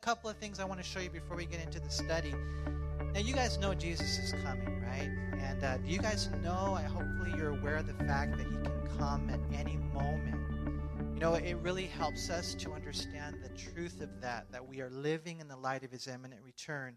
couple 0.00 0.30
of 0.30 0.36
things 0.38 0.58
I 0.58 0.64
want 0.64 0.80
to 0.80 0.86
show 0.86 0.98
you 0.98 1.10
before 1.10 1.36
we 1.36 1.44
get 1.44 1.62
into 1.62 1.78
the 1.78 1.90
study. 1.90 2.32
Now, 3.12 3.20
you 3.20 3.34
guys 3.34 3.58
know 3.58 3.74
Jesus 3.74 4.18
is 4.18 4.32
coming, 4.42 4.82
right? 4.82 5.10
And 5.38 5.62
uh, 5.62 5.76
do 5.76 5.90
you 5.90 5.98
guys 5.98 6.30
know? 6.42 6.74
I 6.74 6.82
hopefully 6.82 7.34
you're 7.36 7.50
aware 7.50 7.76
of 7.76 7.86
the 7.86 8.04
fact 8.04 8.38
that 8.38 8.46
He 8.46 8.54
can 8.54 8.88
come 8.98 9.28
at 9.28 9.40
any 9.52 9.76
moment. 9.92 10.40
You 11.12 11.20
know, 11.20 11.34
it 11.34 11.58
really 11.58 11.84
helps 11.84 12.30
us 12.30 12.54
to 12.54 12.72
understand 12.72 13.42
the 13.42 13.50
truth 13.50 14.00
of 14.00 14.22
that, 14.22 14.50
that 14.52 14.66
we 14.66 14.80
are 14.80 14.88
living 14.88 15.38
in 15.38 15.48
the 15.48 15.56
light 15.56 15.84
of 15.84 15.90
His 15.90 16.06
imminent 16.06 16.40
return. 16.42 16.96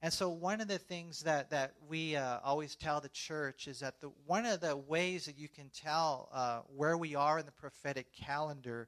And 0.00 0.12
so, 0.12 0.28
one 0.28 0.60
of 0.60 0.68
the 0.68 0.78
things 0.78 1.24
that 1.24 1.50
that 1.50 1.72
we 1.88 2.14
uh, 2.14 2.38
always 2.44 2.76
tell 2.76 3.00
the 3.00 3.08
church 3.08 3.66
is 3.66 3.80
that 3.80 4.00
the 4.00 4.12
one 4.24 4.46
of 4.46 4.60
the 4.60 4.76
ways 4.76 5.26
that 5.26 5.36
you 5.36 5.48
can 5.48 5.68
tell 5.70 6.28
uh, 6.32 6.60
where 6.76 6.96
we 6.96 7.16
are 7.16 7.40
in 7.40 7.46
the 7.46 7.50
prophetic 7.50 8.12
calendar 8.12 8.86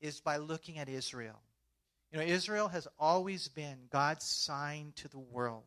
is 0.00 0.20
by 0.22 0.38
looking 0.38 0.78
at 0.78 0.88
Israel. 0.88 1.42
You 2.12 2.18
know, 2.18 2.24
Israel 2.24 2.68
has 2.68 2.86
always 2.98 3.48
been 3.48 3.78
God's 3.90 4.24
sign 4.24 4.92
to 4.96 5.08
the 5.08 5.18
world. 5.18 5.64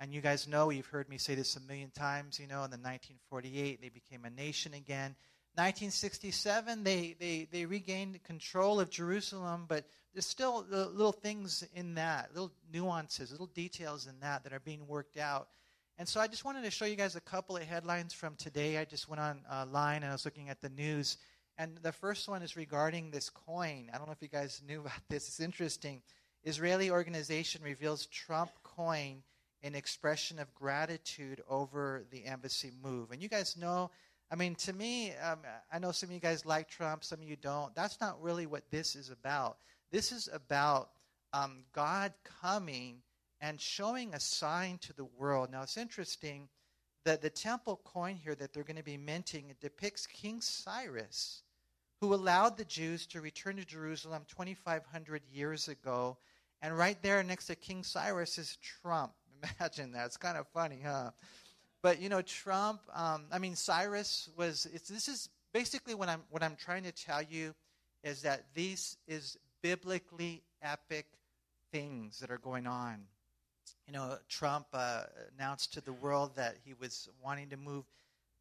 And 0.00 0.12
you 0.12 0.20
guys 0.20 0.48
know, 0.48 0.70
you've 0.70 0.86
heard 0.86 1.08
me 1.08 1.18
say 1.18 1.34
this 1.34 1.56
a 1.56 1.60
million 1.60 1.90
times, 1.90 2.38
you 2.38 2.46
know, 2.46 2.64
in 2.64 2.70
the 2.70 2.78
1948, 2.78 3.80
they 3.80 3.88
became 3.90 4.24
a 4.24 4.30
nation 4.30 4.74
again. 4.74 5.14
1967, 5.56 6.82
they, 6.82 7.14
they, 7.20 7.46
they 7.52 7.64
regained 7.64 8.20
control 8.24 8.80
of 8.80 8.90
Jerusalem, 8.90 9.66
but 9.68 9.84
there's 10.12 10.26
still 10.26 10.66
little 10.68 11.12
things 11.12 11.62
in 11.74 11.94
that, 11.94 12.30
little 12.32 12.50
nuances, 12.72 13.30
little 13.30 13.46
details 13.46 14.08
in 14.08 14.18
that 14.20 14.42
that 14.42 14.52
are 14.52 14.60
being 14.60 14.86
worked 14.88 15.16
out. 15.16 15.48
And 15.96 16.08
so 16.08 16.20
I 16.20 16.26
just 16.26 16.44
wanted 16.44 16.64
to 16.64 16.72
show 16.72 16.86
you 16.86 16.96
guys 16.96 17.14
a 17.14 17.20
couple 17.20 17.56
of 17.56 17.62
headlines 17.62 18.12
from 18.12 18.34
today. 18.34 18.78
I 18.78 18.84
just 18.84 19.08
went 19.08 19.22
online 19.22 20.02
and 20.02 20.06
I 20.06 20.12
was 20.12 20.24
looking 20.24 20.48
at 20.48 20.60
the 20.60 20.70
news. 20.70 21.18
And 21.56 21.78
the 21.82 21.92
first 21.92 22.28
one 22.28 22.42
is 22.42 22.56
regarding 22.56 23.10
this 23.10 23.30
coin. 23.30 23.90
I 23.92 23.98
don't 23.98 24.06
know 24.06 24.12
if 24.12 24.22
you 24.22 24.28
guys 24.28 24.60
knew 24.66 24.80
about 24.80 24.92
this. 25.08 25.28
It's 25.28 25.40
interesting. 25.40 26.02
Israeli 26.42 26.90
organization 26.90 27.62
reveals 27.62 28.06
Trump 28.06 28.50
coin 28.62 29.22
in 29.62 29.74
expression 29.74 30.38
of 30.38 30.54
gratitude 30.54 31.42
over 31.48 32.04
the 32.10 32.26
embassy 32.26 32.70
move. 32.82 33.12
And 33.12 33.22
you 33.22 33.28
guys 33.28 33.56
know, 33.56 33.90
I 34.30 34.36
mean, 34.36 34.54
to 34.56 34.72
me, 34.72 35.12
um, 35.16 35.38
I 35.72 35.78
know 35.78 35.90
some 35.90 36.10
of 36.10 36.14
you 36.14 36.20
guys 36.20 36.44
like 36.44 36.68
Trump, 36.68 37.02
some 37.02 37.20
of 37.20 37.26
you 37.26 37.36
don't. 37.36 37.74
That's 37.74 38.00
not 38.00 38.20
really 38.20 38.46
what 38.46 38.70
this 38.70 38.94
is 38.94 39.10
about. 39.10 39.56
This 39.90 40.12
is 40.12 40.28
about 40.32 40.90
um, 41.32 41.64
God 41.72 42.12
coming 42.42 42.98
and 43.40 43.60
showing 43.60 44.12
a 44.12 44.20
sign 44.20 44.78
to 44.78 44.92
the 44.92 45.04
world. 45.04 45.50
Now, 45.50 45.62
it's 45.62 45.76
interesting 45.76 46.48
that 47.04 47.22
the 47.22 47.30
temple 47.30 47.80
coin 47.84 48.16
here 48.16 48.34
that 48.34 48.52
they're 48.52 48.64
going 48.64 48.76
to 48.76 48.82
be 48.82 48.96
minting 48.96 49.54
depicts 49.60 50.06
King 50.06 50.40
Cyrus 50.40 51.42
who 52.04 52.14
allowed 52.14 52.56
the 52.58 52.64
Jews 52.64 53.06
to 53.06 53.22
return 53.22 53.56
to 53.56 53.64
Jerusalem 53.64 54.24
2,500 54.28 55.22
years 55.32 55.68
ago. 55.68 56.18
And 56.60 56.76
right 56.76 57.00
there 57.02 57.22
next 57.22 57.46
to 57.46 57.54
King 57.54 57.82
Cyrus 57.82 58.36
is 58.36 58.58
Trump. 58.82 59.12
Imagine 59.60 59.92
that. 59.92 60.06
It's 60.06 60.16
kind 60.18 60.36
of 60.36 60.46
funny, 60.48 60.80
huh? 60.84 61.12
But 61.82 62.00
you 62.00 62.08
know, 62.08 62.22
Trump. 62.22 62.80
Um, 62.92 63.24
I 63.32 63.38
mean, 63.38 63.56
Cyrus 63.56 64.28
was. 64.36 64.64
this 64.64 65.08
is 65.08 65.28
basically 65.52 65.94
what 65.94 66.08
I'm 66.08 66.22
what 66.30 66.42
I'm 66.42 66.56
trying 66.56 66.82
to 66.84 66.92
tell 66.92 67.22
you 67.22 67.54
is 68.02 68.22
that 68.22 68.44
this 68.54 68.96
is 69.06 69.38
biblically 69.62 70.42
epic 70.62 71.06
things 71.72 72.20
that 72.20 72.30
are 72.30 72.38
going 72.38 72.66
on. 72.66 73.00
You 73.86 73.92
know, 73.92 74.16
Trump 74.28 74.66
uh, 74.72 75.02
announced 75.36 75.74
to 75.74 75.80
the 75.82 75.92
world 75.92 76.36
that 76.36 76.56
he 76.64 76.72
was 76.72 77.08
wanting 77.22 77.50
to 77.50 77.56
move 77.56 77.84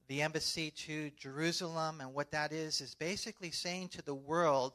the 0.07 0.21
embassy 0.21 0.71
to 0.71 1.11
Jerusalem. 1.17 1.99
And 1.99 2.13
what 2.13 2.31
that 2.31 2.53
is, 2.53 2.79
is 2.79 2.95
basically 2.95 3.51
saying 3.51 3.89
to 3.89 4.01
the 4.01 4.15
world 4.15 4.73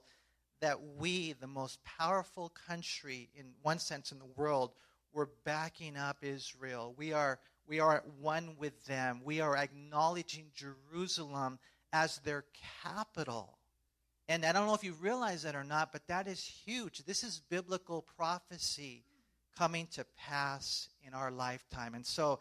that 0.61 0.79
we, 0.99 1.33
the 1.35 1.47
most 1.47 1.83
powerful 1.85 2.51
country 2.67 3.31
in 3.35 3.47
one 3.63 3.79
sense 3.79 4.13
in 4.13 4.19
the 4.19 4.29
world, 4.37 4.73
we're 5.13 5.29
backing 5.45 5.97
up 5.97 6.19
Israel. 6.23 6.95
We 6.99 7.13
are, 7.13 7.39
we 7.67 7.81
are 7.81 7.97
at 7.97 8.07
one 8.21 8.57
with 8.59 8.85
them. 8.85 9.23
We 9.25 9.41
are 9.41 9.57
acknowledging 9.57 10.51
Jerusalem 10.55 11.59
as 11.93 12.19
their 12.19 12.45
capital. 12.83 13.57
And 14.29 14.45
I 14.45 14.53
don't 14.53 14.67
know 14.67 14.75
if 14.75 14.85
you 14.85 14.93
realize 15.01 15.45
that 15.45 15.55
or 15.55 15.65
not, 15.65 15.93
but 15.93 16.07
that 16.09 16.29
is 16.29 16.45
huge. 16.45 17.05
This 17.05 17.25
is 17.25 17.41
biblical 17.49 18.03
prophecy 18.03 19.05
coming 19.59 19.89
to 19.89 20.07
pass 20.17 20.89
in 21.07 21.15
our 21.15 21.31
lifetime. 21.31 21.95
And 21.95 22.07
so 22.07 22.39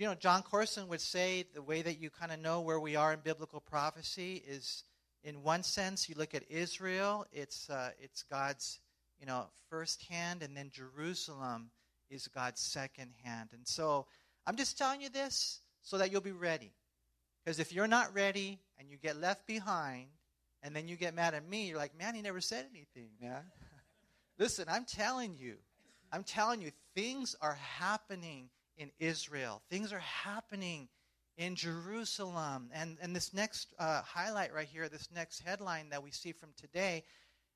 you 0.00 0.06
know, 0.06 0.14
Jon 0.14 0.42
Courson 0.42 0.88
would 0.88 1.02
say 1.02 1.44
the 1.52 1.60
way 1.60 1.82
that 1.82 2.00
you 2.00 2.08
kind 2.08 2.32
of 2.32 2.40
know 2.40 2.62
where 2.62 2.80
we 2.80 2.96
are 2.96 3.12
in 3.12 3.20
biblical 3.22 3.60
prophecy 3.60 4.42
is, 4.48 4.84
in 5.22 5.42
one 5.42 5.62
sense, 5.62 6.08
you 6.08 6.14
look 6.16 6.34
at 6.34 6.42
Israel, 6.48 7.26
it's, 7.32 7.68
uh, 7.68 7.90
it's 8.00 8.22
God's, 8.22 8.78
you 9.20 9.26
know, 9.26 9.44
first 9.68 10.02
hand, 10.04 10.42
and 10.42 10.56
then 10.56 10.70
Jerusalem 10.72 11.70
is 12.08 12.26
God's 12.28 12.62
second 12.62 13.10
hand. 13.22 13.50
And 13.52 13.68
so 13.68 14.06
I'm 14.46 14.56
just 14.56 14.78
telling 14.78 15.02
you 15.02 15.10
this 15.10 15.60
so 15.82 15.98
that 15.98 16.10
you'll 16.10 16.22
be 16.22 16.32
ready. 16.32 16.72
Because 17.44 17.58
if 17.58 17.70
you're 17.70 17.86
not 17.86 18.14
ready 18.14 18.58
and 18.78 18.90
you 18.90 18.96
get 18.96 19.20
left 19.20 19.46
behind, 19.46 20.06
and 20.62 20.74
then 20.74 20.88
you 20.88 20.96
get 20.96 21.14
mad 21.14 21.34
at 21.34 21.46
me, 21.46 21.68
you're 21.68 21.76
like, 21.76 21.98
man, 21.98 22.14
he 22.14 22.22
never 22.22 22.40
said 22.40 22.64
anything, 22.70 23.10
man. 23.20 23.42
Listen, 24.38 24.64
I'm 24.66 24.86
telling 24.86 25.36
you, 25.36 25.56
I'm 26.12 26.24
telling 26.24 26.60
you, 26.60 26.70
things 26.94 27.36
are 27.40 27.58
happening 27.78 28.50
in 28.76 28.90
Israel. 28.98 29.62
Things 29.70 29.92
are 29.92 30.00
happening 30.00 30.88
in 31.36 31.54
Jerusalem. 31.54 32.70
And, 32.72 32.98
and 33.00 33.14
this 33.14 33.32
next 33.32 33.74
uh, 33.78 34.02
highlight 34.02 34.52
right 34.52 34.68
here, 34.70 34.88
this 34.88 35.08
next 35.14 35.40
headline 35.40 35.88
that 35.90 36.02
we 36.02 36.10
see 36.10 36.32
from 36.32 36.50
today, 36.56 37.04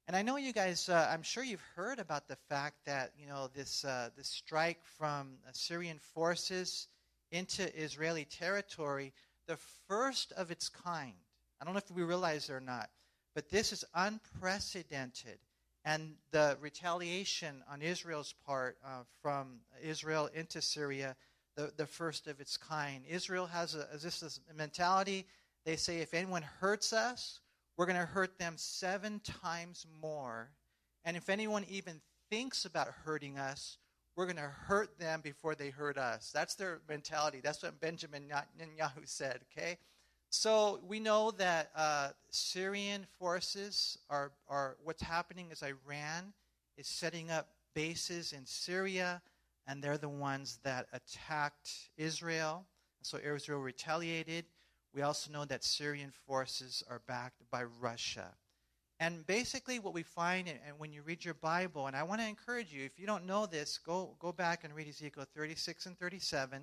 and 0.06 0.14
I 0.14 0.20
know 0.20 0.36
you 0.36 0.52
guys, 0.52 0.90
uh, 0.90 1.08
I'm 1.10 1.22
sure 1.22 1.42
you've 1.42 1.64
heard 1.74 1.98
about 1.98 2.28
the 2.28 2.36
fact 2.36 2.76
that, 2.84 3.12
you 3.18 3.26
know, 3.26 3.48
this, 3.54 3.86
uh, 3.86 4.10
this 4.14 4.28
strike 4.28 4.84
from 4.84 5.38
Syrian 5.52 5.98
forces 5.98 6.88
into 7.32 7.74
Israeli 7.74 8.26
territory, 8.26 9.14
the 9.46 9.56
first 9.88 10.32
of 10.32 10.50
its 10.50 10.68
kind. 10.68 11.14
I 11.58 11.64
don't 11.64 11.72
know 11.72 11.78
if 11.78 11.90
we 11.90 12.02
realize 12.02 12.50
it 12.50 12.52
or 12.52 12.60
not, 12.60 12.90
but 13.34 13.48
this 13.48 13.72
is 13.72 13.82
unprecedented 13.94 15.38
and 15.84 16.14
the 16.30 16.56
retaliation 16.60 17.62
on 17.70 17.82
Israel's 17.82 18.34
part 18.46 18.78
uh, 18.84 19.02
from 19.20 19.60
Israel 19.82 20.30
into 20.34 20.62
Syria, 20.62 21.14
the, 21.56 21.72
the 21.76 21.86
first 21.86 22.26
of 22.26 22.40
its 22.40 22.56
kind. 22.56 23.04
Israel 23.08 23.46
has 23.46 23.74
a, 23.74 23.86
this, 23.98 24.20
this 24.20 24.40
mentality. 24.56 25.26
They 25.64 25.76
say 25.76 25.98
if 25.98 26.14
anyone 26.14 26.42
hurts 26.60 26.92
us, 26.92 27.40
we're 27.76 27.86
going 27.86 27.98
to 27.98 28.06
hurt 28.06 28.38
them 28.38 28.54
seven 28.56 29.20
times 29.20 29.86
more. 30.00 30.50
And 31.04 31.16
if 31.16 31.28
anyone 31.28 31.64
even 31.68 32.00
thinks 32.30 32.64
about 32.64 32.88
hurting 33.04 33.38
us, 33.38 33.78
we're 34.16 34.26
going 34.26 34.36
to 34.36 34.42
hurt 34.42 34.98
them 34.98 35.20
before 35.22 35.54
they 35.54 35.70
hurt 35.70 35.98
us. 35.98 36.30
That's 36.32 36.54
their 36.54 36.80
mentality. 36.88 37.40
That's 37.42 37.62
what 37.62 37.80
Benjamin 37.80 38.30
Netanyahu 38.30 39.06
said, 39.06 39.40
okay? 39.52 39.78
So 40.30 40.80
we 40.86 40.98
know 41.00 41.30
that 41.32 41.70
uh, 41.76 42.10
Syrian 42.30 43.06
forces 43.18 43.98
are, 44.10 44.32
are, 44.48 44.76
what's 44.82 45.02
happening 45.02 45.50
is 45.50 45.62
Iran 45.62 46.32
is 46.76 46.86
setting 46.86 47.30
up 47.30 47.48
bases 47.74 48.32
in 48.32 48.44
Syria, 48.44 49.22
and 49.66 49.82
they're 49.82 49.98
the 49.98 50.08
ones 50.08 50.58
that 50.64 50.86
attacked 50.92 51.70
Israel. 51.96 52.64
So 53.02 53.18
Israel 53.18 53.60
retaliated. 53.60 54.46
We 54.94 55.02
also 55.02 55.30
know 55.30 55.44
that 55.44 55.64
Syrian 55.64 56.12
forces 56.26 56.82
are 56.88 57.00
backed 57.06 57.42
by 57.50 57.64
Russia. 57.80 58.34
And 59.00 59.26
basically, 59.26 59.80
what 59.80 59.92
we 59.92 60.04
find, 60.04 60.48
and 60.48 60.78
when 60.78 60.92
you 60.92 61.02
read 61.02 61.24
your 61.24 61.34
Bible, 61.34 61.88
and 61.88 61.96
I 61.96 62.04
want 62.04 62.20
to 62.20 62.26
encourage 62.26 62.72
you, 62.72 62.84
if 62.84 62.98
you 62.98 63.06
don't 63.06 63.26
know 63.26 63.44
this, 63.44 63.78
go, 63.78 64.14
go 64.20 64.30
back 64.30 64.62
and 64.62 64.74
read 64.74 64.88
Ezekiel 64.88 65.26
36 65.34 65.86
and 65.86 65.98
37. 65.98 66.62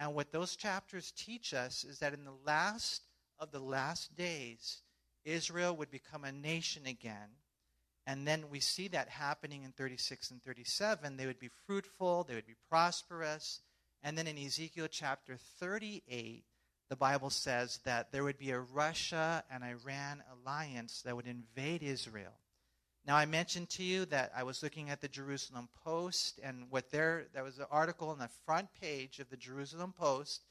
And 0.00 0.14
what 0.14 0.32
those 0.32 0.56
chapters 0.56 1.12
teach 1.14 1.52
us 1.52 1.84
is 1.84 1.98
that 1.98 2.14
in 2.14 2.24
the 2.24 2.34
last 2.46 3.02
of 3.38 3.52
the 3.52 3.60
last 3.60 4.16
days, 4.16 4.80
Israel 5.24 5.76
would 5.76 5.90
become 5.90 6.24
a 6.24 6.32
nation 6.32 6.86
again. 6.86 7.28
And 8.06 8.26
then 8.26 8.44
we 8.50 8.60
see 8.60 8.88
that 8.88 9.10
happening 9.10 9.62
in 9.62 9.72
36 9.72 10.30
and 10.30 10.42
37. 10.42 11.18
They 11.18 11.26
would 11.26 11.38
be 11.38 11.50
fruitful, 11.66 12.24
they 12.24 12.34
would 12.34 12.46
be 12.46 12.56
prosperous. 12.70 13.60
And 14.02 14.16
then 14.16 14.26
in 14.26 14.38
Ezekiel 14.38 14.88
chapter 14.90 15.36
38, 15.36 16.44
the 16.88 16.96
Bible 16.96 17.30
says 17.30 17.78
that 17.84 18.10
there 18.10 18.24
would 18.24 18.38
be 18.38 18.52
a 18.52 18.58
Russia 18.58 19.44
and 19.50 19.62
Iran 19.62 20.22
alliance 20.32 21.02
that 21.02 21.14
would 21.14 21.26
invade 21.26 21.82
Israel. 21.82 22.32
Now, 23.06 23.16
I 23.16 23.24
mentioned 23.24 23.70
to 23.70 23.82
you 23.82 24.04
that 24.06 24.30
I 24.36 24.42
was 24.42 24.62
looking 24.62 24.90
at 24.90 25.00
the 25.00 25.08
Jerusalem 25.08 25.68
Post, 25.84 26.38
and 26.42 26.66
what 26.70 26.90
there, 26.90 27.26
there 27.32 27.44
was 27.44 27.58
an 27.58 27.66
article 27.70 28.10
on 28.10 28.18
the 28.18 28.28
front 28.44 28.68
page 28.80 29.20
of 29.20 29.30
the 29.30 29.36
Jerusalem 29.36 29.94
Post 29.96 30.42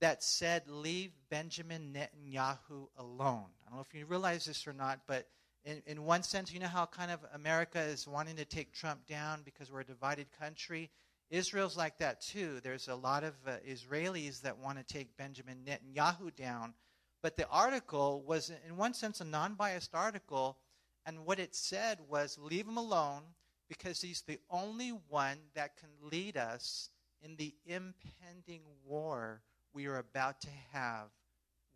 that 0.00 0.22
said, 0.22 0.68
Leave 0.68 1.12
Benjamin 1.30 1.94
Netanyahu 1.94 2.88
alone. 2.98 3.46
I 3.64 3.70
don't 3.70 3.76
know 3.76 3.86
if 3.88 3.94
you 3.94 4.04
realize 4.04 4.44
this 4.44 4.66
or 4.66 4.72
not, 4.72 5.00
but 5.06 5.28
in, 5.64 5.82
in 5.86 6.04
one 6.04 6.22
sense, 6.22 6.52
you 6.52 6.60
know 6.60 6.66
how 6.66 6.86
kind 6.86 7.10
of 7.10 7.20
America 7.34 7.80
is 7.80 8.06
wanting 8.06 8.36
to 8.36 8.44
take 8.44 8.72
Trump 8.72 9.06
down 9.06 9.42
because 9.44 9.70
we're 9.70 9.80
a 9.80 9.84
divided 9.84 10.26
country? 10.38 10.90
Israel's 11.30 11.76
like 11.76 11.98
that 11.98 12.20
too. 12.20 12.60
There's 12.62 12.88
a 12.88 12.94
lot 12.94 13.24
of 13.24 13.34
uh, 13.46 13.56
Israelis 13.68 14.42
that 14.42 14.58
want 14.58 14.78
to 14.78 14.84
take 14.84 15.16
Benjamin 15.16 15.64
Netanyahu 15.66 16.34
down. 16.36 16.74
But 17.22 17.36
the 17.36 17.48
article 17.48 18.22
was, 18.24 18.52
in 18.68 18.76
one 18.76 18.94
sense, 18.94 19.20
a 19.20 19.24
non 19.24 19.54
biased 19.54 19.94
article. 19.94 20.58
And 21.06 21.24
what 21.24 21.38
it 21.38 21.54
said 21.54 22.00
was 22.08 22.36
leave 22.38 22.66
him 22.66 22.76
alone 22.76 23.22
because 23.68 24.00
he's 24.00 24.22
the 24.22 24.40
only 24.50 24.90
one 25.08 25.38
that 25.54 25.76
can 25.76 25.88
lead 26.10 26.36
us 26.36 26.90
in 27.22 27.36
the 27.36 27.54
impending 27.64 28.62
war 28.84 29.40
we 29.72 29.86
are 29.86 29.98
about 29.98 30.40
to 30.40 30.48
have 30.72 31.06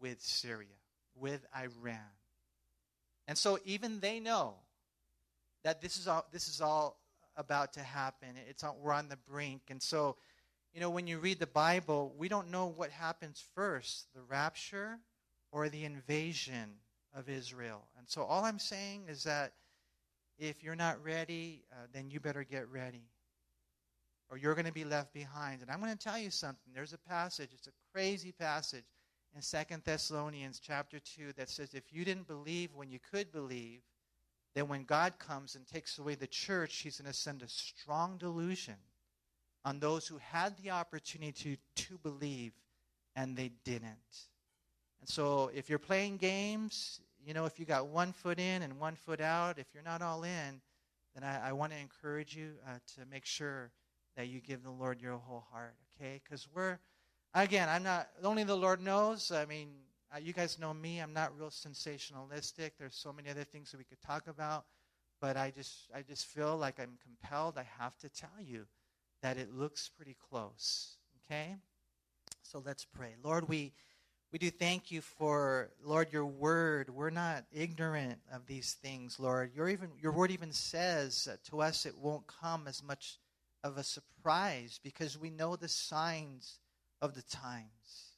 with 0.01 0.21
Syria, 0.21 0.69
with 1.15 1.47
Iran. 1.57 1.99
And 3.29 3.39
so 3.39 3.61
even 3.65 4.01
they 4.01 4.19
know 4.19 4.55
that 5.63 5.81
this 5.81 5.97
is 5.97 6.09
all 6.09 6.27
this 6.33 6.49
is 6.49 6.61
all 6.61 6.99
about 7.37 7.75
to 7.75 7.81
happen. 7.81 8.31
It's 8.49 8.65
on, 8.65 8.75
we're 8.83 8.93
on 8.93 9.09
the 9.09 9.17
brink. 9.17 9.63
And 9.71 9.81
so, 9.81 10.17
you 10.75 10.81
know, 10.81 10.91
when 10.91 11.07
you 11.07 11.19
read 11.19 11.39
the 11.39 11.47
Bible, 11.47 12.13
we 12.19 12.29
don't 12.29 12.51
know 12.51 12.67
what 12.67 12.91
happens 12.91 13.45
first, 13.55 14.07
the 14.15 14.23
rapture 14.23 14.99
or 15.53 15.69
the 15.69 15.85
invasion 15.85 16.75
of 17.15 17.29
Israel. 17.29 17.83
And 17.99 18.09
so 18.09 18.23
all 18.23 18.45
I'm 18.45 18.59
saying 18.59 19.05
is 19.09 19.25
that 19.25 19.53
if 20.39 20.63
you're 20.63 20.77
not 20.77 21.03
ready, 21.05 21.65
uh, 21.73 21.87
then 21.93 22.11
you 22.11 22.21
better 22.21 22.45
get 22.45 22.69
ready. 22.71 23.05
Or 24.31 24.39
you're 24.39 24.55
going 24.55 24.67
to 24.67 24.73
be 24.73 24.85
left 24.85 25.13
behind. 25.13 25.61
And 25.61 25.71
I'm 25.71 25.81
going 25.81 25.97
to 25.97 25.99
tell 25.99 26.19
you 26.19 26.31
something. 26.31 26.73
There's 26.75 26.93
a 26.93 26.99
passage, 26.99 27.51
it's 27.53 27.67
a 27.67 27.73
crazy 27.93 28.33
passage 28.33 28.85
in 29.35 29.43
Second 29.43 29.83
Thessalonians 29.85 30.61
chapter 30.61 30.99
2 30.99 31.33
that 31.37 31.51
says 31.51 31.75
if 31.75 31.93
you 31.93 32.05
didn't 32.05 32.27
believe 32.27 32.71
when 32.75 32.91
you 32.91 32.99
could 33.11 33.33
believe, 33.33 33.81
then 34.55 34.69
when 34.69 34.85
God 34.85 35.19
comes 35.19 35.55
and 35.55 35.67
takes 35.67 35.99
away 35.99 36.15
the 36.15 36.27
church, 36.27 36.79
he's 36.79 37.01
going 37.01 37.11
to 37.11 37.17
send 37.17 37.43
a 37.43 37.49
strong 37.49 38.19
delusion 38.19 38.75
on 39.65 39.79
those 39.79 40.07
who 40.07 40.19
had 40.19 40.57
the 40.57 40.71
opportunity 40.71 41.59
to, 41.77 41.85
to 41.85 41.99
believe 41.99 42.53
and 43.15 43.37
they 43.37 43.51
didn't. 43.65 44.29
And 45.01 45.09
so 45.09 45.51
if 45.55 45.69
you're 45.69 45.79
playing 45.79 46.19
games, 46.19 47.01
you 47.25 47.35
know, 47.35 47.45
if 47.45 47.59
you 47.59 47.67
got 47.67 47.89
one 47.89 48.13
foot 48.13 48.39
in 48.39 48.63
and 48.63 48.79
one 48.79 48.95
foot 48.95 49.21
out, 49.21 49.59
if 49.59 49.67
you're 49.75 49.83
not 49.83 50.03
all 50.03 50.25
in, 50.25 50.61
then 51.15 51.25
I, 51.25 51.49
I 51.49 51.53
want 51.53 51.73
to 51.73 51.79
encourage 51.79 52.37
you 52.37 52.53
uh, 52.67 52.79
to 52.95 53.07
make 53.11 53.27
sure 53.27 53.71
that 54.17 54.29
you 54.29 54.41
give 54.41 54.63
the 54.63 54.71
Lord 54.71 55.01
your 55.01 55.17
whole 55.17 55.45
heart, 55.53 55.75
okay? 55.95 56.21
Because 56.23 56.49
we're, 56.55 56.79
again, 57.35 57.69
I'm 57.69 57.83
not, 57.83 58.09
only 58.23 58.45
the 58.45 58.57
Lord 58.57 58.81
knows. 58.81 59.31
I 59.31 59.45
mean, 59.47 59.69
uh, 60.15 60.19
you 60.19 60.33
guys 60.33 60.59
know 60.59 60.75
me. 60.75 61.01
I'm 61.01 61.13
not 61.13 61.37
real 61.39 61.51
sensationalistic. 61.51 62.73
There's 62.79 62.95
so 62.95 63.13
many 63.13 63.31
other 63.31 63.45
things 63.45 63.71
that 63.71 63.79
we 63.79 63.85
could 63.85 64.01
talk 64.01 64.27
about, 64.27 64.65
but 65.21 65.37
I 65.37 65.51
just, 65.51 65.91
I 65.95 66.03
just 66.03 66.27
feel 66.27 66.57
like 66.57 66.81
I'm 66.81 66.99
compelled. 67.03 67.57
I 67.57 67.67
have 67.79 67.97
to 67.99 68.09
tell 68.09 68.31
you 68.43 68.67
that 69.23 69.37
it 69.37 69.55
looks 69.55 69.89
pretty 69.89 70.17
close, 70.31 70.97
okay? 71.25 71.57
So 72.43 72.63
let's 72.65 72.85
pray. 72.85 73.15
Lord, 73.23 73.49
we 73.49 73.73
we 74.33 74.39
do 74.39 74.51
thank 74.51 74.93
you 74.93 75.01
for, 75.01 75.71
Lord, 75.83 76.13
your 76.13 76.27
word. 76.27 76.89
We're 76.89 77.11
not 77.11 77.45
ignorant 77.53 78.19
of 78.33 78.47
these 78.47 78.75
things, 78.75 79.19
Lord. 79.19 79.53
Your, 79.55 79.69
even, 79.69 79.91
your 80.01 80.13
word 80.13 80.31
even 80.31 80.53
says 80.53 81.29
to 81.51 81.61
us 81.61 81.85
it 81.85 81.99
won't 81.99 82.27
come 82.27 82.69
as 82.69 82.83
much 82.83 83.19
of 83.65 83.77
a 83.77 83.83
surprise 83.83 84.79
because 84.83 85.19
we 85.19 85.31
know 85.31 85.57
the 85.57 85.69
signs 85.69 86.61
of 87.03 87.15
the 87.15 87.23
times. 87.23 88.11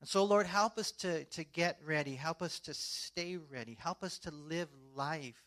And 0.00 0.08
so, 0.08 0.24
Lord, 0.24 0.46
help 0.46 0.78
us 0.78 0.92
to, 0.92 1.24
to 1.24 1.42
get 1.42 1.80
ready. 1.84 2.14
Help 2.14 2.40
us 2.40 2.60
to 2.60 2.74
stay 2.74 3.36
ready. 3.36 3.76
Help 3.80 4.04
us 4.04 4.18
to 4.20 4.30
live 4.30 4.68
life 4.94 5.42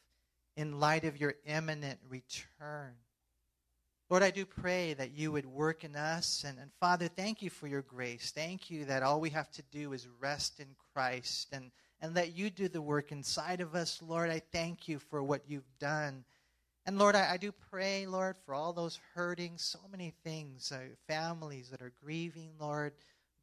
in 0.57 0.79
light 0.79 1.05
of 1.05 1.17
your 1.17 1.35
imminent 1.45 1.99
return. 2.09 2.95
Lord, 4.09 4.23
I 4.23 4.31
do 4.31 4.43
pray 4.43 4.95
that 4.95 5.11
you 5.11 5.31
would 5.31 5.45
work 5.45 5.83
in 5.83 5.95
us. 5.95 6.43
And, 6.47 6.57
and 6.57 6.71
Father, 6.79 7.07
thank 7.07 7.43
you 7.43 7.51
for 7.51 7.67
your 7.67 7.83
grace. 7.83 8.31
Thank 8.33 8.71
you 8.71 8.85
that 8.85 9.03
all 9.03 9.21
we 9.21 9.29
have 9.29 9.51
to 9.51 9.61
do 9.71 9.93
is 9.93 10.07
rest 10.19 10.59
in 10.59 10.67
Christ 10.93 11.49
and, 11.51 11.69
and 12.01 12.15
let 12.15 12.35
you 12.35 12.49
do 12.49 12.67
the 12.67 12.81
work 12.81 13.11
inside 13.11 13.61
of 13.61 13.75
us. 13.75 14.01
Lord, 14.01 14.31
I 14.31 14.41
thank 14.51 14.87
you 14.87 14.97
for 14.97 15.21
what 15.21 15.43
you've 15.47 15.77
done. 15.79 16.23
And 16.87 16.97
Lord, 16.97 17.15
I, 17.15 17.33
I 17.33 17.37
do 17.37 17.51
pray, 17.51 18.07
Lord, 18.07 18.35
for 18.45 18.55
all 18.55 18.73
those 18.73 18.99
hurting, 19.13 19.59
so 19.59 19.77
many 19.91 20.11
things, 20.23 20.71
uh, 20.71 20.79
families 21.07 21.69
that 21.69 21.83
are 21.83 21.93
grieving, 22.03 22.49
Lord, 22.59 22.93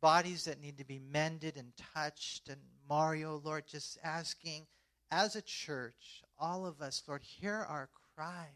bodies 0.00 0.46
that 0.46 0.60
need 0.60 0.78
to 0.78 0.84
be 0.84 1.00
mended 1.12 1.56
and 1.56 1.72
touched. 1.94 2.48
And 2.48 2.60
Mario, 2.88 3.40
Lord, 3.44 3.68
just 3.68 3.98
asking, 4.02 4.66
as 5.12 5.36
a 5.36 5.42
church, 5.42 6.24
all 6.40 6.66
of 6.66 6.82
us, 6.82 7.04
Lord, 7.06 7.22
hear 7.22 7.64
our 7.68 7.88
cry. 8.16 8.48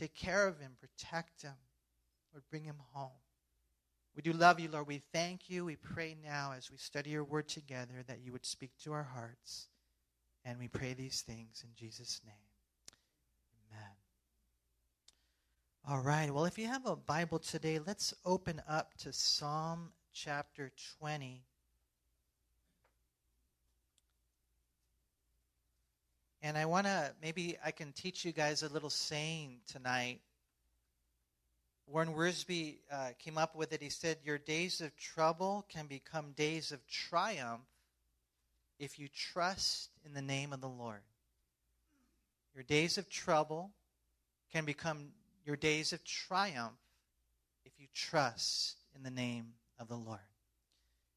Take 0.00 0.14
care 0.14 0.48
of 0.48 0.58
him, 0.58 0.78
protect 0.80 1.42
him. 1.42 1.52
Lord, 2.32 2.44
bring 2.50 2.64
him 2.64 2.78
home. 2.94 3.20
We 4.16 4.22
do 4.22 4.32
love 4.32 4.58
you, 4.58 4.70
Lord. 4.70 4.86
We 4.86 5.02
thank 5.12 5.50
you. 5.50 5.66
We 5.66 5.76
pray 5.76 6.16
now 6.24 6.54
as 6.56 6.70
we 6.70 6.78
study 6.78 7.10
your 7.10 7.22
word 7.22 7.48
together 7.48 8.02
that 8.06 8.20
you 8.24 8.32
would 8.32 8.46
speak 8.46 8.70
to 8.84 8.94
our 8.94 9.02
hearts. 9.02 9.68
And 10.42 10.58
we 10.58 10.68
pray 10.68 10.94
these 10.94 11.20
things 11.20 11.62
in 11.62 11.74
Jesus' 11.76 12.22
name. 12.24 12.32
Amen. 13.70 13.90
All 15.86 16.02
right. 16.02 16.32
Well, 16.32 16.46
if 16.46 16.58
you 16.58 16.66
have 16.66 16.86
a 16.86 16.96
Bible 16.96 17.38
today, 17.38 17.78
let's 17.78 18.14
open 18.24 18.62
up 18.66 18.94
to 19.00 19.12
Psalm 19.12 19.92
chapter 20.14 20.72
20. 20.98 21.44
And 26.42 26.56
I 26.56 26.64
want 26.64 26.86
to, 26.86 27.12
maybe 27.22 27.56
I 27.64 27.70
can 27.70 27.92
teach 27.92 28.24
you 28.24 28.32
guys 28.32 28.62
a 28.62 28.68
little 28.68 28.90
saying 28.90 29.60
tonight. 29.66 30.20
Warren 31.86 32.14
Wiersbe 32.14 32.78
uh, 32.90 33.10
came 33.18 33.36
up 33.36 33.54
with 33.54 33.72
it. 33.72 33.82
He 33.82 33.90
said, 33.90 34.18
Your 34.24 34.38
days 34.38 34.80
of 34.80 34.96
trouble 34.96 35.66
can 35.68 35.86
become 35.86 36.32
days 36.32 36.72
of 36.72 36.86
triumph 36.86 37.62
if 38.78 38.98
you 38.98 39.08
trust 39.08 39.90
in 40.06 40.14
the 40.14 40.22
name 40.22 40.52
of 40.52 40.60
the 40.60 40.68
Lord. 40.68 41.02
Your 42.54 42.64
days 42.64 42.96
of 42.96 43.08
trouble 43.10 43.72
can 44.52 44.64
become 44.64 45.08
your 45.44 45.56
days 45.56 45.92
of 45.92 46.02
triumph 46.04 46.78
if 47.64 47.72
you 47.78 47.86
trust 47.94 48.76
in 48.96 49.02
the 49.02 49.10
name 49.10 49.52
of 49.78 49.88
the 49.88 49.96
Lord. 49.96 50.20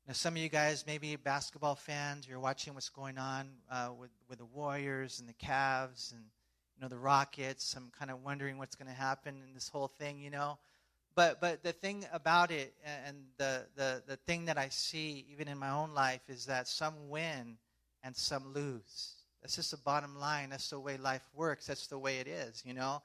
Now, 0.05 0.11
some 0.13 0.33
of 0.33 0.39
you 0.39 0.49
guys, 0.49 0.83
maybe 0.85 1.15
basketball 1.15 1.75
fans, 1.75 2.27
you're 2.27 2.39
watching 2.39 2.73
what's 2.73 2.89
going 2.89 3.17
on 3.17 3.47
uh, 3.71 3.91
with, 3.97 4.09
with 4.27 4.39
the 4.39 4.45
Warriors 4.45 5.21
and 5.21 5.29
the 5.29 5.33
Cavs 5.33 6.11
and 6.11 6.21
you 6.75 6.81
know 6.81 6.89
the 6.89 6.97
Rockets. 6.97 7.73
I'm 7.77 7.89
kind 7.97 8.11
of 8.11 8.21
wondering 8.21 8.57
what's 8.57 8.75
going 8.75 8.89
to 8.89 8.93
happen 8.93 9.35
in 9.47 9.53
this 9.53 9.69
whole 9.69 9.87
thing, 9.87 10.19
you 10.19 10.29
know. 10.29 10.57
But 11.15 11.39
but 11.39 11.63
the 11.63 11.71
thing 11.71 12.05
about 12.11 12.51
it, 12.51 12.73
and 13.05 13.15
the, 13.37 13.65
the 13.77 14.03
the 14.05 14.17
thing 14.17 14.45
that 14.45 14.57
I 14.57 14.67
see 14.69 15.25
even 15.31 15.47
in 15.47 15.57
my 15.57 15.69
own 15.69 15.93
life 15.93 16.23
is 16.27 16.47
that 16.47 16.67
some 16.67 17.07
win 17.07 17.57
and 18.03 18.13
some 18.13 18.51
lose. 18.53 19.13
That's 19.41 19.55
just 19.55 19.71
the 19.71 19.77
bottom 19.77 20.19
line. 20.19 20.49
That's 20.49 20.69
the 20.69 20.79
way 20.81 20.97
life 20.97 21.25
works. 21.33 21.67
That's 21.67 21.87
the 21.87 21.99
way 21.99 22.17
it 22.17 22.27
is, 22.27 22.61
you 22.65 22.73
know. 22.73 23.01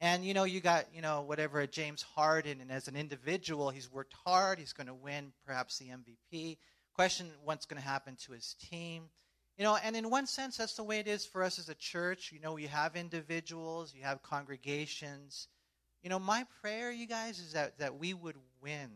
And 0.00 0.24
you 0.24 0.32
know, 0.32 0.44
you 0.44 0.60
got 0.60 0.86
you 0.94 1.02
know 1.02 1.20
whatever 1.22 1.66
James 1.66 2.02
Harden, 2.02 2.60
and 2.60 2.72
as 2.72 2.88
an 2.88 2.96
individual, 2.96 3.70
he's 3.70 3.92
worked 3.92 4.14
hard. 4.24 4.58
He's 4.58 4.72
going 4.72 4.86
to 4.86 4.94
win 4.94 5.32
perhaps 5.44 5.78
the 5.78 5.86
MVP. 5.88 6.56
Question: 6.94 7.30
What's 7.44 7.66
going 7.66 7.80
to 7.80 7.86
happen 7.86 8.16
to 8.24 8.32
his 8.32 8.56
team? 8.70 9.10
You 9.58 9.64
know, 9.64 9.76
and 9.76 9.94
in 9.94 10.08
one 10.08 10.26
sense, 10.26 10.56
that's 10.56 10.76
the 10.76 10.84
way 10.84 11.00
it 11.00 11.06
is 11.06 11.26
for 11.26 11.42
us 11.42 11.58
as 11.58 11.68
a 11.68 11.74
church. 11.74 12.32
You 12.32 12.40
know, 12.40 12.56
you 12.56 12.68
have 12.68 12.96
individuals, 12.96 13.94
you 13.94 14.02
have 14.02 14.22
congregations. 14.22 15.48
You 16.02 16.08
know, 16.08 16.18
my 16.18 16.46
prayer, 16.62 16.90
you 16.90 17.06
guys, 17.06 17.38
is 17.38 17.52
that 17.52 17.78
that 17.78 17.98
we 17.98 18.14
would 18.14 18.36
win. 18.62 18.90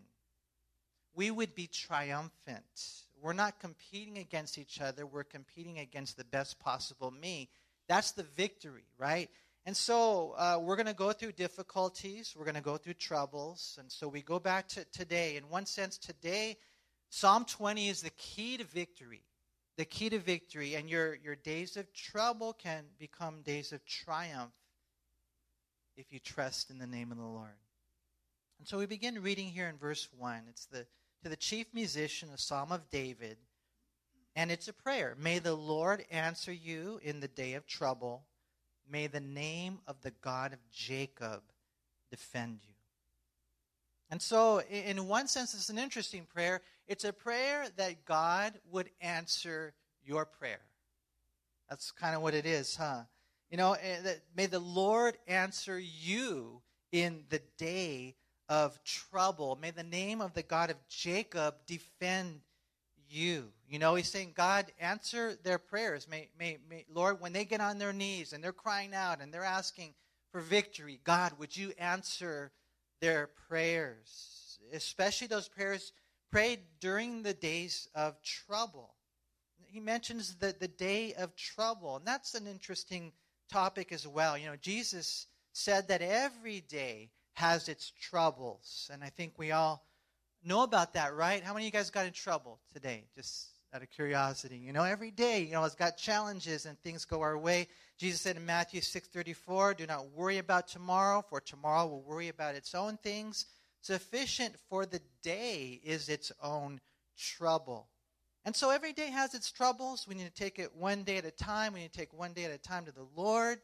We 1.14 1.30
would 1.30 1.54
be 1.54 1.66
triumphant. 1.66 2.64
We're 3.20 3.34
not 3.34 3.60
competing 3.60 4.16
against 4.18 4.56
each 4.56 4.80
other. 4.80 5.06
We're 5.06 5.22
competing 5.22 5.78
against 5.78 6.16
the 6.16 6.24
best 6.24 6.58
possible 6.58 7.10
me. 7.10 7.50
That's 7.88 8.12
the 8.12 8.22
victory, 8.22 8.86
right? 8.98 9.28
And 9.66 9.76
so 9.76 10.34
uh, 10.36 10.58
we're 10.60 10.76
going 10.76 10.86
to 10.86 10.94
go 10.94 11.12
through 11.12 11.32
difficulties, 11.32 12.34
we're 12.36 12.44
going 12.44 12.54
to 12.54 12.60
go 12.60 12.76
through 12.76 12.94
troubles. 12.94 13.76
And 13.80 13.90
so 13.90 14.08
we 14.08 14.20
go 14.20 14.38
back 14.38 14.68
to 14.68 14.84
today. 14.92 15.36
In 15.36 15.48
one 15.48 15.66
sense, 15.66 15.96
today, 15.96 16.58
Psalm 17.08 17.44
20 17.44 17.88
is 17.88 18.02
the 18.02 18.10
key 18.10 18.58
to 18.58 18.64
victory. 18.64 19.22
The 19.76 19.84
key 19.84 20.10
to 20.10 20.18
victory. 20.18 20.74
And 20.74 20.90
your, 20.90 21.14
your 21.14 21.36
days 21.36 21.76
of 21.76 21.92
trouble 21.94 22.52
can 22.52 22.84
become 22.98 23.42
days 23.42 23.72
of 23.72 23.84
triumph 23.86 24.52
if 25.96 26.12
you 26.12 26.18
trust 26.18 26.70
in 26.70 26.78
the 26.78 26.86
name 26.86 27.10
of 27.10 27.16
the 27.16 27.24
Lord. 27.24 27.56
And 28.58 28.68
so 28.68 28.78
we 28.78 28.86
begin 28.86 29.22
reading 29.22 29.48
here 29.48 29.68
in 29.68 29.78
verse 29.78 30.08
1. 30.18 30.42
It's 30.48 30.66
the 30.66 30.86
to 31.24 31.30
the 31.30 31.36
chief 31.36 31.66
musician, 31.72 32.28
a 32.34 32.38
psalm 32.38 32.70
of 32.70 32.90
David, 32.90 33.38
and 34.36 34.50
it's 34.50 34.68
a 34.68 34.74
prayer. 34.74 35.16
May 35.18 35.38
the 35.38 35.54
Lord 35.54 36.04
answer 36.10 36.52
you 36.52 37.00
in 37.02 37.20
the 37.20 37.28
day 37.28 37.54
of 37.54 37.66
trouble. 37.66 38.26
May 38.90 39.06
the 39.06 39.20
name 39.20 39.78
of 39.86 40.00
the 40.02 40.12
God 40.22 40.52
of 40.52 40.58
Jacob 40.70 41.42
defend 42.10 42.60
you. 42.66 42.74
And 44.10 44.20
so, 44.20 44.60
in 44.60 45.08
one 45.08 45.26
sense, 45.26 45.54
it's 45.54 45.70
an 45.70 45.78
interesting 45.78 46.26
prayer. 46.32 46.60
It's 46.86 47.04
a 47.04 47.12
prayer 47.12 47.66
that 47.76 48.04
God 48.04 48.52
would 48.70 48.90
answer 49.00 49.72
your 50.04 50.24
prayer. 50.24 50.60
That's 51.68 51.90
kind 51.90 52.14
of 52.14 52.22
what 52.22 52.34
it 52.34 52.46
is, 52.46 52.76
huh? 52.76 53.02
You 53.50 53.56
know, 53.56 53.72
eh, 53.72 54.14
may 54.36 54.46
the 54.46 54.58
Lord 54.58 55.16
answer 55.26 55.78
you 55.78 56.60
in 56.92 57.24
the 57.30 57.40
day 57.58 58.14
of 58.48 58.82
trouble. 58.84 59.58
May 59.60 59.70
the 59.70 59.82
name 59.82 60.20
of 60.20 60.34
the 60.34 60.42
God 60.42 60.70
of 60.70 60.76
Jacob 60.88 61.54
defend 61.66 62.40
you. 63.08 63.52
You 63.68 63.78
know, 63.78 63.94
he's 63.94 64.10
saying, 64.10 64.32
God, 64.36 64.72
answer 64.78 65.36
their 65.42 65.58
prayers. 65.58 66.06
May, 66.08 66.28
may, 66.38 66.58
may, 66.68 66.84
Lord, 66.92 67.20
when 67.20 67.32
they 67.32 67.44
get 67.44 67.60
on 67.60 67.78
their 67.78 67.92
knees 67.92 68.32
and 68.32 68.42
they're 68.42 68.52
crying 68.52 68.94
out 68.94 69.20
and 69.20 69.32
they're 69.32 69.44
asking 69.44 69.94
for 70.30 70.40
victory. 70.40 71.00
God, 71.04 71.32
would 71.38 71.56
you 71.56 71.72
answer 71.78 72.50
their 73.00 73.28
prayers, 73.48 74.58
especially 74.72 75.28
those 75.28 75.48
prayers 75.48 75.92
prayed 76.30 76.60
during 76.80 77.22
the 77.22 77.34
days 77.34 77.88
of 77.94 78.20
trouble? 78.22 78.94
He 79.66 79.78
mentions 79.80 80.34
the, 80.34 80.54
the 80.58 80.68
day 80.68 81.14
of 81.14 81.36
trouble, 81.36 81.96
and 81.96 82.06
that's 82.06 82.34
an 82.34 82.46
interesting 82.46 83.12
topic 83.50 83.92
as 83.92 84.08
well. 84.08 84.36
You 84.36 84.46
know, 84.46 84.56
Jesus 84.56 85.28
said 85.52 85.88
that 85.88 86.02
every 86.02 86.60
day 86.60 87.10
has 87.34 87.68
its 87.68 87.90
troubles, 87.90 88.90
and 88.92 89.04
I 89.04 89.10
think 89.10 89.34
we 89.38 89.52
all 89.52 89.84
know 90.44 90.62
about 90.62 90.94
that, 90.94 91.14
right? 91.14 91.42
How 91.42 91.52
many 91.54 91.64
of 91.64 91.66
you 91.66 91.78
guys 91.78 91.90
got 91.90 92.06
in 92.06 92.12
trouble 92.12 92.60
today? 92.72 93.04
Just 93.14 93.48
out 93.74 93.82
of 93.82 93.90
curiosity. 93.90 94.56
You 94.56 94.72
know, 94.72 94.84
every 94.84 95.10
day, 95.10 95.42
you 95.42 95.52
know, 95.52 95.64
it's 95.64 95.74
got 95.74 95.96
challenges 95.96 96.64
and 96.64 96.78
things 96.80 97.04
go 97.04 97.22
our 97.22 97.36
way. 97.36 97.68
Jesus 97.98 98.20
said 98.20 98.36
in 98.36 98.46
Matthew 98.46 98.80
6:34, 98.80 99.74
"Do 99.74 99.86
not 99.86 100.10
worry 100.10 100.38
about 100.38 100.68
tomorrow, 100.68 101.22
for 101.22 101.40
tomorrow 101.40 101.86
will 101.86 102.02
worry 102.02 102.28
about 102.28 102.54
its 102.54 102.74
own 102.74 102.98
things. 102.98 103.46
Sufficient 103.80 104.58
for 104.68 104.86
the 104.86 105.00
day 105.22 105.80
is 105.82 106.08
its 106.08 106.30
own 106.40 106.80
trouble." 107.16 107.88
And 108.44 108.54
so 108.54 108.70
every 108.70 108.92
day 108.92 109.08
has 109.08 109.34
its 109.34 109.50
troubles. 109.50 110.06
We 110.06 110.14
need 110.14 110.24
to 110.24 110.30
take 110.30 110.58
it 110.58 110.74
one 110.74 111.02
day 111.02 111.16
at 111.16 111.24
a 111.24 111.30
time. 111.30 111.72
We 111.72 111.80
need 111.80 111.92
to 111.92 111.98
take 111.98 112.12
one 112.12 112.32
day 112.32 112.44
at 112.44 112.50
a 112.52 112.58
time 112.58 112.84
to 112.84 112.92
the 112.92 113.08
Lord. 113.16 113.60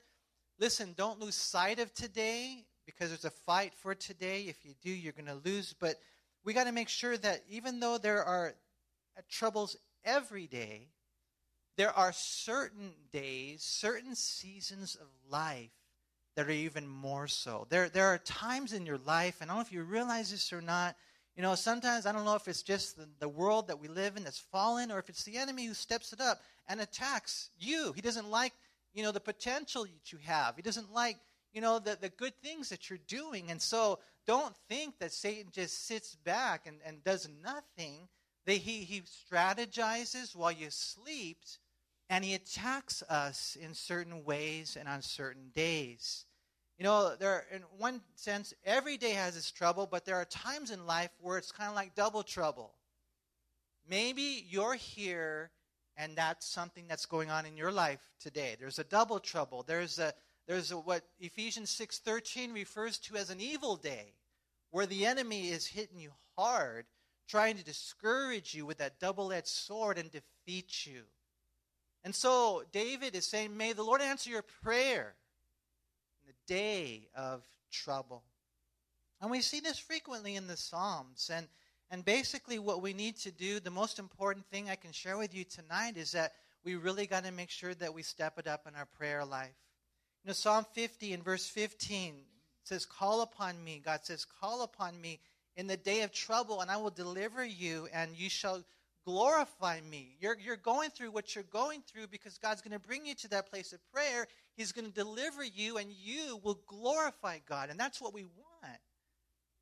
Listen, 0.58 0.94
don't 0.94 1.20
lose 1.20 1.36
sight 1.36 1.78
of 1.78 1.92
today 1.94 2.66
because 2.84 3.10
there's 3.10 3.24
a 3.24 3.30
fight 3.30 3.74
for 3.74 3.94
today. 3.94 4.48
If 4.48 4.64
you 4.64 4.74
do, 4.82 4.90
you're 4.90 5.12
going 5.12 5.26
to 5.26 5.34
lose. 5.34 5.72
But 5.72 6.00
we 6.44 6.52
got 6.52 6.64
to 6.64 6.72
make 6.72 6.88
sure 6.88 7.16
that 7.16 7.42
even 7.48 7.80
though 7.80 7.98
there 7.98 8.24
are 8.24 8.54
uh, 9.16 9.22
troubles 9.28 9.76
every 10.04 10.46
day, 10.46 10.88
there 11.76 11.96
are 11.96 12.12
certain 12.12 12.92
days, 13.12 13.62
certain 13.62 14.14
seasons 14.14 14.96
of 14.96 15.06
life 15.30 15.70
that 16.36 16.46
are 16.46 16.52
even 16.52 16.86
more 16.86 17.26
so. 17.26 17.66
There, 17.70 17.88
there 17.88 18.06
are 18.06 18.18
times 18.18 18.72
in 18.72 18.86
your 18.86 18.98
life, 18.98 19.38
and 19.40 19.50
I 19.50 19.54
don't 19.54 19.62
know 19.62 19.66
if 19.66 19.72
you 19.72 19.82
realize 19.82 20.30
this 20.30 20.52
or 20.52 20.60
not. 20.60 20.96
You 21.36 21.42
know, 21.42 21.54
sometimes 21.54 22.06
I 22.06 22.12
don't 22.12 22.24
know 22.24 22.34
if 22.34 22.48
it's 22.48 22.62
just 22.62 22.96
the, 22.96 23.08
the 23.18 23.28
world 23.28 23.68
that 23.68 23.80
we 23.80 23.88
live 23.88 24.16
in 24.16 24.24
that's 24.24 24.38
fallen, 24.38 24.90
or 24.90 24.98
if 24.98 25.08
it's 25.08 25.24
the 25.24 25.36
enemy 25.36 25.66
who 25.66 25.74
steps 25.74 26.12
it 26.12 26.20
up 26.20 26.40
and 26.68 26.80
attacks 26.80 27.50
you. 27.58 27.92
He 27.94 28.00
doesn't 28.00 28.30
like, 28.30 28.52
you 28.92 29.02
know, 29.02 29.12
the 29.12 29.20
potential 29.20 29.84
that 29.84 30.12
you 30.12 30.18
have. 30.24 30.56
He 30.56 30.62
doesn't 30.62 30.92
like, 30.92 31.16
you 31.52 31.60
know, 31.60 31.78
the, 31.78 31.96
the 32.00 32.10
good 32.10 32.34
things 32.42 32.68
that 32.68 32.90
you're 32.90 32.98
doing. 33.06 33.50
And 33.50 33.60
so 33.60 33.98
don't 34.26 34.54
think 34.68 34.98
that 34.98 35.12
Satan 35.12 35.50
just 35.52 35.86
sits 35.86 36.14
back 36.14 36.66
and, 36.66 36.78
and 36.84 37.02
does 37.04 37.28
nothing 37.42 38.08
that 38.46 38.56
he, 38.56 38.84
he 38.84 39.02
strategizes 39.02 40.34
while 40.34 40.52
you 40.52 40.68
sleep, 40.70 41.38
and 42.08 42.24
he 42.24 42.34
attacks 42.34 43.02
us 43.08 43.56
in 43.60 43.74
certain 43.74 44.24
ways 44.24 44.76
and 44.78 44.88
on 44.88 45.02
certain 45.02 45.50
days. 45.54 46.24
You 46.78 46.84
know, 46.84 47.14
there 47.14 47.44
in 47.52 47.62
one 47.78 48.00
sense, 48.14 48.54
every 48.64 48.96
day 48.96 49.10
has 49.10 49.36
its 49.36 49.50
trouble, 49.50 49.86
but 49.86 50.04
there 50.04 50.16
are 50.16 50.24
times 50.24 50.70
in 50.70 50.86
life 50.86 51.10
where 51.20 51.36
it's 51.36 51.52
kind 51.52 51.68
of 51.68 51.76
like 51.76 51.94
double 51.94 52.22
trouble. 52.22 52.74
Maybe 53.86 54.46
you're 54.48 54.74
here 54.74 55.50
and 56.00 56.16
that's 56.16 56.46
something 56.46 56.86
that's 56.88 57.04
going 57.04 57.30
on 57.30 57.44
in 57.44 57.58
your 57.58 57.70
life 57.70 58.00
today. 58.18 58.56
There's 58.58 58.78
a 58.78 58.84
double 58.84 59.18
trouble. 59.18 59.62
There's 59.62 59.98
a 59.98 60.14
there's 60.46 60.72
a, 60.72 60.76
what 60.78 61.04
Ephesians 61.20 61.70
6:13 61.70 62.52
refers 62.52 62.98
to 62.98 63.16
as 63.16 63.30
an 63.30 63.40
evil 63.40 63.76
day 63.76 64.14
where 64.70 64.86
the 64.86 65.06
enemy 65.06 65.50
is 65.50 65.66
hitting 65.66 65.98
you 65.98 66.12
hard 66.36 66.86
trying 67.30 67.56
to 67.56 67.64
discourage 67.64 68.54
you 68.54 68.66
with 68.66 68.78
that 68.78 68.98
double 68.98 69.32
edged 69.32 69.46
sword 69.46 69.98
and 69.98 70.10
defeat 70.10 70.84
you. 70.84 71.02
And 72.02 72.14
so 72.14 72.64
David 72.72 73.14
is 73.14 73.26
saying, 73.26 73.56
May 73.56 73.72
the 73.72 73.84
Lord 73.84 74.02
answer 74.02 74.30
your 74.30 74.42
prayer 74.42 75.14
in 76.22 76.32
the 76.32 76.52
day 76.52 77.08
of 77.14 77.44
trouble. 77.70 78.24
And 79.20 79.30
we 79.30 79.42
see 79.42 79.60
this 79.60 79.78
frequently 79.78 80.34
in 80.34 80.46
the 80.46 80.56
Psalms. 80.56 81.30
And, 81.32 81.46
and 81.90 82.04
basically, 82.04 82.58
what 82.58 82.82
we 82.82 82.94
need 82.94 83.16
to 83.18 83.30
do, 83.30 83.60
the 83.60 83.70
most 83.70 83.98
important 83.98 84.46
thing 84.46 84.68
I 84.68 84.76
can 84.76 84.92
share 84.92 85.18
with 85.18 85.34
you 85.34 85.44
tonight 85.44 85.96
is 85.96 86.12
that 86.12 86.32
we 86.64 86.74
really 86.74 87.06
got 87.06 87.24
to 87.24 87.32
make 87.32 87.50
sure 87.50 87.74
that 87.74 87.94
we 87.94 88.02
step 88.02 88.38
it 88.38 88.46
up 88.46 88.66
in 88.66 88.74
our 88.74 88.86
prayer 88.86 89.24
life. 89.24 89.54
You 90.24 90.28
know, 90.28 90.34
Psalm 90.34 90.66
50 90.74 91.12
in 91.12 91.22
verse 91.22 91.46
15 91.46 92.14
says, 92.64 92.84
Call 92.84 93.22
upon 93.22 93.62
me. 93.62 93.80
God 93.84 94.00
says, 94.02 94.26
Call 94.40 94.62
upon 94.62 95.00
me 95.00 95.20
in 95.56 95.66
the 95.66 95.76
day 95.76 96.02
of 96.02 96.12
trouble, 96.12 96.60
and 96.60 96.70
I 96.70 96.76
will 96.76 96.90
deliver 96.90 97.44
you, 97.44 97.88
and 97.92 98.16
you 98.16 98.28
shall 98.28 98.62
glorify 99.04 99.80
me. 99.90 100.16
You're, 100.20 100.36
you're 100.38 100.56
going 100.56 100.90
through 100.90 101.10
what 101.10 101.34
you're 101.34 101.44
going 101.44 101.82
through 101.86 102.08
because 102.08 102.38
God's 102.38 102.60
going 102.60 102.78
to 102.78 102.86
bring 102.86 103.06
you 103.06 103.14
to 103.16 103.28
that 103.28 103.50
place 103.50 103.72
of 103.72 103.80
prayer. 103.92 104.26
He's 104.56 104.72
going 104.72 104.86
to 104.86 104.92
deliver 104.92 105.42
you, 105.42 105.78
and 105.78 105.90
you 105.90 106.38
will 106.44 106.60
glorify 106.66 107.38
God. 107.48 107.70
And 107.70 107.80
that's 107.80 108.00
what 108.00 108.12
we 108.12 108.24
want. 108.24 108.78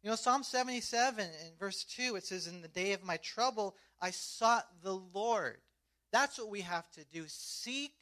You 0.02 0.10
know, 0.10 0.16
Psalm 0.16 0.42
77 0.42 1.24
in 1.24 1.52
verse 1.58 1.84
2, 1.84 2.16
it 2.16 2.24
says, 2.24 2.46
In 2.46 2.62
the 2.62 2.68
day 2.68 2.92
of 2.92 3.04
my 3.04 3.16
trouble, 3.18 3.76
I 4.00 4.10
sought 4.10 4.66
the 4.82 4.94
Lord. 4.94 5.58
That's 6.12 6.38
what 6.38 6.50
we 6.50 6.62
have 6.62 6.90
to 6.92 7.04
do. 7.12 7.24
Seek 7.26 7.92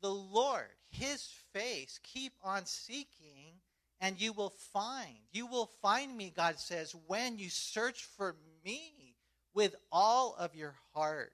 the 0.00 0.12
Lord, 0.12 0.68
his 0.88 1.28
face. 1.52 2.00
Keep 2.02 2.32
on 2.42 2.66
seeking 2.66 3.60
and 4.00 4.20
you 4.20 4.32
will 4.32 4.52
find. 4.72 5.16
You 5.32 5.46
will 5.46 5.70
find 5.80 6.16
me, 6.16 6.32
God 6.34 6.58
says, 6.58 6.94
when 7.06 7.38
you 7.38 7.48
search 7.48 8.04
for 8.16 8.36
me 8.64 9.14
with 9.54 9.74
all 9.90 10.34
of 10.38 10.54
your 10.54 10.74
heart. 10.94 11.32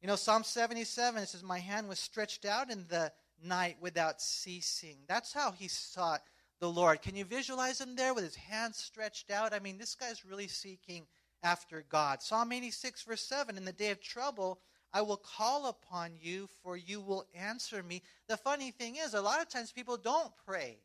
You 0.00 0.08
know, 0.08 0.16
Psalm 0.16 0.44
77 0.44 1.26
says, 1.26 1.42
My 1.42 1.58
hand 1.58 1.88
was 1.88 1.98
stretched 1.98 2.44
out 2.44 2.70
in 2.70 2.86
the 2.88 3.12
night 3.42 3.76
without 3.80 4.20
ceasing. 4.20 4.96
That's 5.08 5.32
how 5.32 5.52
he 5.52 5.68
sought 5.68 6.22
the 6.60 6.70
Lord. 6.70 7.02
Can 7.02 7.16
you 7.16 7.24
visualize 7.24 7.80
him 7.80 7.96
there 7.96 8.14
with 8.14 8.24
his 8.24 8.36
hands 8.36 8.78
stretched 8.78 9.30
out? 9.30 9.52
I 9.52 9.60
mean, 9.60 9.78
this 9.78 9.94
guy's 9.94 10.24
really 10.24 10.48
seeking 10.48 11.06
after 11.42 11.84
God. 11.88 12.22
Psalm 12.22 12.52
86, 12.52 13.02
verse 13.02 13.22
7 13.22 13.56
In 13.56 13.64
the 13.64 13.72
day 13.72 13.90
of 13.90 14.00
trouble, 14.00 14.60
I 14.94 15.02
will 15.02 15.16
call 15.16 15.66
upon 15.66 16.12
you, 16.22 16.48
for 16.62 16.76
you 16.76 17.00
will 17.00 17.26
answer 17.34 17.82
me. 17.82 18.00
The 18.28 18.36
funny 18.36 18.70
thing 18.70 18.94
is, 18.94 19.12
a 19.12 19.20
lot 19.20 19.42
of 19.42 19.48
times 19.48 19.72
people 19.72 19.96
don't 19.96 20.30
pray. 20.46 20.78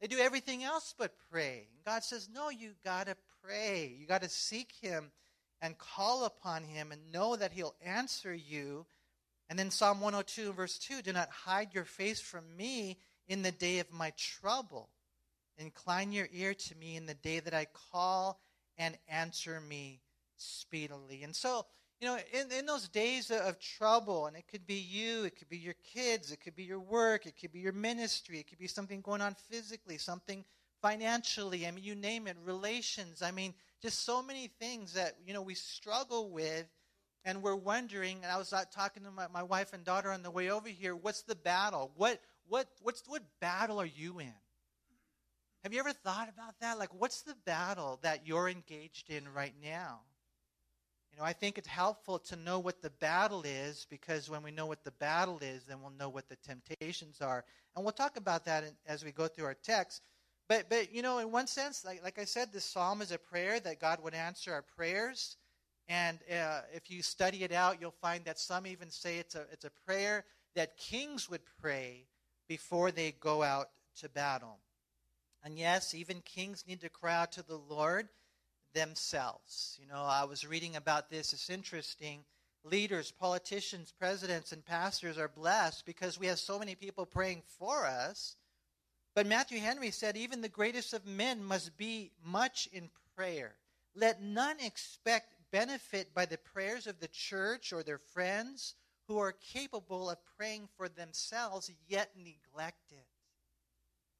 They 0.00 0.08
do 0.08 0.18
everything 0.18 0.64
else 0.64 0.92
but 0.98 1.14
pray. 1.30 1.68
God 1.86 2.02
says, 2.02 2.28
No, 2.34 2.50
you 2.50 2.72
got 2.84 3.06
to 3.06 3.16
pray. 3.44 3.94
You 3.96 4.06
got 4.08 4.22
to 4.22 4.28
seek 4.28 4.72
Him 4.80 5.12
and 5.60 5.78
call 5.78 6.24
upon 6.24 6.64
Him 6.64 6.90
and 6.90 7.12
know 7.12 7.36
that 7.36 7.52
He'll 7.52 7.76
answer 7.80 8.34
you. 8.34 8.84
And 9.48 9.56
then 9.56 9.70
Psalm 9.70 10.00
102, 10.00 10.52
verse 10.52 10.76
2 10.78 11.02
Do 11.02 11.12
not 11.12 11.30
hide 11.30 11.72
your 11.72 11.84
face 11.84 12.20
from 12.20 12.56
me 12.56 12.98
in 13.28 13.42
the 13.42 13.52
day 13.52 13.78
of 13.78 13.92
my 13.92 14.12
trouble. 14.16 14.88
Incline 15.58 16.10
your 16.10 16.28
ear 16.32 16.54
to 16.54 16.74
me 16.74 16.96
in 16.96 17.06
the 17.06 17.14
day 17.14 17.38
that 17.38 17.54
I 17.54 17.68
call 17.92 18.40
and 18.76 18.98
answer 19.08 19.60
me 19.60 20.00
speedily. 20.36 21.22
And 21.22 21.36
so, 21.36 21.66
you 22.02 22.08
know, 22.08 22.18
in, 22.32 22.50
in 22.50 22.66
those 22.66 22.88
days 22.88 23.30
of 23.30 23.60
trouble, 23.60 24.26
and 24.26 24.36
it 24.36 24.48
could 24.50 24.66
be 24.66 24.74
you, 24.74 25.22
it 25.22 25.38
could 25.38 25.48
be 25.48 25.56
your 25.56 25.76
kids, 25.94 26.32
it 26.32 26.40
could 26.40 26.56
be 26.56 26.64
your 26.64 26.80
work, 26.80 27.26
it 27.26 27.34
could 27.40 27.52
be 27.52 27.60
your 27.60 27.72
ministry, 27.72 28.40
it 28.40 28.48
could 28.48 28.58
be 28.58 28.66
something 28.66 29.00
going 29.02 29.20
on 29.20 29.36
physically, 29.48 29.98
something 29.98 30.44
financially, 30.82 31.64
I 31.64 31.70
mean, 31.70 31.84
you 31.84 31.94
name 31.94 32.26
it, 32.26 32.36
relations, 32.44 33.22
I 33.22 33.30
mean, 33.30 33.54
just 33.80 34.04
so 34.04 34.20
many 34.20 34.48
things 34.58 34.94
that, 34.94 35.14
you 35.24 35.32
know, 35.32 35.42
we 35.42 35.54
struggle 35.54 36.28
with, 36.28 36.66
and 37.24 37.40
we're 37.40 37.54
wondering, 37.54 38.18
and 38.24 38.32
I 38.32 38.36
was 38.36 38.52
uh, 38.52 38.64
talking 38.72 39.04
to 39.04 39.12
my, 39.12 39.28
my 39.32 39.44
wife 39.44 39.72
and 39.72 39.84
daughter 39.84 40.10
on 40.10 40.24
the 40.24 40.30
way 40.32 40.50
over 40.50 40.68
here, 40.68 40.96
what's 40.96 41.22
the 41.22 41.36
battle? 41.36 41.92
What, 41.94 42.20
what, 42.48 42.66
what's, 42.82 43.04
what 43.06 43.22
battle 43.40 43.80
are 43.80 43.86
you 43.86 44.18
in? 44.18 44.34
Have 45.62 45.72
you 45.72 45.78
ever 45.78 45.92
thought 45.92 46.28
about 46.28 46.58
that? 46.62 46.80
Like, 46.80 47.00
what's 47.00 47.22
the 47.22 47.36
battle 47.46 48.00
that 48.02 48.26
you're 48.26 48.48
engaged 48.48 49.08
in 49.08 49.22
right 49.32 49.54
now? 49.62 50.00
You 51.12 51.18
know, 51.18 51.24
I 51.24 51.34
think 51.34 51.58
it's 51.58 51.68
helpful 51.68 52.18
to 52.20 52.36
know 52.36 52.58
what 52.58 52.80
the 52.80 52.90
battle 52.90 53.42
is 53.42 53.86
because 53.90 54.30
when 54.30 54.42
we 54.42 54.50
know 54.50 54.64
what 54.64 54.82
the 54.82 54.92
battle 54.92 55.38
is, 55.42 55.64
then 55.64 55.82
we'll 55.82 55.90
know 55.90 56.08
what 56.08 56.28
the 56.28 56.36
temptations 56.36 57.20
are. 57.20 57.44
And 57.76 57.84
we'll 57.84 57.92
talk 57.92 58.16
about 58.16 58.46
that 58.46 58.64
as 58.86 59.04
we 59.04 59.12
go 59.12 59.28
through 59.28 59.44
our 59.44 59.56
text. 59.62 60.00
But, 60.48 60.70
but 60.70 60.92
you 60.94 61.02
know, 61.02 61.18
in 61.18 61.30
one 61.30 61.46
sense, 61.46 61.84
like, 61.84 62.02
like 62.02 62.18
I 62.18 62.24
said, 62.24 62.52
this 62.52 62.64
psalm 62.64 63.02
is 63.02 63.12
a 63.12 63.18
prayer 63.18 63.60
that 63.60 63.78
God 63.78 64.02
would 64.02 64.14
answer 64.14 64.54
our 64.54 64.62
prayers. 64.62 65.36
And 65.86 66.18
uh, 66.30 66.60
if 66.74 66.90
you 66.90 67.02
study 67.02 67.44
it 67.44 67.52
out, 67.52 67.78
you'll 67.80 67.90
find 67.90 68.24
that 68.24 68.38
some 68.38 68.66
even 68.66 68.90
say 68.90 69.18
it's 69.18 69.34
a, 69.34 69.44
it's 69.52 69.66
a 69.66 69.70
prayer 69.86 70.24
that 70.54 70.78
kings 70.78 71.28
would 71.28 71.42
pray 71.60 72.06
before 72.48 72.90
they 72.90 73.12
go 73.12 73.42
out 73.42 73.68
to 74.00 74.08
battle. 74.08 74.58
And 75.44 75.58
yes, 75.58 75.94
even 75.94 76.22
kings 76.24 76.64
need 76.66 76.80
to 76.80 76.88
cry 76.88 77.16
out 77.16 77.32
to 77.32 77.42
the 77.42 77.58
Lord 77.68 78.08
themselves. 78.72 79.78
You 79.80 79.86
know, 79.88 80.02
I 80.02 80.24
was 80.24 80.46
reading 80.46 80.76
about 80.76 81.10
this. 81.10 81.32
It's 81.32 81.50
interesting. 81.50 82.24
Leaders, 82.64 83.10
politicians, 83.10 83.92
presidents, 83.98 84.52
and 84.52 84.64
pastors 84.64 85.18
are 85.18 85.28
blessed 85.28 85.84
because 85.84 86.18
we 86.18 86.26
have 86.26 86.38
so 86.38 86.58
many 86.58 86.74
people 86.74 87.06
praying 87.06 87.42
for 87.58 87.86
us. 87.86 88.36
But 89.14 89.26
Matthew 89.26 89.58
Henry 89.58 89.90
said, 89.90 90.16
even 90.16 90.40
the 90.40 90.48
greatest 90.48 90.94
of 90.94 91.06
men 91.06 91.44
must 91.44 91.76
be 91.76 92.12
much 92.24 92.68
in 92.72 92.88
prayer. 93.16 93.56
Let 93.94 94.22
none 94.22 94.56
expect 94.60 95.34
benefit 95.50 96.14
by 96.14 96.24
the 96.24 96.38
prayers 96.38 96.86
of 96.86 96.98
the 96.98 97.08
church 97.08 97.72
or 97.72 97.82
their 97.82 97.98
friends 97.98 98.74
who 99.06 99.18
are 99.18 99.32
capable 99.52 100.08
of 100.08 100.18
praying 100.38 100.68
for 100.76 100.88
themselves, 100.88 101.70
yet 101.88 102.10
neglect 102.16 102.92
it. 102.92 103.06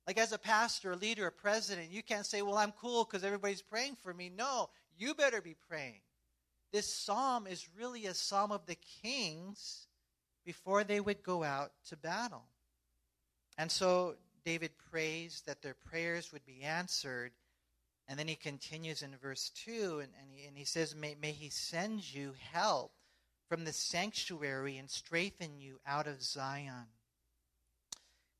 Like 0.06 0.18
as 0.18 0.32
a 0.32 0.38
pastor, 0.38 0.92
a 0.92 0.96
leader, 0.96 1.26
a 1.26 1.32
president, 1.32 1.90
you 1.90 2.02
can't 2.02 2.26
say, 2.26 2.42
Well, 2.42 2.58
I'm 2.58 2.72
cool 2.72 3.04
because 3.04 3.24
everybody's 3.24 3.62
praying 3.62 3.96
for 4.02 4.12
me. 4.12 4.30
No, 4.36 4.68
you 4.98 5.14
better 5.14 5.40
be 5.40 5.56
praying. 5.68 6.00
This 6.72 6.92
psalm 6.92 7.46
is 7.46 7.68
really 7.78 8.06
a 8.06 8.14
psalm 8.14 8.50
of 8.50 8.66
the 8.66 8.78
kings 9.02 9.86
before 10.44 10.84
they 10.84 11.00
would 11.00 11.22
go 11.22 11.44
out 11.44 11.72
to 11.88 11.96
battle. 11.96 12.44
And 13.58 13.70
so 13.70 14.16
David 14.44 14.72
prays 14.90 15.42
that 15.46 15.62
their 15.62 15.74
prayers 15.74 16.32
would 16.32 16.44
be 16.46 16.62
answered. 16.62 17.32
And 18.08 18.18
then 18.18 18.26
he 18.26 18.34
continues 18.34 19.02
in 19.02 19.16
verse 19.22 19.50
2 19.64 20.00
and, 20.02 20.12
and, 20.20 20.30
he, 20.34 20.46
and 20.46 20.56
he 20.56 20.64
says, 20.64 20.94
may, 20.94 21.14
may 21.20 21.32
he 21.32 21.50
send 21.50 22.12
you 22.12 22.34
help 22.52 22.92
from 23.48 23.64
the 23.64 23.72
sanctuary 23.72 24.78
and 24.78 24.90
strengthen 24.90 25.60
you 25.60 25.78
out 25.86 26.06
of 26.06 26.22
Zion. 26.22 26.86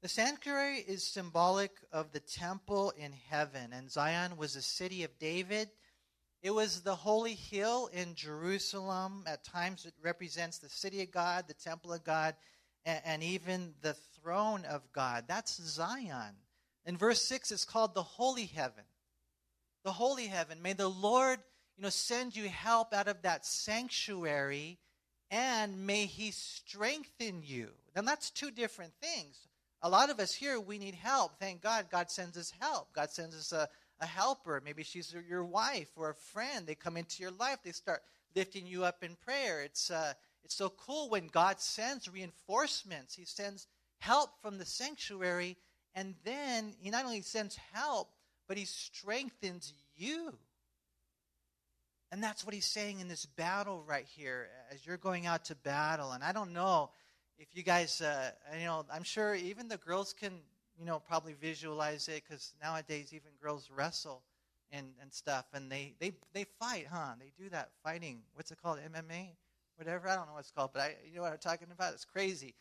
The 0.02 0.09
sanctuary 0.09 0.78
is 0.78 1.06
symbolic 1.06 1.71
of 1.92 2.11
the 2.11 2.18
temple 2.18 2.90
in 2.99 3.12
heaven, 3.30 3.73
and 3.73 3.88
Zion 3.88 4.37
was 4.37 4.54
the 4.54 4.61
city 4.61 5.04
of 5.04 5.16
David. 5.21 5.71
It 6.42 6.50
was 6.50 6.80
the 6.80 6.97
holy 6.97 7.35
hill 7.35 7.88
in 7.92 8.16
Jerusalem. 8.16 9.23
At 9.28 9.44
times, 9.44 9.87
it 9.87 9.94
represents 10.02 10.59
the 10.59 10.68
city 10.68 11.02
of 11.02 11.12
God, 11.12 11.44
the 11.47 11.54
temple 11.54 11.92
of 11.92 12.02
God, 12.02 12.35
and, 12.85 13.00
and 13.04 13.23
even 13.23 13.75
the 13.80 13.94
throne 14.21 14.64
of 14.64 14.82
God. 14.92 15.26
That's 15.28 15.62
Zion. 15.62 16.35
In 16.85 16.97
verse 16.97 17.23
6, 17.23 17.52
it's 17.52 17.64
called 17.64 17.94
the 17.94 18.02
holy 18.02 18.47
heaven. 18.47 18.82
The 19.85 19.92
holy 19.92 20.26
heaven. 20.26 20.62
May 20.62 20.73
the 20.73 20.90
Lord, 20.90 21.38
you 21.76 21.85
know, 21.85 21.90
send 21.90 22.35
you 22.35 22.49
help 22.49 22.92
out 22.92 23.06
of 23.06 23.23
that 23.23 23.47
sanctuary, 23.47 24.80
and 25.30 25.87
may 25.87 26.06
He 26.06 26.32
strengthen 26.32 27.44
you. 27.44 27.68
Now, 27.94 28.02
that's 28.02 28.32
two 28.32 28.50
different 28.50 28.94
things 29.00 29.47
a 29.83 29.89
lot 29.89 30.11
of 30.11 30.21
us 30.21 30.33
here, 30.33 30.61
we 30.61 30.79
need 30.79 30.95
help. 30.95 31.39
Thank 31.39 31.61
God, 31.61 31.87
God 31.91 32.11
sends 32.11 32.37
us 32.37 32.53
help. 32.61 32.93
God 32.93 33.11
sends 33.11 33.35
us 33.35 33.53
a, 33.53 33.69
a 34.01 34.07
helper. 34.07 34.62
Maybe 34.65 34.85
she's 34.85 35.15
your 35.29 35.45
wife 35.45 35.89
or 35.97 36.11
a 36.11 36.15
friend. 36.15 36.67
They 36.67 36.75
come 36.75 36.97
into 36.97 37.23
your 37.23 37.33
life, 37.33 37.59
they 37.65 37.73
start 37.73 38.03
lifting 38.35 38.67
you 38.67 38.85
up 38.85 39.03
in 39.03 39.17
prayer. 39.17 39.62
It's, 39.62 39.91
uh, 39.91 40.12
it's 40.45 40.55
so 40.55 40.71
cool 40.71 41.11
when 41.11 41.27
God 41.27 41.61
sends 41.61 42.09
reinforcements. 42.09 43.15
He 43.15 43.25
sends 43.25 43.67
help 43.99 44.31
from 44.41 44.59
the 44.59 44.65
sanctuary, 44.65 45.57
and 45.95 46.15
then 46.25 46.75
He 46.79 46.91
not 46.91 47.05
only 47.05 47.23
sends 47.23 47.59
help, 47.73 48.09
but 48.49 48.57
He 48.57 48.65
strengthens 48.65 49.73
you. 49.97 50.33
And 52.11 52.23
that's 52.23 52.45
what 52.45 52.55
He's 52.55 52.67
saying 52.67 53.01
in 53.01 53.09
this 53.09 53.27
battle 53.27 53.83
right 53.87 54.07
here 54.07 54.49
as 54.71 54.87
you're 54.87 54.97
going 54.97 55.27
out 55.27 55.47
to 55.47 55.55
battle. 55.57 56.12
And 56.12 56.23
I 56.23 56.33
don't 56.33 56.53
know 56.53 56.91
if 57.39 57.49
you 57.53 57.62
guys, 57.62 58.01
uh, 58.01 58.31
you 58.59 58.65
know, 58.65 58.85
I'm 58.93 59.03
sure 59.03 59.35
even 59.35 59.69
the 59.69 59.77
girls 59.77 60.12
can, 60.12 60.33
you 60.79 60.85
know, 60.85 60.99
probably 61.01 61.35
visualize 61.35 62.09
it 62.09 62.23
because 62.27 62.55
nowadays 62.62 63.12
even 63.12 63.31
girls 63.43 63.71
wrestle 63.75 64.23
and, 64.71 64.87
and 65.01 65.12
stuff, 65.12 65.47
and 65.53 65.71
they, 65.71 65.95
they 66.01 66.12
they 66.33 66.45
fight, 66.59 66.87
huh? 66.91 67.12
They 67.19 67.33
do 67.43 67.51
that 67.51 67.71
fighting. 67.83 68.23
What's 68.35 68.51
it 68.51 68.59
called? 68.62 68.79
MMA, 68.79 69.29
whatever. 69.77 70.09
I 70.09 70.17
don't 70.17 70.27
know 70.27 70.35
what 70.35 70.41
it's 70.41 70.51
called, 70.51 70.71
but 70.73 70.83
I, 70.83 70.97
you 71.09 71.17
know 71.17 71.23
what 71.23 71.33
I'm 71.33 71.39
talking 71.39 71.69
about. 71.71 71.93
It's 71.93 72.05
crazy, 72.05 72.55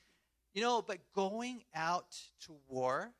you 0.53 0.61
know. 0.61 0.81
But 0.81 0.97
going 1.15 1.63
out 1.73 2.17
to 2.45 2.55
war, 2.67 3.11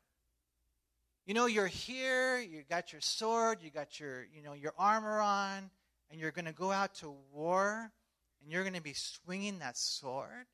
you 1.26 1.32
know, 1.34 1.46
you're 1.46 1.66
here. 1.66 2.38
You 2.38 2.62
got 2.68 2.92
your 2.92 3.00
sword. 3.00 3.58
You 3.62 3.70
got 3.70 3.98
your, 3.98 4.26
you 4.34 4.42
know, 4.42 4.52
your 4.52 4.74
armor 4.78 5.20
on, 5.20 5.70
and 6.10 6.20
you're 6.20 6.32
going 6.32 6.44
to 6.44 6.52
go 6.52 6.70
out 6.70 6.94
to 6.96 7.14
war, 7.32 7.90
and 8.42 8.52
you're 8.52 8.62
going 8.62 8.74
to 8.74 8.82
be 8.82 8.94
swinging 8.94 9.60
that 9.60 9.78
sword 9.78 10.46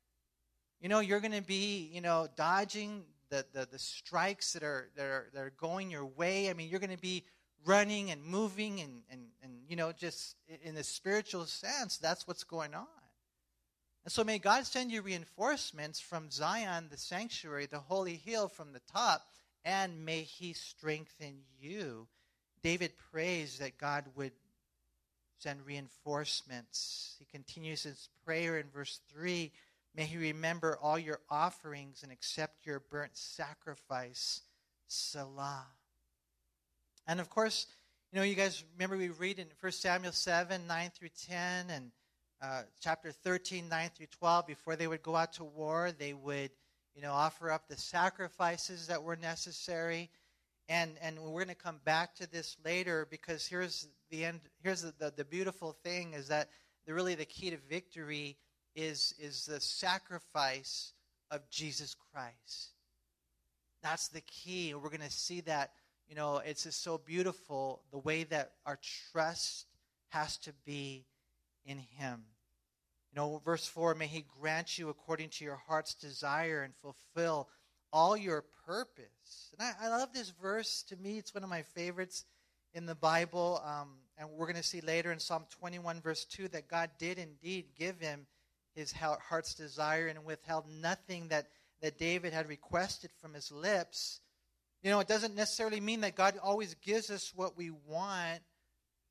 you 0.81 0.89
know, 0.89 0.99
you're 0.99 1.19
going 1.19 1.33
to 1.33 1.41
be, 1.41 1.89
you 1.93 2.01
know, 2.01 2.27
dodging 2.35 3.03
the, 3.29 3.45
the, 3.53 3.67
the 3.71 3.79
strikes 3.79 4.53
that 4.53 4.63
are, 4.63 4.89
that, 4.95 5.03
are, 5.03 5.29
that 5.33 5.41
are 5.41 5.53
going 5.59 5.91
your 5.91 6.05
way. 6.05 6.49
I 6.49 6.53
mean, 6.53 6.69
you're 6.69 6.79
going 6.79 6.95
to 6.95 6.97
be 6.97 7.23
running 7.65 8.11
and 8.11 8.23
moving 8.23 8.79
and, 8.79 9.01
and, 9.11 9.21
and, 9.43 9.53
you 9.67 9.75
know, 9.75 9.91
just 9.91 10.35
in 10.63 10.75
the 10.75 10.83
spiritual 10.83 11.45
sense, 11.45 11.97
that's 11.97 12.27
what's 12.27 12.43
going 12.43 12.73
on. 12.73 12.87
And 14.05 14.11
so 14.11 14.23
may 14.23 14.39
God 14.39 14.65
send 14.65 14.91
you 14.91 15.01
reinforcements 15.01 15.99
from 15.99 16.31
Zion, 16.31 16.87
the 16.89 16.97
sanctuary, 16.97 17.65
the 17.65 17.79
holy 17.79 18.15
hill 18.15 18.47
from 18.47 18.71
the 18.71 18.81
top, 18.91 19.27
and 19.65 20.05
may 20.05 20.21
he 20.21 20.53
strengthen 20.53 21.41
you. 21.59 22.07
David 22.63 22.93
prays 23.11 23.59
that 23.59 23.77
God 23.77 24.05
would 24.15 24.31
send 25.37 25.65
reinforcements. 25.65 27.15
He 27.19 27.25
continues 27.25 27.83
his 27.83 28.09
prayer 28.25 28.57
in 28.57 28.67
verse 28.73 28.99
3 29.13 29.51
May 29.95 30.05
he 30.05 30.17
remember 30.17 30.77
all 30.81 30.99
your 30.99 31.19
offerings 31.29 32.03
and 32.03 32.11
accept 32.11 32.65
your 32.65 32.79
burnt 32.79 33.17
sacrifice. 33.17 34.41
Selah. 34.87 35.67
And 37.07 37.19
of 37.19 37.29
course, 37.29 37.67
you 38.11 38.17
know, 38.19 38.25
you 38.25 38.35
guys 38.35 38.63
remember 38.75 38.97
we 38.97 39.09
read 39.09 39.39
in 39.39 39.47
1 39.59 39.71
Samuel 39.71 40.11
7, 40.11 40.65
9 40.67 40.91
through 40.95 41.09
10, 41.27 41.69
and 41.69 41.91
uh, 42.41 42.61
chapter 42.81 43.11
13, 43.11 43.69
9 43.69 43.89
through 43.95 44.07
12, 44.07 44.47
before 44.47 44.75
they 44.75 44.87
would 44.87 45.03
go 45.03 45.15
out 45.15 45.33
to 45.33 45.43
war, 45.43 45.91
they 45.91 46.13
would, 46.13 46.51
you 46.95 47.01
know, 47.01 47.11
offer 47.11 47.51
up 47.51 47.67
the 47.67 47.77
sacrifices 47.77 48.87
that 48.87 49.03
were 49.03 49.15
necessary. 49.15 50.09
And, 50.67 50.91
and 51.01 51.19
we're 51.19 51.43
going 51.43 51.55
to 51.55 51.55
come 51.55 51.79
back 51.83 52.15
to 52.15 52.29
this 52.31 52.55
later 52.63 53.07
because 53.09 53.45
here's 53.45 53.87
the 54.09 54.25
end, 54.25 54.41
here's 54.63 54.81
the, 54.81 54.93
the, 54.97 55.13
the 55.15 55.25
beautiful 55.25 55.75
thing 55.83 56.13
is 56.13 56.27
that 56.29 56.49
the, 56.85 56.93
really 56.93 57.15
the 57.15 57.25
key 57.25 57.49
to 57.49 57.57
victory 57.69 58.37
is, 58.79 59.13
is 59.19 59.45
the 59.45 59.59
sacrifice 59.59 60.93
of 61.31 61.49
Jesus 61.49 61.95
Christ. 62.11 62.73
That's 63.83 64.07
the 64.07 64.21
key. 64.21 64.73
We're 64.73 64.89
going 64.89 65.01
to 65.01 65.11
see 65.11 65.41
that, 65.41 65.71
you 66.07 66.15
know, 66.15 66.37
it's 66.37 66.63
just 66.63 66.83
so 66.83 66.97
beautiful 66.97 67.81
the 67.91 67.99
way 67.99 68.23
that 68.25 68.53
our 68.65 68.79
trust 69.11 69.65
has 70.09 70.37
to 70.39 70.53
be 70.65 71.05
in 71.65 71.77
Him. 71.77 72.23
You 73.11 73.21
know, 73.21 73.41
verse 73.43 73.65
4 73.65 73.95
may 73.95 74.07
He 74.07 74.25
grant 74.39 74.77
you 74.77 74.89
according 74.89 75.29
to 75.29 75.43
your 75.43 75.59
heart's 75.67 75.93
desire 75.93 76.63
and 76.63 76.73
fulfill 76.81 77.49
all 77.91 78.15
your 78.15 78.43
purpose. 78.65 79.53
And 79.57 79.67
I, 79.67 79.87
I 79.87 79.89
love 79.89 80.13
this 80.13 80.31
verse. 80.41 80.83
To 80.89 80.95
me, 80.97 81.17
it's 81.17 81.33
one 81.33 81.43
of 81.43 81.49
my 81.49 81.63
favorites 81.63 82.25
in 82.73 82.85
the 82.85 82.95
Bible. 82.95 83.61
Um, 83.65 83.89
and 84.17 84.29
we're 84.29 84.45
going 84.45 84.55
to 84.55 84.63
see 84.63 84.81
later 84.81 85.11
in 85.11 85.19
Psalm 85.19 85.45
21, 85.49 86.01
verse 86.01 86.25
2, 86.25 86.49
that 86.49 86.67
God 86.67 86.89
did 86.99 87.17
indeed 87.17 87.67
give 87.77 87.99
him 87.99 88.27
his 88.75 88.91
heart's 88.91 89.53
desire 89.53 90.07
and 90.07 90.25
withheld 90.25 90.65
nothing 90.81 91.27
that, 91.29 91.47
that 91.81 91.97
David 91.97 92.33
had 92.33 92.47
requested 92.47 93.11
from 93.21 93.33
his 93.33 93.51
lips. 93.51 94.19
You 94.81 94.91
know, 94.91 94.99
it 94.99 95.07
doesn't 95.07 95.35
necessarily 95.35 95.81
mean 95.81 96.01
that 96.01 96.15
God 96.15 96.35
always 96.41 96.75
gives 96.75 97.09
us 97.09 97.33
what 97.35 97.57
we 97.57 97.71
want. 97.71 98.39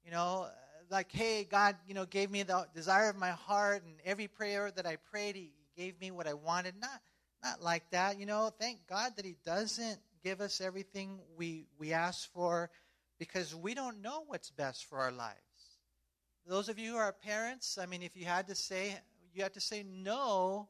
You 0.05 0.11
know, 0.11 0.47
uh, 0.47 0.51
like, 0.91 1.13
hey, 1.13 1.45
God, 1.45 1.77
you 1.87 1.95
know, 1.95 2.07
gave 2.07 2.31
me 2.31 2.43
the 2.43 2.67
desire 2.75 3.11
of 3.11 3.17
my 3.17 3.33
heart, 3.33 3.83
and 3.85 3.97
every 4.05 4.29
prayer 4.29 4.71
that 4.71 4.87
I 4.87 4.97
prayed, 4.97 5.37
He 5.37 5.53
gave 5.77 6.01
me 6.01 6.11
what 6.11 6.27
I 6.27 6.33
wanted. 6.33 6.75
Not, 6.81 7.01
not 7.45 7.63
like 7.63 7.91
that. 7.91 8.19
You 8.19 8.25
know, 8.25 8.51
thank 8.59 8.87
God 8.89 9.13
that 9.17 9.27
He 9.27 9.37
doesn't 9.45 9.99
give 10.25 10.41
us 10.41 10.63
everything 10.63 11.19
we 11.37 11.67
we 11.79 11.93
ask 11.93 12.33
for, 12.33 12.71
because 13.19 13.55
we 13.55 13.75
don't 13.75 14.01
know 14.01 14.25
what's 14.27 14.51
best 14.51 14.87
for 14.87 14.99
our 14.99 15.13
lives. 15.13 15.37
Those 16.47 16.71
of 16.71 16.79
you 16.79 16.93
who 16.93 16.97
are 16.97 17.13
parents, 17.13 17.77
I 17.77 17.85
mean, 17.85 18.03
if 18.03 18.17
you 18.17 18.25
had 18.25 18.49
to 18.49 18.55
say, 18.55 18.97
you 19.35 19.43
have 19.43 19.53
to 19.53 19.61
say 19.61 19.85
no 19.85 20.69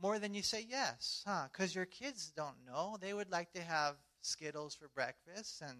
more 0.00 0.18
than 0.18 0.34
you 0.34 0.42
say 0.42 0.64
yes, 0.68 1.22
huh? 1.26 1.48
Because 1.52 1.74
your 1.74 1.86
kids 1.86 2.32
don't 2.36 2.56
know. 2.66 2.96
They 3.00 3.12
would 3.12 3.30
like 3.30 3.52
to 3.52 3.62
have 3.62 3.96
Skittles 4.20 4.74
for 4.74 4.88
breakfast, 4.88 5.62
and 5.62 5.78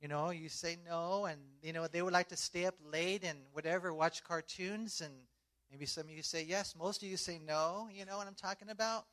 you 0.00 0.08
know, 0.08 0.30
you 0.30 0.48
say 0.48 0.76
no, 0.88 1.24
and 1.26 1.40
you 1.62 1.72
know, 1.72 1.86
they 1.86 2.02
would 2.02 2.12
like 2.12 2.28
to 2.28 2.36
stay 2.36 2.66
up 2.66 2.74
late 2.92 3.24
and 3.24 3.38
whatever, 3.52 3.92
watch 3.92 4.22
cartoons, 4.24 5.00
and 5.00 5.12
maybe 5.70 5.86
some 5.86 6.04
of 6.04 6.10
you 6.10 6.22
say 6.22 6.44
yes. 6.44 6.74
Most 6.76 7.02
of 7.02 7.08
you 7.08 7.16
say 7.16 7.38
no. 7.44 7.88
You 7.92 8.04
know 8.04 8.16
what 8.16 8.26
I'm 8.26 8.34
talking 8.34 8.70
about? 8.70 9.06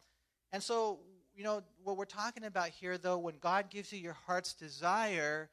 And 0.52 0.62
so, 0.62 1.00
you 1.36 1.44
know, 1.44 1.64
what 1.84 1.98
we're 1.98 2.06
talking 2.06 2.44
about 2.44 2.70
here, 2.70 2.98
though, 2.98 3.18
when 3.18 3.36
God 3.40 3.70
gives 3.70 3.92
you 3.92 4.00
your 4.00 4.18
heart's 4.26 4.54
desire, 4.54 5.50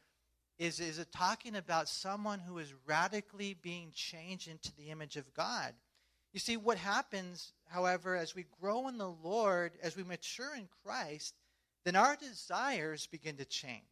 is 0.59 0.81
is 0.81 0.99
it 0.99 1.11
talking 1.13 1.57
about 1.57 1.89
someone 1.89 2.39
who 2.39 2.59
is 2.59 2.73
radically 2.87 3.55
being 3.55 3.91
changed 3.95 4.49
into 4.49 4.75
the 4.77 4.91
image 4.91 5.17
of 5.17 5.33
God? 5.35 5.75
You 6.33 6.41
see, 6.41 6.57
what 6.57 6.79
happens, 6.79 7.53
however, 7.69 8.17
as 8.17 8.35
we 8.35 8.47
grow 8.61 8.89
in 8.89 8.97
the 8.97 9.11
Lord, 9.11 9.73
as 9.83 9.97
we 9.97 10.03
mature 10.03 10.55
in 10.57 10.69
Christ, 10.85 11.35
then 11.85 11.97
our 11.97 12.17
desires 12.17 13.07
begin 13.07 13.37
to 13.37 13.45
change. 13.45 13.83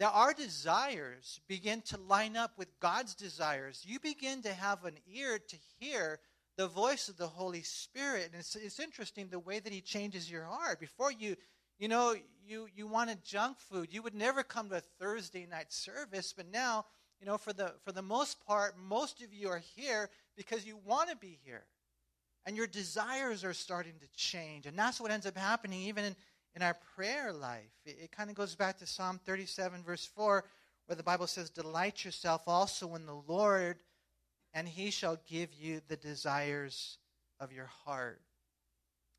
Now, 0.00 0.10
our 0.10 0.32
desires 0.32 1.40
begin 1.48 1.80
to 1.86 1.96
line 1.96 2.36
up 2.36 2.52
with 2.56 2.68
God's 2.80 3.14
desires. 3.14 3.82
You 3.86 3.98
begin 3.98 4.42
to 4.42 4.52
have 4.52 4.84
an 4.84 4.96
ear 5.12 5.38
to 5.38 5.56
hear 5.80 6.20
the 6.56 6.68
voice 6.68 7.08
of 7.08 7.16
the 7.16 7.26
Holy 7.26 7.62
Spirit. 7.62 8.30
And 8.32 8.40
it's, 8.40 8.54
it's 8.54 8.78
interesting 8.78 9.28
the 9.28 9.40
way 9.40 9.58
that 9.58 9.72
He 9.72 9.80
changes 9.80 10.30
your 10.30 10.44
heart. 10.44 10.78
Before 10.78 11.10
you, 11.10 11.34
you 11.78 11.88
know, 11.88 12.14
you, 12.46 12.68
you 12.76 12.86
wanted 12.86 13.24
junk 13.24 13.58
food. 13.58 13.88
You 13.90 14.02
would 14.02 14.14
never 14.14 14.42
come 14.42 14.68
to 14.68 14.76
a 14.76 14.82
Thursday 15.00 15.46
night 15.46 15.72
service, 15.72 16.32
but 16.36 16.50
now, 16.52 16.84
you 17.20 17.26
know, 17.26 17.38
for 17.38 17.52
the, 17.52 17.74
for 17.84 17.90
the 17.90 18.02
most 18.02 18.44
part, 18.46 18.76
most 18.78 19.22
of 19.22 19.32
you 19.32 19.48
are 19.48 19.62
here 19.76 20.10
because 20.38 20.64
you 20.64 20.78
want 20.86 21.10
to 21.10 21.16
be 21.16 21.38
here. 21.44 21.64
And 22.46 22.56
your 22.56 22.66
desires 22.66 23.44
are 23.44 23.52
starting 23.52 23.92
to 24.00 24.08
change. 24.16 24.64
And 24.64 24.78
that's 24.78 24.98
what 24.98 25.10
ends 25.10 25.26
up 25.26 25.36
happening 25.36 25.82
even 25.82 26.04
in, 26.04 26.16
in 26.54 26.62
our 26.62 26.78
prayer 26.94 27.30
life. 27.32 27.72
It, 27.84 27.98
it 28.04 28.12
kind 28.12 28.30
of 28.30 28.36
goes 28.36 28.54
back 28.54 28.78
to 28.78 28.86
Psalm 28.86 29.20
37, 29.26 29.82
verse 29.82 30.06
4, 30.06 30.44
where 30.86 30.96
the 30.96 31.02
Bible 31.02 31.26
says, 31.26 31.50
Delight 31.50 32.04
yourself 32.04 32.42
also 32.46 32.94
in 32.94 33.04
the 33.04 33.20
Lord, 33.26 33.76
and 34.54 34.66
he 34.66 34.90
shall 34.90 35.18
give 35.28 35.52
you 35.52 35.82
the 35.88 35.96
desires 35.96 36.96
of 37.38 37.52
your 37.52 37.68
heart. 37.84 38.22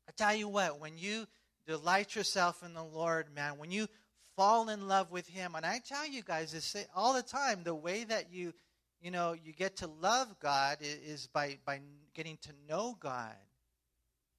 I 0.08 0.12
tell 0.16 0.34
you 0.34 0.48
what, 0.48 0.80
when 0.80 0.98
you 0.98 1.26
delight 1.66 2.16
yourself 2.16 2.64
in 2.64 2.74
the 2.74 2.82
Lord, 2.82 3.32
man, 3.32 3.58
when 3.58 3.70
you 3.70 3.86
fall 4.34 4.70
in 4.70 4.88
love 4.88 5.12
with 5.12 5.28
him, 5.28 5.54
and 5.54 5.64
I 5.64 5.80
tell 5.86 6.06
you 6.06 6.22
guys 6.22 6.50
this 6.50 6.74
all 6.96 7.14
the 7.14 7.22
time, 7.22 7.62
the 7.62 7.74
way 7.74 8.04
that 8.04 8.32
you, 8.32 8.52
you 9.00 9.10
know, 9.10 9.32
you 9.32 9.52
get 9.52 9.76
to 9.78 9.86
love 9.86 10.38
God 10.40 10.78
is 10.80 11.26
by, 11.26 11.58
by 11.64 11.80
getting 12.14 12.38
to 12.42 12.50
know 12.68 12.96
God. 13.00 13.34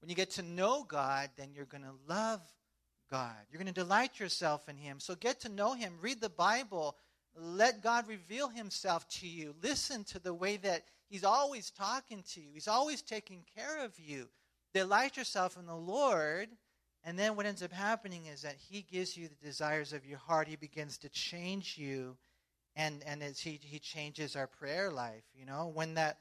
When 0.01 0.09
you 0.09 0.15
get 0.15 0.31
to 0.31 0.43
know 0.43 0.83
God, 0.83 1.29
then 1.37 1.49
you're 1.53 1.65
going 1.65 1.83
to 1.83 1.93
love 2.07 2.41
God. 3.09 3.35
You're 3.51 3.61
going 3.61 3.73
to 3.73 3.79
delight 3.79 4.19
yourself 4.19 4.69
in 4.69 4.77
Him. 4.77 4.99
So 4.99 5.15
get 5.15 5.39
to 5.41 5.49
know 5.49 5.73
Him. 5.73 5.93
Read 6.01 6.21
the 6.21 6.29
Bible. 6.29 6.95
Let 7.35 7.83
God 7.83 8.07
reveal 8.07 8.49
Himself 8.49 9.07
to 9.19 9.27
you. 9.27 9.53
Listen 9.61 10.03
to 10.05 10.19
the 10.19 10.33
way 10.33 10.57
that 10.57 10.83
He's 11.09 11.23
always 11.23 11.71
talking 11.71 12.23
to 12.33 12.41
you, 12.41 12.47
He's 12.53 12.67
always 12.67 13.01
taking 13.01 13.43
care 13.55 13.83
of 13.83 13.99
you. 13.99 14.29
Delight 14.73 15.17
yourself 15.17 15.57
in 15.57 15.65
the 15.65 15.75
Lord. 15.75 16.47
And 17.03 17.17
then 17.17 17.35
what 17.35 17.47
ends 17.47 17.63
up 17.63 17.71
happening 17.71 18.27
is 18.27 18.43
that 18.43 18.55
He 18.69 18.83
gives 18.83 19.17
you 19.17 19.27
the 19.27 19.45
desires 19.45 19.91
of 19.91 20.05
your 20.05 20.19
heart. 20.19 20.47
He 20.47 20.55
begins 20.55 20.97
to 20.99 21.09
change 21.09 21.75
you. 21.77 22.15
And, 22.75 23.03
and 23.05 23.21
as 23.21 23.39
he, 23.39 23.59
he 23.61 23.79
changes 23.79 24.35
our 24.35 24.47
prayer 24.47 24.91
life, 24.91 25.23
you 25.35 25.45
know, 25.45 25.71
when 25.73 25.95
that 25.95 26.19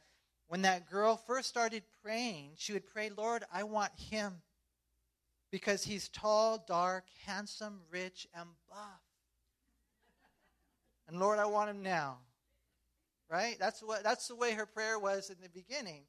when 0.49 0.63
that 0.63 0.91
girl 0.91 1.17
first 1.17 1.49
started 1.49 1.85
praying, 2.03 2.51
she 2.57 2.73
would 2.73 2.85
pray, 2.93 3.09
Lord, 3.17 3.45
I 3.53 3.63
want 3.63 3.93
him 4.11 4.43
because 5.53 5.85
he's 5.85 6.09
tall, 6.09 6.65
dark, 6.67 7.05
handsome, 7.25 7.83
rich, 7.89 8.27
and 8.35 8.49
buff. 8.69 9.01
And 11.07 11.21
Lord, 11.21 11.39
I 11.39 11.47
want 11.47 11.71
him 11.71 11.85
now. 11.85 12.19
Right? 13.31 13.57
That's 13.61 13.81
what 13.81 14.03
that's 14.03 14.27
the 14.27 14.35
way 14.35 14.55
her 14.55 14.67
prayer 14.67 14.99
was 14.99 15.31
in 15.31 15.37
the 15.41 15.49
beginning. 15.49 16.03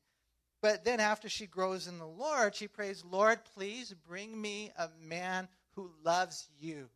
But 0.60 0.86
then 0.86 1.00
after 1.00 1.30
she 1.30 1.46
grows 1.46 1.86
in 1.86 2.00
the 2.00 2.08
Lord, 2.08 2.56
she 2.56 2.68
prays, 2.68 3.04
Lord, 3.06 3.40
please 3.54 3.94
bring 4.08 4.40
me 4.40 4.72
a 4.76 4.90
man 5.08 5.48
who 5.76 5.92
loves 6.04 6.50
you. 6.60 6.90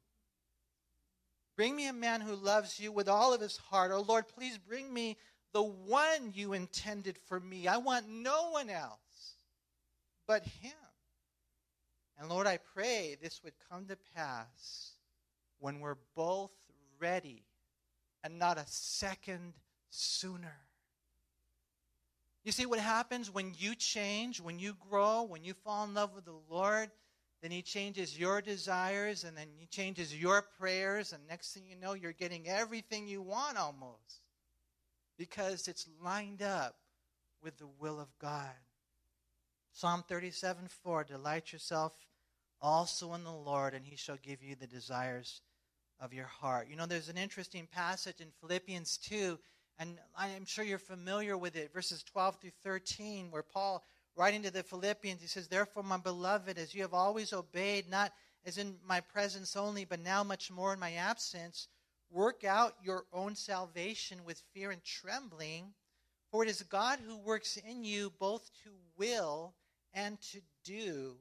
Bring 1.55 1.75
me 1.75 1.87
a 1.87 1.93
man 1.93 2.21
who 2.21 2.35
loves 2.35 2.79
you 2.79 2.91
with 2.91 3.07
all 3.07 3.33
of 3.33 3.41
his 3.41 3.57
heart. 3.57 3.91
Oh 3.93 4.01
Lord, 4.01 4.27
please 4.27 4.57
bring 4.57 4.93
me 4.93 5.17
the 5.53 5.63
one 5.63 6.31
you 6.33 6.53
intended 6.53 7.17
for 7.27 7.39
me. 7.39 7.67
I 7.67 7.77
want 7.77 8.09
no 8.09 8.49
one 8.51 8.69
else 8.69 9.35
but 10.27 10.43
him. 10.43 10.73
And 12.19 12.29
Lord, 12.29 12.47
I 12.47 12.57
pray 12.73 13.15
this 13.21 13.41
would 13.43 13.53
come 13.69 13.85
to 13.87 13.97
pass 14.15 14.91
when 15.59 15.79
we're 15.79 15.97
both 16.15 16.51
ready 16.99 17.43
and 18.23 18.39
not 18.39 18.57
a 18.57 18.65
second 18.67 19.53
sooner. 19.89 20.57
You 22.43 22.51
see 22.51 22.65
what 22.65 22.79
happens 22.79 23.33
when 23.33 23.53
you 23.57 23.75
change, 23.75 24.39
when 24.39 24.59
you 24.59 24.75
grow, 24.89 25.23
when 25.23 25.43
you 25.43 25.53
fall 25.53 25.83
in 25.85 25.93
love 25.93 26.13
with 26.13 26.25
the 26.25 26.39
Lord? 26.49 26.91
Then 27.45 27.51
He 27.51 27.61
changes 27.61 28.17
your 28.17 28.41
desires 28.41 29.23
and 29.23 29.37
then 29.37 29.49
He 29.55 29.67
changes 29.67 30.19
your 30.19 30.41
prayers, 30.57 31.13
and 31.13 31.21
next 31.27 31.53
thing 31.53 31.65
you 31.69 31.75
know, 31.75 31.93
you're 31.93 32.11
getting 32.11 32.49
everything 32.49 33.07
you 33.07 33.21
want 33.21 33.55
almost 33.55 34.23
because 35.15 35.67
it's 35.67 35.87
lined 36.03 36.41
up 36.41 36.75
with 37.43 37.55
the 37.59 37.67
will 37.79 37.99
of 37.99 38.07
God. 38.17 38.49
Psalm 39.73 40.03
37 40.09 40.69
4 40.81 41.03
Delight 41.03 41.53
yourself 41.53 41.93
also 42.63 43.13
in 43.13 43.23
the 43.23 43.31
Lord, 43.31 43.75
and 43.75 43.85
he 43.85 43.95
shall 43.95 44.17
give 44.23 44.41
you 44.41 44.55
the 44.55 44.65
desires 44.65 45.41
of 45.99 46.15
your 46.15 46.25
heart. 46.25 46.65
You 46.67 46.77
know, 46.77 46.87
there's 46.87 47.09
an 47.09 47.17
interesting 47.19 47.67
passage 47.71 48.21
in 48.21 48.29
Philippians 48.41 48.97
2, 48.97 49.37
and 49.77 49.99
I'm 50.17 50.45
sure 50.45 50.65
you're 50.65 50.79
familiar 50.79 51.37
with 51.37 51.55
it, 51.55 51.71
verses 51.71 52.01
12 52.01 52.41
through 52.41 52.51
13, 52.63 53.29
where 53.29 53.43
Paul, 53.43 53.83
writing 54.15 54.43
to 54.43 54.51
the 54.51 54.63
Philippians, 54.63 55.21
he 55.21 55.27
says, 55.27 55.47
Therefore, 55.47 55.83
my 55.83 55.97
beloved, 55.97 56.57
as 56.57 56.73
you 56.73 56.81
have 56.81 56.93
always 56.93 57.33
obeyed, 57.33 57.89
not 57.89 58.13
as 58.45 58.57
in 58.57 58.77
my 58.85 59.01
presence 59.01 59.55
only, 59.55 59.85
but 59.85 59.99
now 59.99 60.23
much 60.23 60.51
more 60.51 60.73
in 60.73 60.79
my 60.79 60.93
absence, 60.93 61.67
Work 62.15 62.43
out 62.43 62.75
your 62.81 63.05
own 63.11 63.35
salvation 63.35 64.23
with 64.23 64.41
fear 64.53 64.71
and 64.71 64.83
trembling, 64.83 65.73
for 66.31 66.43
it 66.43 66.49
is 66.49 66.63
God 66.63 66.99
who 67.05 67.17
works 67.17 67.57
in 67.57 67.83
you 67.83 68.11
both 68.19 68.49
to 68.63 68.71
will 68.97 69.53
and 69.93 70.19
to 70.31 70.41
do 70.63 71.17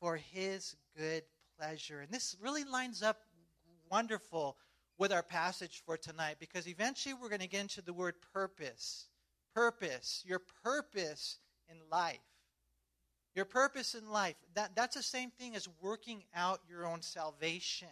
for 0.00 0.16
his 0.16 0.76
good 0.96 1.22
pleasure. 1.58 2.00
And 2.00 2.10
this 2.10 2.36
really 2.40 2.64
lines 2.64 3.02
up 3.02 3.20
wonderful 3.90 4.58
with 4.98 5.12
our 5.12 5.22
passage 5.22 5.82
for 5.86 5.96
tonight 5.96 6.36
because 6.38 6.68
eventually 6.68 7.14
we're 7.14 7.28
going 7.28 7.40
to 7.40 7.48
get 7.48 7.62
into 7.62 7.82
the 7.82 7.92
word 7.92 8.14
purpose. 8.32 9.08
Purpose, 9.54 10.22
your 10.26 10.42
purpose 10.62 11.38
in 11.68 11.76
life. 11.90 12.18
Your 13.34 13.44
purpose 13.44 13.94
in 13.94 14.10
life. 14.10 14.36
That, 14.54 14.76
that's 14.76 14.96
the 14.96 15.02
same 15.02 15.30
thing 15.30 15.56
as 15.56 15.68
working 15.82 16.22
out 16.34 16.60
your 16.68 16.86
own 16.86 17.02
salvation. 17.02 17.88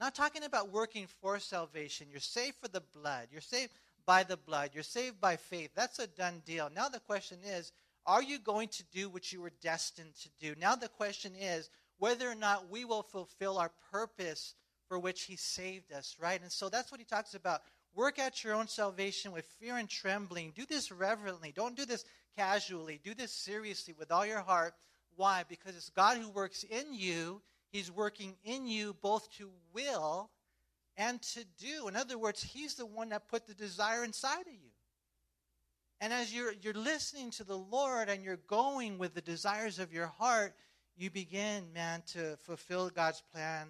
Not 0.00 0.14
talking 0.14 0.44
about 0.44 0.72
working 0.72 1.06
for 1.20 1.38
salvation. 1.38 2.08
You're 2.10 2.20
saved 2.20 2.56
for 2.60 2.68
the 2.68 2.82
blood. 2.94 3.28
You're 3.30 3.40
saved 3.40 3.72
by 4.06 4.22
the 4.22 4.36
blood. 4.36 4.70
You're 4.72 4.82
saved 4.82 5.20
by 5.20 5.36
faith. 5.36 5.70
That's 5.74 5.98
a 5.98 6.06
done 6.06 6.42
deal. 6.46 6.70
Now 6.74 6.88
the 6.88 7.00
question 7.00 7.38
is, 7.44 7.72
are 8.06 8.22
you 8.22 8.38
going 8.38 8.68
to 8.68 8.84
do 8.92 9.08
what 9.08 9.32
you 9.32 9.40
were 9.40 9.52
destined 9.62 10.14
to 10.22 10.28
do? 10.40 10.54
Now 10.58 10.76
the 10.76 10.88
question 10.88 11.32
is 11.38 11.70
whether 11.98 12.30
or 12.30 12.34
not 12.34 12.70
we 12.70 12.84
will 12.84 13.02
fulfill 13.02 13.58
our 13.58 13.72
purpose 13.90 14.54
for 14.88 14.98
which 14.98 15.22
he 15.22 15.36
saved 15.36 15.92
us, 15.92 16.16
right? 16.20 16.40
And 16.40 16.52
so 16.52 16.68
that's 16.68 16.90
what 16.90 17.00
he 17.00 17.06
talks 17.06 17.34
about. 17.34 17.62
Work 17.94 18.18
out 18.18 18.44
your 18.44 18.54
own 18.54 18.68
salvation 18.68 19.32
with 19.32 19.46
fear 19.58 19.76
and 19.78 19.88
trembling. 19.88 20.52
Do 20.54 20.66
this 20.66 20.92
reverently. 20.92 21.52
Don't 21.54 21.76
do 21.76 21.86
this 21.86 22.04
casually. 22.36 23.00
Do 23.02 23.14
this 23.14 23.32
seriously 23.32 23.94
with 23.98 24.12
all 24.12 24.26
your 24.26 24.42
heart. 24.42 24.74
Why? 25.16 25.44
Because 25.48 25.76
it's 25.76 25.90
God 25.90 26.18
who 26.18 26.28
works 26.30 26.64
in 26.64 26.92
you 26.92 27.42
He's 27.76 27.90
working 27.90 28.36
in 28.44 28.66
you 28.66 28.96
both 29.02 29.30
to 29.36 29.50
will 29.74 30.30
and 30.96 31.20
to 31.20 31.44
do. 31.58 31.88
In 31.88 31.96
other 31.96 32.16
words, 32.16 32.42
He's 32.42 32.74
the 32.74 32.86
one 32.86 33.10
that 33.10 33.28
put 33.28 33.46
the 33.46 33.54
desire 33.54 34.04
inside 34.04 34.46
of 34.46 34.52
you. 34.52 34.70
And 36.00 36.12
as 36.12 36.34
you're, 36.34 36.52
you're 36.62 36.74
listening 36.74 37.30
to 37.32 37.44
the 37.44 37.56
Lord 37.56 38.08
and 38.08 38.22
you're 38.22 38.38
going 38.48 38.98
with 38.98 39.14
the 39.14 39.20
desires 39.20 39.78
of 39.78 39.92
your 39.92 40.06
heart, 40.06 40.54
you 40.96 41.10
begin, 41.10 41.72
man, 41.74 42.02
to 42.12 42.36
fulfill 42.38 42.88
God's 42.90 43.22
plan 43.32 43.68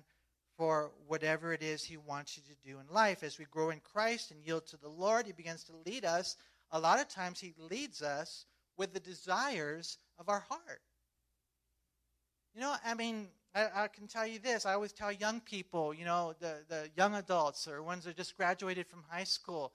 for 0.57 0.93
whatever 1.07 1.53
it 1.53 1.63
is 1.63 1.83
He 1.83 1.97
wants 1.97 2.37
you 2.37 2.43
to 2.45 2.69
do 2.69 2.79
in 2.79 2.95
life. 2.95 3.23
As 3.23 3.39
we 3.39 3.45
grow 3.47 3.71
in 3.71 3.81
Christ 3.81 4.31
and 4.31 4.45
yield 4.45 4.67
to 4.69 4.77
the 4.77 4.89
Lord, 4.89 5.27
He 5.27 5.33
begins 5.33 5.65
to 5.65 5.77
lead 5.85 6.05
us. 6.05 6.37
A 6.71 6.79
lot 6.81 7.01
of 7.01 7.09
times, 7.09 7.41
He 7.41 7.55
leads 7.59 8.03
us 8.03 8.47
with 8.77 8.93
the 8.93 9.01
desires 9.01 9.99
of 10.19 10.29
our 10.29 10.41
heart. 10.49 10.81
You 12.55 12.61
know, 12.61 12.75
I 12.85 12.95
mean, 12.95 13.29
I, 13.55 13.69
I, 13.75 13.89
can 13.89 14.07
tell 14.07 14.27
you 14.27 14.39
this. 14.39 14.67
I 14.67 14.75
always 14.75 14.93
tell 14.93 15.13
young 15.13 15.41
people, 15.41 15.93
you 15.93 16.05
know, 16.05 16.35
the, 16.41 16.59
the 16.69 16.89
young 16.97 17.15
adults 17.15 17.69
or 17.69 17.83
ones 17.83 18.05
that 18.05 18.17
just 18.17 18.37
graduated 18.37 18.87
from 18.87 19.03
high 19.09 19.25
school, 19.25 19.73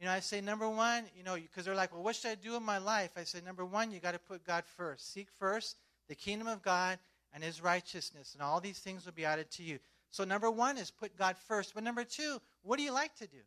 you 0.00 0.06
know, 0.06 0.12
I 0.12 0.20
say, 0.20 0.40
number 0.40 0.68
one, 0.68 1.04
you 1.16 1.22
know, 1.22 1.36
because 1.36 1.64
they're 1.64 1.74
like, 1.74 1.92
well, 1.92 2.02
what 2.02 2.16
should 2.16 2.32
I 2.32 2.34
do 2.34 2.56
in 2.56 2.62
my 2.62 2.78
life? 2.78 3.10
I 3.16 3.24
say, 3.24 3.40
number 3.44 3.64
one, 3.64 3.92
you 3.92 4.00
got 4.00 4.12
to 4.12 4.18
put 4.18 4.44
God 4.44 4.64
first. 4.76 5.12
Seek 5.12 5.28
first 5.38 5.76
the 6.08 6.14
kingdom 6.14 6.48
of 6.48 6.62
God 6.62 6.98
and 7.32 7.42
his 7.42 7.62
righteousness, 7.62 8.34
and 8.34 8.42
all 8.42 8.60
these 8.60 8.78
things 8.78 9.04
will 9.04 9.12
be 9.12 9.24
added 9.24 9.50
to 9.52 9.62
you. 9.62 9.78
So, 10.10 10.24
number 10.24 10.50
one 10.50 10.78
is 10.78 10.90
put 10.90 11.16
God 11.16 11.36
first. 11.36 11.74
But 11.74 11.82
number 11.82 12.04
two, 12.04 12.38
what 12.62 12.76
do 12.76 12.84
you 12.84 12.92
like 12.92 13.16
to 13.16 13.26
do? 13.26 13.38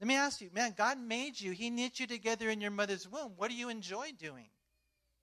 Let 0.00 0.06
me 0.08 0.14
ask 0.14 0.40
you, 0.40 0.48
man, 0.54 0.74
God 0.76 0.98
made 0.98 1.38
you. 1.38 1.52
He 1.52 1.68
knit 1.68 2.00
you 2.00 2.06
together 2.06 2.48
in 2.48 2.60
your 2.62 2.70
mother's 2.70 3.06
womb. 3.06 3.32
What 3.36 3.50
do 3.50 3.56
you 3.56 3.68
enjoy 3.68 4.12
doing? 4.18 4.48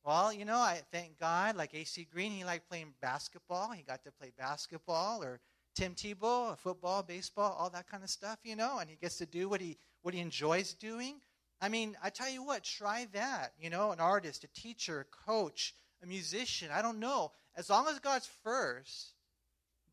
Well, 0.04 0.32
you 0.32 0.46
know, 0.46 0.58
I 0.58 0.82
thank 0.92 1.20
God, 1.20 1.56
like 1.56 1.74
AC 1.74 2.08
Green, 2.14 2.32
he 2.32 2.46
liked 2.46 2.70
playing 2.70 2.94
basketball. 3.02 3.72
He 3.72 3.82
got 3.82 4.04
to 4.04 4.12
play 4.12 4.32
basketball, 4.38 5.24
or 5.24 5.40
Tim 5.76 5.96
Tebow, 5.96 6.58
football, 6.60 7.02
baseball, 7.02 7.56
all 7.58 7.72
that 7.72 7.90
kind 7.90 8.04
of 8.04 8.10
stuff, 8.10 8.38
you 8.44 8.56
know, 8.56 8.78
and 8.78 8.90
he 8.90 8.96
gets 8.96 9.18
to 9.18 9.26
do 9.26 9.50
what 9.50 9.62
he 9.62 9.78
what 10.04 10.14
he 10.14 10.20
enjoys 10.20 10.74
doing. 10.74 11.20
I 11.60 11.70
mean, 11.70 11.98
I 12.04 12.12
tell 12.12 12.30
you 12.30 12.44
what, 12.44 12.64
try 12.64 13.08
that. 13.14 13.54
You 13.60 13.72
know, 13.72 13.92
an 13.92 14.00
artist, 14.00 14.44
a 14.44 14.48
teacher, 14.60 15.02
a 15.02 15.26
coach, 15.26 15.74
a 16.04 16.06
musician, 16.06 16.70
I 16.72 16.84
don't 16.84 17.00
know. 17.00 17.32
As 17.56 17.70
long 17.70 17.88
as 17.88 17.98
God's 18.00 18.30
first, 18.44 19.14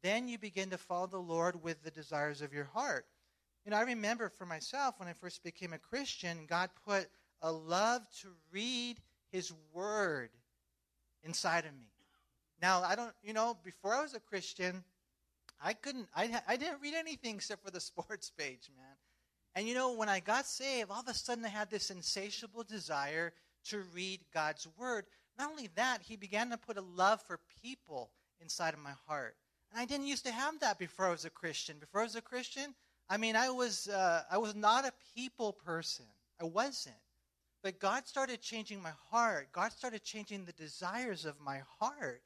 then 0.02 0.28
you 0.28 0.38
begin 0.38 0.70
to 0.70 0.78
follow 0.78 1.06
the 1.06 1.16
Lord 1.16 1.62
with 1.62 1.82
the 1.82 1.90
desires 1.90 2.42
of 2.42 2.52
your 2.52 2.66
heart. 2.66 3.06
You 3.64 3.70
know, 3.70 3.78
I 3.78 3.82
remember 3.82 4.28
for 4.28 4.44
myself 4.44 4.96
when 4.98 5.08
I 5.08 5.14
first 5.14 5.42
became 5.42 5.72
a 5.72 5.78
Christian, 5.78 6.46
God 6.46 6.68
put 6.86 7.08
a 7.40 7.50
love 7.50 8.02
to 8.20 8.28
read 8.52 8.98
his 9.30 9.52
Word 9.72 10.30
inside 11.22 11.64
of 11.64 11.72
me. 11.72 11.88
Now, 12.60 12.82
I 12.82 12.94
don't, 12.94 13.12
you 13.22 13.32
know, 13.32 13.56
before 13.64 13.94
I 13.94 14.02
was 14.02 14.14
a 14.14 14.20
Christian, 14.20 14.84
I 15.62 15.72
couldn't, 15.72 16.08
I, 16.14 16.30
I 16.46 16.56
didn't 16.56 16.82
read 16.82 16.94
anything 16.94 17.36
except 17.36 17.64
for 17.64 17.70
the 17.70 17.80
sports 17.92 18.30
page, 18.30 18.68
man. 18.76 18.96
And 19.54 19.66
you 19.66 19.74
know, 19.74 19.92
when 19.92 20.08
I 20.08 20.20
got 20.20 20.46
saved, 20.46 20.90
all 20.90 21.00
of 21.00 21.08
a 21.08 21.14
sudden 21.14 21.44
I 21.44 21.48
had 21.48 21.70
this 21.70 21.90
insatiable 21.90 22.64
desire 22.64 23.32
to 23.66 23.82
read 23.94 24.20
God's 24.34 24.68
Word. 24.76 25.06
Not 25.38 25.50
only 25.50 25.70
that, 25.74 26.02
He 26.02 26.16
began 26.16 26.50
to 26.50 26.58
put 26.58 26.76
a 26.76 26.82
love 26.82 27.22
for 27.22 27.40
people 27.62 28.10
inside 28.40 28.74
of 28.74 28.80
my 28.80 28.94
heart. 29.06 29.36
And 29.70 29.80
I 29.80 29.86
didn't 29.86 30.06
used 30.06 30.26
to 30.26 30.32
have 30.32 30.60
that 30.60 30.78
before 30.78 31.06
I 31.06 31.10
was 31.10 31.24
a 31.24 31.30
Christian. 31.30 31.78
Before 31.78 32.00
I 32.00 32.04
was 32.04 32.16
a 32.16 32.20
Christian, 32.20 32.74
I 33.08 33.16
mean, 33.16 33.36
I 33.36 33.50
was, 33.50 33.88
uh, 33.88 34.22
I 34.30 34.38
was 34.38 34.54
not 34.54 34.86
a 34.86 34.92
people 35.14 35.52
person. 35.52 36.06
I 36.40 36.44
wasn't. 36.44 36.96
But 37.62 37.78
God 37.78 38.06
started 38.06 38.40
changing 38.40 38.82
my 38.82 38.92
heart. 39.10 39.48
God 39.52 39.72
started 39.72 40.02
changing 40.02 40.44
the 40.44 40.52
desires 40.52 41.24
of 41.24 41.40
my 41.40 41.62
heart. 41.78 42.22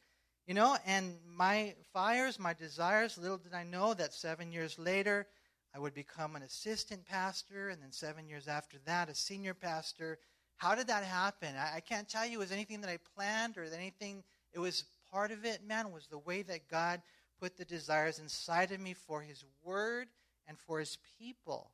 You 0.46 0.54
know, 0.54 0.76
and 0.86 1.18
my 1.26 1.74
fires, 1.92 2.38
my 2.38 2.54
desires, 2.54 3.18
little 3.18 3.36
did 3.36 3.52
I 3.52 3.64
know 3.64 3.92
that 3.94 4.14
seven 4.14 4.50
years 4.50 4.78
later, 4.78 5.26
I 5.74 5.78
would 5.78 5.94
become 5.94 6.36
an 6.36 6.42
assistant 6.42 7.04
pastor, 7.04 7.68
and 7.68 7.82
then 7.82 7.92
seven 7.92 8.28
years 8.28 8.48
after 8.48 8.78
that, 8.86 9.10
a 9.10 9.14
senior 9.14 9.52
pastor. 9.52 10.18
How 10.56 10.74
did 10.74 10.86
that 10.86 11.04
happen? 11.04 11.54
I, 11.54 11.76
I 11.76 11.80
can't 11.80 12.08
tell 12.08 12.24
you 12.24 12.38
it 12.38 12.38
was 12.38 12.52
anything 12.52 12.80
that 12.80 12.90
I 12.90 12.98
planned 13.14 13.58
or 13.58 13.64
anything. 13.64 14.24
It 14.52 14.58
was 14.58 14.84
part 15.12 15.30
of 15.30 15.44
it, 15.44 15.62
man, 15.66 15.92
was 15.92 16.06
the 16.06 16.18
way 16.18 16.42
that 16.42 16.68
God 16.68 17.02
put 17.38 17.56
the 17.56 17.64
desires 17.64 18.18
inside 18.18 18.72
of 18.72 18.80
me 18.80 18.94
for 18.94 19.20
His 19.20 19.44
Word 19.62 20.08
and 20.48 20.58
for 20.58 20.80
His 20.80 20.98
people. 21.18 21.70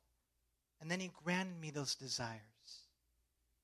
And 0.79 0.91
then 0.91 0.99
He 0.99 1.09
granted 1.23 1.59
me 1.59 1.71
those 1.71 1.95
desires. 1.95 2.41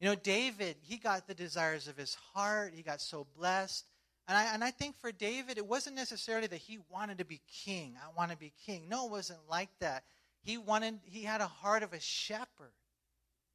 You 0.02 0.08
know, 0.08 0.16
David, 0.16 0.78
he 0.82 0.98
got 0.98 1.28
the 1.28 1.36
desires 1.36 1.88
of 1.88 1.96
his 1.96 2.18
heart. 2.34 2.74
He 2.76 2.82
got 2.82 3.02
so 3.02 3.28
blessed. 3.38 3.86
And 4.28 4.36
I, 4.36 4.52
and 4.54 4.64
I 4.64 4.72
think 4.72 4.98
for 5.00 5.12
David, 5.12 5.60
it 5.60 5.68
wasn't 5.68 5.96
necessarily 5.96 6.48
that 6.48 6.58
he 6.58 6.80
wanted 6.92 7.20
to 7.20 7.26
be 7.26 7.40
king. 7.64 7.96
I 8.04 8.08
want 8.18 8.32
to 8.32 8.38
be 8.38 8.52
king. 8.66 8.90
No, 8.90 9.06
it 9.06 9.12
wasn't 9.12 9.42
like 9.48 9.70
that. 9.80 10.04
He 10.42 10.58
wanted, 10.58 11.00
he 11.04 11.22
had 11.22 11.40
a 11.40 11.48
heart 11.48 11.84
of 11.84 11.94
a 11.94 12.00
shepherd. 12.00 12.74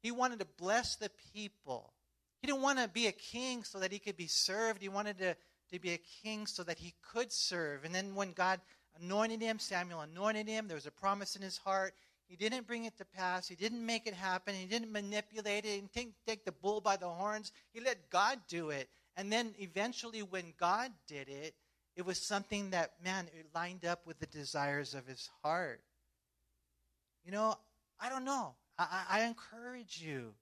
He 0.01 0.11
wanted 0.11 0.39
to 0.39 0.47
bless 0.57 0.95
the 0.95 1.11
people. 1.33 1.91
He 2.41 2.47
didn't 2.47 2.61
want 2.61 2.79
to 2.79 2.87
be 2.87 3.07
a 3.07 3.11
king 3.11 3.65
so 3.65 3.79
that 3.79 3.91
he 3.91 3.99
could 3.99 4.15
be 4.15 4.27
served. 4.27 4.81
He 4.81 4.87
wanted 4.87 5.17
to, 5.17 5.35
to 5.73 5.79
be 5.79 5.91
a 5.91 5.99
king 6.23 6.47
so 6.47 6.63
that 6.63 6.79
he 6.79 6.93
could 7.11 7.33
serve. 7.33 7.83
And 7.83 7.93
then 7.93 8.15
when 8.15 8.31
God 8.31 8.61
anointed 9.01 9.41
him, 9.41 9.59
Samuel 9.59 10.01
anointed 10.01 10.47
him, 10.47 10.67
there 10.67 10.75
was 10.75 10.85
a 10.85 10.91
promise 10.91 11.35
in 11.35 11.41
his 11.41 11.57
heart. 11.57 11.93
He 12.27 12.35
didn't 12.35 12.67
bring 12.67 12.85
it 12.85 12.97
to 12.97 13.05
pass. 13.05 13.47
He 13.47 13.55
didn't 13.55 13.85
make 13.85 14.05
it 14.05 14.13
happen. 14.13 14.53
He 14.53 14.65
didn't 14.65 14.91
manipulate 14.91 15.63
it. 15.63 15.69
He 15.69 15.75
didn't 15.77 16.15
take, 16.25 16.43
the 16.43 16.51
bull 16.51 16.81
by 16.81 16.97
the 16.97 17.07
horns. 17.07 17.53
He 17.73 17.79
let 17.79 18.09
God 18.09 18.39
do 18.49 18.69
it. 18.69 18.89
And 19.15 19.31
then 19.31 19.55
eventually, 19.59 20.21
when 20.21 20.53
God 20.59 20.91
did 21.07 21.29
it, 21.29 21.55
it 21.95 22.05
was 22.05 22.19
something 22.19 22.71
that, 22.71 22.93
man, 23.03 23.27
it 23.33 23.47
lined 23.55 23.85
up 23.85 24.05
with 24.05 24.19
the 24.19 24.27
desires 24.27 24.93
of 24.93 25.07
his 25.07 25.29
heart. 25.41 25.81
You 27.25 27.31
know, 27.31 27.55
I 27.99 28.09
don't 28.09 28.25
know. 28.25 28.55
I, 28.77 29.03
I, 29.09 29.21
encourage 29.21 29.99
you. 29.99 30.33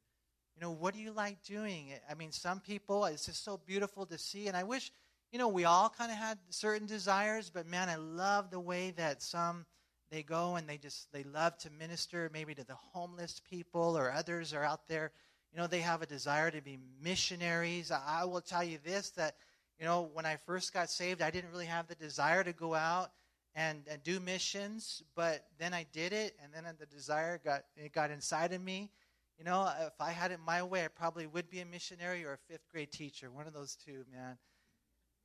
You 0.55 0.61
know, 0.61 0.71
what 0.71 0.93
do 0.93 0.99
you 0.99 1.11
like 1.11 1.41
doing? 1.43 1.93
I 2.09 2.13
mean, 2.15 2.31
some 2.31 2.59
people, 2.59 3.05
it's 3.05 3.27
just 3.27 3.45
so 3.45 3.59
beautiful 3.65 4.05
to 4.07 4.17
see. 4.17 4.47
And 4.47 4.57
I 4.57 4.63
wish, 4.63 4.91
you 5.31 5.39
know, 5.39 5.47
we 5.47 5.65
all 5.65 5.89
kind 5.89 6.11
of 6.11 6.17
had 6.17 6.37
certain 6.49 6.87
desires, 6.87 7.49
but 7.53 7.67
man, 7.67 7.89
I 7.89 7.95
love 7.95 8.51
the 8.51 8.59
way 8.59 8.91
that 8.91 9.21
some 9.21 9.65
they 10.11 10.23
go 10.23 10.55
and 10.55 10.69
they 10.69 10.77
just 10.77 11.11
they 11.11 11.23
love 11.23 11.57
to 11.57 11.69
minister 11.71 12.29
maybe 12.31 12.53
to 12.53 12.63
the 12.63 12.75
homeless 12.75 13.41
people 13.49 13.97
or 13.97 14.11
others 14.11 14.53
are 14.53 14.63
out 14.63 14.87
there 14.87 15.11
you 15.51 15.57
know 15.57 15.65
they 15.65 15.79
have 15.79 16.03
a 16.03 16.05
desire 16.05 16.51
to 16.51 16.61
be 16.61 16.77
missionaries 17.01 17.91
i, 17.91 18.23
will 18.23 18.39
tell 18.39 18.63
you 18.63 18.77
this 18.85 19.09
that 19.09 19.35
you 19.79 19.83
know 19.83 20.07
when 20.13 20.23
i 20.23 20.37
first 20.45 20.71
got 20.73 20.91
saved 20.91 21.23
i 21.23 21.31
didn't 21.31 21.49
really 21.49 21.65
have 21.65 21.87
the 21.87 21.95
desire 21.95 22.43
to 22.43 22.53
go 22.53 22.75
out 22.75 23.09
and, 23.55 23.83
and 23.89 24.03
do 24.03 24.19
missions, 24.19 25.01
but 25.15 25.45
then 25.57 25.73
I 25.73 25.85
did 25.93 26.11
it, 26.11 26.35
and 26.43 26.53
then 26.53 26.71
the 26.77 26.85
desire 26.85 27.39
got 27.43 27.63
it 27.77 27.93
got 27.93 28.11
inside 28.11 28.53
of 28.53 28.61
me. 28.61 28.91
You 29.39 29.45
know, 29.45 29.69
if 29.81 29.93
I 29.99 30.11
had 30.11 30.31
it 30.31 30.39
my 30.45 30.61
way, 30.61 30.83
I 30.83 30.89
probably 30.89 31.25
would 31.25 31.49
be 31.49 31.61
a 31.61 31.65
missionary 31.65 32.23
or 32.25 32.33
a 32.33 32.37
fifth 32.37 32.67
grade 32.69 32.91
teacher, 32.91 33.31
one 33.31 33.47
of 33.47 33.53
those 33.53 33.75
two, 33.75 34.05
man. 34.11 34.37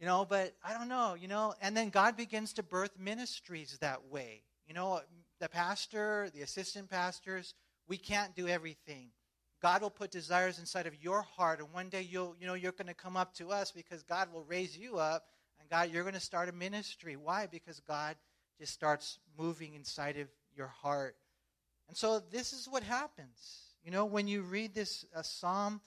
You 0.01 0.07
know, 0.07 0.25
but 0.29 0.55
I 0.65 0.73
don't 0.73 0.89
know, 0.89 1.15
you 1.15 1.29
know, 1.29 1.55
and 1.61 1.77
then 1.77 1.91
God 1.91 2.17
begins 2.17 2.55
to 2.55 2.63
birth 2.63 2.99
ministries 2.99 3.77
that 3.81 4.07
way. 4.07 4.43
You 4.67 4.73
know, 4.73 5.01
the 5.41 5.49
pastor, 5.49 6.31
the 6.35 6.41
assistant 6.41 6.89
pastors, 6.89 7.55
we 7.87 7.99
can't 7.99 8.35
do 8.35 8.49
everything. 8.49 9.11
God 9.61 9.83
will 9.83 9.91
put 9.91 10.11
desires 10.11 10.59
inside 10.59 10.87
of 10.87 10.95
your 11.03 11.21
heart, 11.21 11.61
and 11.61 11.71
one 11.71 11.91
day 11.91 12.01
you'll, 12.01 12.35
you 12.41 12.47
know, 12.47 12.55
you're 12.55 12.73
going 12.73 12.87
to 12.87 12.95
come 12.95 13.17
up 13.17 13.35
to 13.35 13.51
us 13.51 13.73
because 13.73 14.03
God 14.03 14.33
will 14.33 14.45
raise 14.45 14.77
you 14.77 14.97
up 14.97 15.27
and 15.61 15.69
God, 15.69 15.91
you're 15.93 16.05
going 16.05 16.15
to 16.15 16.21
start 16.21 16.49
a 16.49 16.53
ministry. 16.53 17.17
Why? 17.17 17.47
Because 17.47 17.81
God 17.81 18.17
just 18.59 18.73
starts 18.73 19.19
moving 19.39 19.75
inside 19.75 20.17
of 20.17 20.29
your 20.57 20.69
heart. 20.69 21.17
And 21.89 21.97
so 21.97 22.21
this 22.31 22.53
is 22.53 22.69
what 22.69 22.83
happens. 22.83 23.75
You 23.85 23.91
know, 23.91 24.07
when 24.07 24.29
you 24.29 24.43
read 24.43 24.75
this 24.75 25.05
uh, 25.15 25.23
psalm, 25.23 25.81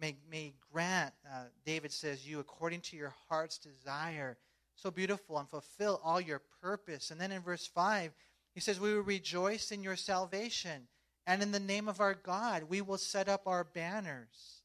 may, 0.00 0.16
may 0.30 0.54
grant, 0.72 1.12
uh, 1.26 1.44
David 1.64 1.92
says, 1.92 2.26
you 2.26 2.40
according 2.40 2.80
to 2.82 2.96
your 2.96 3.14
heart's 3.28 3.58
desire. 3.58 4.36
So 4.74 4.90
beautiful 4.90 5.38
and 5.38 5.48
fulfill 5.48 6.00
all 6.04 6.20
your 6.20 6.42
purpose. 6.62 7.10
And 7.10 7.20
then 7.20 7.32
in 7.32 7.42
verse 7.42 7.66
5, 7.66 8.12
he 8.54 8.60
says, 8.60 8.78
We 8.78 8.94
will 8.94 9.02
rejoice 9.02 9.72
in 9.72 9.82
your 9.82 9.96
salvation. 9.96 10.86
And 11.26 11.42
in 11.42 11.52
the 11.52 11.60
name 11.60 11.88
of 11.88 12.00
our 12.00 12.14
God, 12.14 12.64
we 12.64 12.80
will 12.80 12.98
set 12.98 13.28
up 13.28 13.46
our 13.46 13.64
banners. 13.64 14.62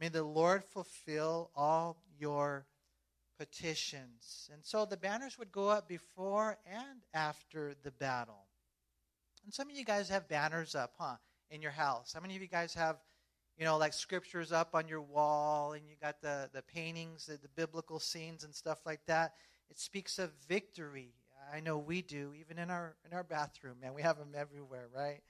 May 0.00 0.08
the 0.08 0.22
Lord 0.22 0.64
fulfill 0.64 1.50
all 1.54 2.02
your 2.18 2.66
petitions. 3.38 4.48
And 4.52 4.64
so 4.64 4.84
the 4.84 4.96
banners 4.96 5.38
would 5.38 5.52
go 5.52 5.68
up 5.68 5.88
before 5.88 6.58
and 6.66 7.00
after 7.12 7.74
the 7.82 7.90
battle. 7.90 8.46
And 9.44 9.52
some 9.52 9.70
of 9.70 9.76
you 9.76 9.84
guys 9.84 10.08
have 10.08 10.28
banners 10.28 10.74
up, 10.74 10.94
huh, 10.98 11.16
in 11.50 11.62
your 11.62 11.70
house. 11.70 12.12
How 12.12 12.20
many 12.20 12.36
of 12.36 12.42
you 12.42 12.48
guys 12.48 12.74
have, 12.74 12.96
you 13.58 13.64
know, 13.64 13.76
like 13.78 13.92
scriptures 13.92 14.52
up 14.52 14.74
on 14.74 14.88
your 14.88 15.00
wall 15.00 15.72
and 15.72 15.82
you 15.88 15.96
got 16.00 16.20
the, 16.20 16.50
the 16.52 16.62
paintings, 16.62 17.26
the, 17.26 17.34
the 17.34 17.48
biblical 17.56 17.98
scenes 17.98 18.44
and 18.44 18.54
stuff 18.54 18.78
like 18.84 19.00
that? 19.06 19.34
It 19.70 19.78
speaks 19.78 20.18
of 20.18 20.30
victory. 20.48 21.14
I 21.52 21.60
know 21.60 21.78
we 21.78 22.02
do, 22.02 22.32
even 22.38 22.58
in 22.58 22.70
our 22.70 22.96
in 23.04 23.16
our 23.16 23.24
bathroom, 23.24 23.76
man. 23.80 23.94
We 23.94 24.02
have 24.02 24.18
them 24.18 24.34
everywhere, 24.36 24.88
right? 24.94 25.20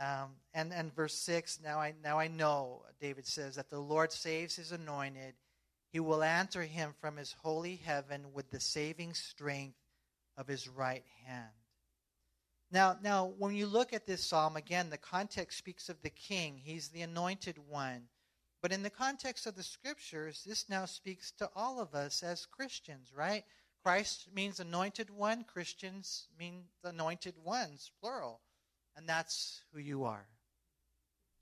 Um, 0.00 0.30
and 0.52 0.72
and 0.72 0.94
verse 0.94 1.14
six. 1.14 1.60
Now 1.62 1.78
I 1.78 1.94
now 2.02 2.18
I 2.18 2.28
know 2.28 2.82
David 3.00 3.26
says 3.26 3.56
that 3.56 3.70
the 3.70 3.78
Lord 3.78 4.12
saves 4.12 4.56
His 4.56 4.72
anointed. 4.72 5.34
He 5.94 6.00
will 6.00 6.24
answer 6.24 6.62
him 6.62 6.92
from 7.00 7.16
his 7.16 7.36
holy 7.40 7.76
heaven 7.76 8.32
with 8.32 8.50
the 8.50 8.58
saving 8.58 9.14
strength 9.14 9.78
of 10.36 10.48
his 10.48 10.68
right 10.68 11.04
hand. 11.24 11.52
Now, 12.74 12.96
now, 13.00 13.26
when 13.38 13.54
you 13.54 13.68
look 13.68 13.92
at 13.92 14.04
this 14.04 14.24
psalm, 14.24 14.56
again, 14.56 14.90
the 14.90 14.98
context 14.98 15.58
speaks 15.58 15.88
of 15.88 16.02
the 16.02 16.10
king. 16.10 16.60
He's 16.60 16.88
the 16.88 17.02
anointed 17.02 17.56
one. 17.68 18.08
But 18.60 18.72
in 18.72 18.82
the 18.82 18.90
context 18.90 19.46
of 19.46 19.54
the 19.54 19.62
scriptures, 19.62 20.42
this 20.44 20.68
now 20.68 20.84
speaks 20.84 21.30
to 21.38 21.48
all 21.54 21.78
of 21.78 21.94
us 21.94 22.24
as 22.24 22.46
Christians, 22.46 23.12
right? 23.14 23.44
Christ 23.84 24.26
means 24.34 24.58
anointed 24.58 25.08
one, 25.08 25.44
Christians 25.44 26.26
mean 26.36 26.64
the 26.82 26.88
anointed 26.88 27.36
ones, 27.44 27.92
plural. 28.00 28.40
And 28.96 29.08
that's 29.08 29.62
who 29.72 29.78
you 29.78 30.02
are. 30.02 30.26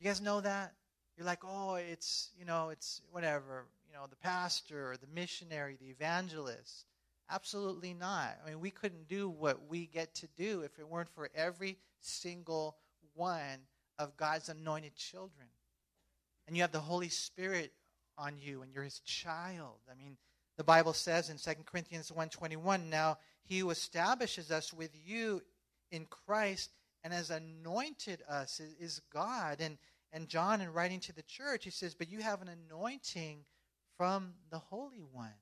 You 0.01 0.09
guys 0.09 0.21
know 0.21 0.43
that? 0.43 0.75
You're 1.17 1.25
like, 1.25 1.45
oh, 1.45 1.77
it's, 1.77 2.29
you 2.39 2.45
know, 2.45 2.69
it's 2.69 3.01
whatever 3.11 3.65
you 3.93 3.99
know, 3.99 4.07
the 4.07 4.17
pastor 4.17 4.93
or 4.93 4.97
the 4.97 5.07
missionary, 5.15 5.77
the 5.81 5.91
evangelist. 5.91 6.87
Absolutely 7.31 7.95
not. 7.95 8.39
I 8.45 8.51
mean, 8.51 8.61
we 8.61 8.71
couldn't 8.71 9.09
do 9.09 9.29
what 9.29 9.69
we 9.69 9.87
get 9.87 10.15
to 10.17 10.29
do 10.37 10.61
if 10.61 10.79
it 10.79 10.89
weren't 10.89 11.09
for 11.09 11.31
every 11.35 11.79
single 12.01 12.77
one 13.15 13.67
of 13.99 14.17
God's 14.17 14.49
anointed 14.49 14.95
children. 14.95 15.49
And 16.47 16.57
you 16.57 16.63
have 16.63 16.73
the 16.73 16.81
Holy 16.81 17.09
Spirit 17.09 17.73
on 18.19 18.37
you 18.39 18.63
and 18.63 18.73
you're 18.73 18.85
his 18.85 19.01
child. 19.01 19.79
I 19.91 19.95
mean, 19.95 20.17
the 20.57 20.65
Bible 20.65 20.93
says 20.93 21.31
in 21.31 21.39
2 21.39 21.65
Corinthians 21.65 22.11
1:21, 22.11 22.91
now 22.91 23.19
he 23.45 23.61
who 23.61 23.71
establishes 23.71 24.51
us 24.51 24.73
with 24.73 24.91
you 24.95 25.43
in 25.91 26.07
Christ 26.07 26.71
and 27.03 27.13
has 27.13 27.31
anointed 27.31 28.23
us 28.29 28.61
is, 28.61 28.75
is 28.75 29.01
God. 29.11 29.61
And 29.61 29.79
and 30.13 30.29
John 30.29 30.61
in 30.61 30.73
writing 30.73 31.01
to 31.01 31.13
the 31.13 31.23
church, 31.23 31.65
he 31.65 31.71
says, 31.71 31.95
"But 31.95 32.11
you 32.11 32.21
have 32.21 32.43
an 32.43 32.49
anointing 32.49 33.47
from 33.97 34.35
the 34.51 34.59
Holy 34.59 35.01
One. 35.01 35.33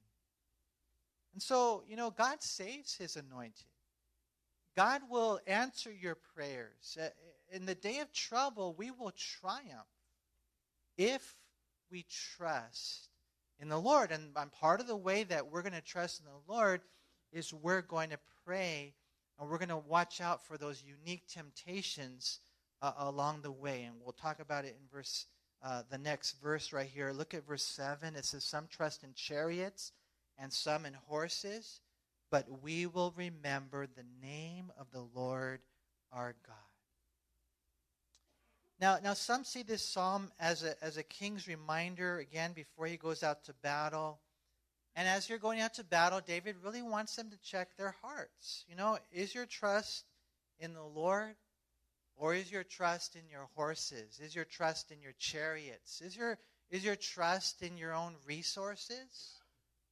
And 1.33 1.43
so, 1.43 1.85
you 1.89 1.97
know, 1.97 2.11
God 2.11 2.43
saves 2.43 2.97
his 2.97 3.17
anointed. 3.17 3.67
God 4.77 5.03
will 5.09 5.41
answer 5.47 5.93
your 5.93 6.17
prayers. 6.35 6.97
Uh, 7.01 7.09
in 7.53 7.67
the 7.67 7.75
day 7.75 7.99
of 7.99 8.13
trouble, 8.13 8.75
we 8.79 8.91
will 8.91 9.13
triumph 9.13 9.87
if 10.97 11.37
we 11.91 12.07
trust 12.37 13.09
in 13.59 13.69
the 13.69 13.81
Lord. 13.81 14.13
And 14.13 14.35
part 14.53 14.81
of 14.81 14.87
the 14.87 14.97
way 14.97 15.25
that 15.25 15.51
we're 15.51 15.63
going 15.63 15.73
to 15.73 15.81
trust 15.81 16.21
in 16.21 16.27
the 16.27 16.53
Lord 16.53 16.81
is 17.33 17.53
we're 17.53 17.83
going 17.83 18.11
to 18.11 18.19
pray 18.45 18.95
and 19.39 19.49
we're 19.49 19.59
going 19.59 19.69
to 19.71 19.77
watch 19.77 20.21
out 20.21 20.47
for 20.47 20.59
those 20.59 20.83
unique 20.83 21.27
temptations 21.27 22.41
uh, 22.83 22.93
along 22.99 23.43
the 23.43 23.53
way. 23.53 23.85
And 23.85 23.97
we'll 24.03 24.13
talk 24.13 24.41
about 24.41 24.65
it 24.65 24.77
in 24.81 24.87
verse 24.93 25.27
uh, 25.63 25.83
the 25.91 25.99
next 25.99 26.41
verse 26.43 26.73
right 26.73 26.89
here. 26.89 27.13
Look 27.13 27.35
at 27.35 27.47
verse 27.47 27.63
7. 27.63 28.17
It 28.17 28.25
says, 28.25 28.45
Some 28.45 28.67
trust 28.67 29.03
in 29.03 29.13
chariots 29.15 29.93
and 30.41 30.53
some 30.53 30.87
in 30.87 30.95
horses, 31.07 31.81
but 32.31 32.47
we 32.63 32.87
will 32.87 33.13
remember 33.17 33.87
the 33.87 34.27
name 34.27 34.73
of 34.79 34.87
the 34.93 35.05
Lord 35.15 35.61
our 36.13 36.35
God. 36.47 36.57
Now, 38.81 38.99
now 39.03 39.13
some 39.13 39.45
see 39.45 39.63
this 39.63 39.83
psalm 39.83 40.33
as 40.41 40.63
a, 40.63 40.83
as 40.83 40.97
a 40.97 41.03
king's 41.03 41.47
reminder, 41.47 42.19
again, 42.19 42.53
before 42.55 42.87
he 42.87 42.97
goes 42.97 43.23
out 43.23 43.45
to 43.45 43.53
battle. 43.63 44.21
And 44.97 45.07
as 45.07 45.29
you're 45.29 45.39
going 45.39 45.61
out 45.61 45.75
to 45.75 45.85
battle, 45.85 46.21
David 46.27 46.57
really 46.65 46.83
wants 46.83 47.15
them 47.15 47.31
to 47.31 47.39
check 47.43 47.77
their 47.77 47.95
hearts. 48.03 48.65
You 48.69 48.77
know, 48.77 48.99
is 49.13 49.35
your 49.35 49.47
trust 49.47 50.07
in 50.59 50.73
the 50.73 50.83
Lord? 50.83 51.37
Or 52.17 52.35
is 52.35 52.51
your 52.51 52.65
trust 52.65 53.17
in 53.17 53.23
your 53.31 53.49
horses? 53.55 54.21
Is 54.23 54.35
your 54.35 54.45
trust 54.45 54.91
in 54.91 55.01
your 55.01 55.15
chariots? 55.19 56.01
Is 56.01 56.17
your, 56.17 56.39
is 56.71 56.85
your 56.85 56.97
trust 56.97 57.63
in 57.63 57.77
your 57.79 57.95
own 57.95 58.15
resources? 58.27 59.40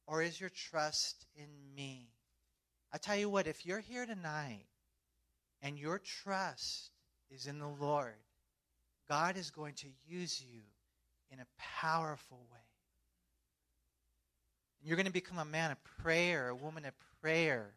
Or 0.09 0.23
is 0.23 0.41
your 0.41 0.49
trust 0.49 1.27
in 1.35 1.47
me? 1.75 2.09
I 2.91 2.97
tell 2.97 3.15
you 3.15 3.29
what, 3.29 3.45
if 3.45 3.63
you're 3.63 3.79
here 3.79 4.07
tonight 4.07 4.65
and 5.61 5.77
your 5.77 5.99
trust 5.99 6.89
is 7.29 7.45
in 7.45 7.59
the 7.59 7.67
Lord, 7.67 8.15
God 9.07 9.37
is 9.37 9.51
going 9.51 9.75
to 9.75 9.87
use 10.07 10.41
you 10.41 10.61
in 11.31 11.39
a 11.39 11.45
powerful 11.59 12.39
way. 12.51 12.57
And 14.79 14.87
you're 14.87 14.97
going 14.97 15.05
to 15.05 15.11
become 15.11 15.37
a 15.37 15.45
man 15.45 15.69
of 15.69 15.77
prayer, 16.01 16.49
a 16.49 16.55
woman 16.55 16.85
of 16.85 16.93
prayer. 17.21 17.75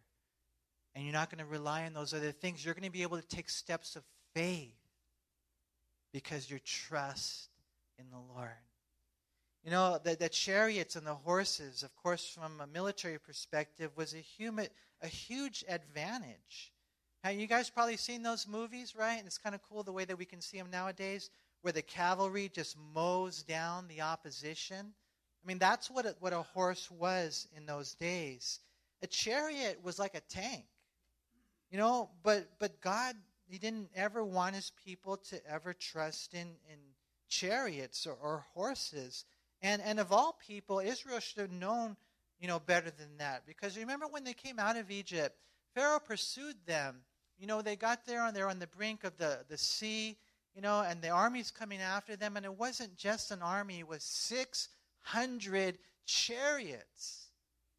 And 0.94 1.04
you're 1.04 1.12
not 1.12 1.30
going 1.30 1.44
to 1.44 1.50
rely 1.50 1.84
on 1.84 1.92
those 1.92 2.14
other 2.14 2.32
things. 2.32 2.64
You're 2.64 2.74
going 2.74 2.84
to 2.84 2.90
be 2.90 3.02
able 3.02 3.18
to 3.18 3.28
take 3.28 3.50
steps 3.50 3.94
of 3.94 4.04
faith 4.34 4.72
because 6.14 6.48
your 6.48 6.60
trust 6.64 7.50
in 7.98 8.06
the 8.10 8.34
Lord. 8.34 8.48
You 9.64 9.70
know, 9.70 10.00
the, 10.02 10.16
the 10.16 10.28
chariots 10.28 10.96
and 10.96 11.06
the 11.06 11.14
horses, 11.14 11.84
of 11.84 11.94
course, 11.94 12.28
from 12.28 12.60
a 12.60 12.66
military 12.66 13.18
perspective, 13.18 13.92
was 13.96 14.12
a, 14.12 14.18
human, 14.18 14.66
a 15.00 15.06
huge 15.06 15.64
advantage. 15.68 16.72
Now, 17.22 17.30
you 17.30 17.46
guys 17.46 17.70
probably 17.70 17.96
seen 17.96 18.24
those 18.24 18.48
movies, 18.48 18.94
right? 18.96 19.18
And 19.18 19.26
it's 19.26 19.38
kind 19.38 19.54
of 19.54 19.62
cool 19.62 19.84
the 19.84 19.92
way 19.92 20.04
that 20.04 20.18
we 20.18 20.24
can 20.24 20.40
see 20.40 20.58
them 20.58 20.70
nowadays, 20.70 21.30
where 21.60 21.72
the 21.72 21.82
cavalry 21.82 22.50
just 22.52 22.76
mows 22.92 23.44
down 23.44 23.86
the 23.86 24.00
opposition. 24.00 24.92
I 25.44 25.46
mean, 25.46 25.58
that's 25.58 25.88
what 25.88 26.06
a, 26.06 26.16
what 26.18 26.32
a 26.32 26.42
horse 26.42 26.90
was 26.90 27.46
in 27.56 27.64
those 27.64 27.94
days. 27.94 28.58
A 29.02 29.06
chariot 29.06 29.78
was 29.82 29.98
like 29.98 30.16
a 30.16 30.20
tank, 30.20 30.64
you 31.70 31.78
know. 31.78 32.10
But 32.22 32.48
but 32.58 32.80
God, 32.80 33.14
He 33.48 33.58
didn't 33.58 33.90
ever 33.94 34.24
want 34.24 34.54
His 34.54 34.72
people 34.84 35.16
to 35.16 35.40
ever 35.48 35.72
trust 35.72 36.34
in 36.34 36.48
in 36.70 36.78
chariots 37.28 38.06
or, 38.06 38.14
or 38.14 38.44
horses. 38.54 39.24
And, 39.62 39.80
and 39.82 40.00
of 40.00 40.12
all 40.12 40.36
people, 40.44 40.80
Israel 40.80 41.20
should 41.20 41.40
have 41.40 41.52
known, 41.52 41.96
you 42.40 42.48
know, 42.48 42.58
better 42.58 42.90
than 42.90 43.16
that. 43.18 43.46
Because 43.46 43.78
remember 43.78 44.06
when 44.08 44.24
they 44.24 44.34
came 44.34 44.58
out 44.58 44.76
of 44.76 44.90
Egypt, 44.90 45.36
Pharaoh 45.74 46.00
pursued 46.00 46.56
them. 46.66 46.96
You 47.38 47.46
know, 47.46 47.62
they 47.62 47.76
got 47.76 48.04
there 48.04 48.26
and 48.26 48.36
they're 48.36 48.48
on 48.48 48.58
the 48.58 48.66
brink 48.66 49.04
of 49.04 49.16
the, 49.16 49.40
the 49.48 49.58
sea, 49.58 50.16
you 50.54 50.62
know, 50.62 50.82
and 50.82 51.00
the 51.00 51.10
army's 51.10 51.50
coming 51.50 51.80
after 51.80 52.16
them. 52.16 52.36
And 52.36 52.44
it 52.44 52.58
wasn't 52.58 52.96
just 52.96 53.30
an 53.30 53.40
army, 53.42 53.80
it 53.80 53.88
was 53.88 54.02
600 54.02 55.78
chariots. 56.04 57.28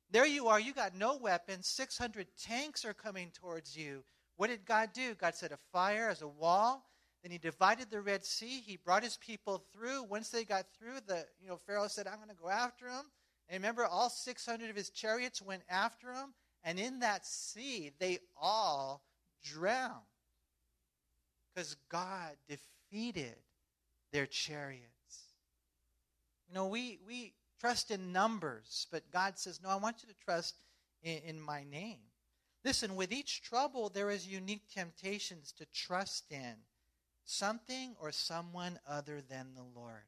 There 0.10 0.26
you 0.26 0.48
are, 0.48 0.60
you 0.60 0.74
got 0.74 0.96
no 0.96 1.18
weapons, 1.18 1.68
600 1.68 2.28
tanks 2.40 2.86
are 2.86 2.94
coming 2.94 3.32
towards 3.34 3.76
you. 3.76 4.04
What 4.38 4.48
did 4.48 4.66
God 4.66 4.92
do? 4.94 5.16
God 5.16 5.36
set 5.36 5.52
a 5.52 5.58
fire 5.72 6.10
as 6.10 6.22
a 6.22 6.28
wall 6.28 6.86
then 7.24 7.32
he 7.32 7.38
divided 7.38 7.90
the 7.90 8.02
Red 8.02 8.26
Sea. 8.26 8.60
He 8.60 8.76
brought 8.76 9.02
his 9.02 9.16
people 9.16 9.64
through. 9.72 10.04
Once 10.04 10.30
they 10.30 10.44
got 10.44 10.66
through, 10.78 11.00
the 11.08 11.26
you 11.40 11.48
know 11.48 11.56
Pharaoh 11.56 11.88
said, 11.88 12.06
"I'm 12.06 12.18
going 12.18 12.28
to 12.28 12.36
go 12.36 12.50
after 12.50 12.88
him." 12.88 13.06
And 13.48 13.62
remember, 13.62 13.86
all 13.86 14.10
600 14.10 14.70
of 14.70 14.76
his 14.76 14.90
chariots 14.90 15.42
went 15.42 15.64
after 15.70 16.14
him, 16.14 16.34
and 16.64 16.78
in 16.78 17.00
that 17.00 17.26
sea, 17.26 17.92
they 17.98 18.20
all 18.40 19.06
drowned 19.42 20.04
because 21.54 21.76
God 21.90 22.36
defeated 22.48 23.38
their 24.12 24.26
chariots. 24.26 24.90
You 26.50 26.56
know, 26.56 26.68
we 26.68 27.00
we 27.08 27.36
trust 27.62 27.90
in 27.90 28.12
numbers, 28.12 28.86
but 28.92 29.10
God 29.12 29.40
says, 29.40 29.62
"No, 29.62 29.70
I 29.70 29.78
want 29.78 30.04
you 30.04 30.10
to 30.10 30.20
trust 30.26 30.56
in, 31.02 31.20
in 31.20 31.40
my 31.40 31.64
name." 31.64 32.02
Listen, 32.66 32.98
with 32.98 33.14
each 33.14 33.42
trouble, 33.42 33.88
there 33.90 34.10
is 34.10 34.28
unique 34.28 34.68
temptations 34.70 35.54
to 35.54 35.66
trust 35.68 36.30
in 36.30 36.56
something 37.26 37.96
or 38.02 38.12
someone 38.12 38.80
other 38.88 39.22
than 39.30 39.54
the 39.56 39.80
Lord. 39.80 40.04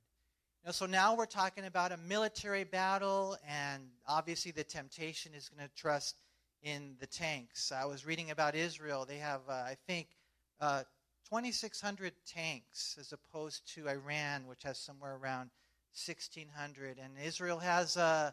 So 0.72 0.88
now 0.88 1.16
we're 1.16 1.28
talking 1.28 1.66
about 1.66 1.92
a 1.92 1.98
military 1.98 2.64
battle, 2.64 3.38
and 3.48 3.84
obviously 4.08 4.52
the 4.52 4.64
temptation 4.64 5.34
is 5.36 5.48
going 5.48 5.68
to 5.68 5.76
trust 5.76 6.16
in 6.64 6.96
the 7.00 7.06
tanks. 7.06 7.72
I 7.72 7.86
was 7.86 8.04
reading 8.04 8.32
about 8.32 8.56
Israel. 8.56 9.06
They 9.06 9.18
have, 9.18 9.42
uh, 9.48 9.52
I 9.52 9.78
think, 9.86 10.08
uh, 10.60 10.84
2,600 11.30 12.14
tanks 12.26 12.98
as 13.00 13.14
opposed 13.14 13.72
to 13.76 13.88
Iran, 13.88 14.48
which 14.48 14.64
has 14.64 14.80
somewhere 14.80 15.16
around 15.16 15.52
1,600. 15.94 16.98
And 16.98 17.14
Israel 17.24 17.60
has 17.60 17.96
uh, 17.96 18.32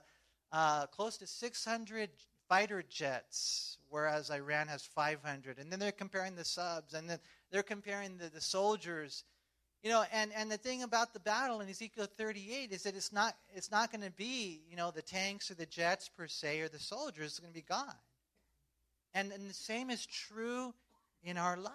uh, 0.52 0.86
close 0.86 1.18
to 1.18 1.26
600 1.26 2.08
fighter 2.48 2.82
jets, 2.82 3.78
whereas 3.88 4.30
Iran 4.30 4.68
has 4.68 4.84
500. 4.84 5.58
And 5.58 5.70
then 5.70 5.78
they're 5.78 5.92
comparing 5.92 6.34
the 6.34 6.44
subs, 6.44 6.94
and 6.94 7.08
then 7.08 7.18
they're 7.52 7.62
comparing 7.62 8.16
the, 8.16 8.28
the 8.28 8.40
soldiers. 8.40 9.24
You 9.82 9.90
know, 9.90 10.04
and, 10.12 10.32
and 10.34 10.50
the 10.50 10.56
thing 10.56 10.82
about 10.82 11.12
the 11.12 11.20
battle 11.20 11.60
in 11.60 11.68
Ezekiel 11.68 12.06
38 12.16 12.72
is 12.72 12.84
that 12.84 12.96
it's 12.96 13.12
not 13.12 13.34
it's 13.54 13.70
not 13.70 13.90
going 13.90 14.04
to 14.04 14.12
be, 14.12 14.62
you 14.70 14.76
know, 14.76 14.90
the 14.90 15.02
tanks 15.02 15.50
or 15.50 15.54
the 15.54 15.66
jets 15.66 16.08
per 16.08 16.28
se 16.28 16.60
or 16.60 16.68
the 16.68 16.78
soldiers. 16.78 17.26
It's 17.26 17.40
going 17.40 17.52
to 17.52 17.58
be 17.58 17.64
God. 17.68 17.94
And, 19.14 19.32
and 19.32 19.48
the 19.50 19.54
same 19.54 19.90
is 19.90 20.06
true 20.06 20.72
in 21.22 21.36
our 21.36 21.56
life. 21.56 21.72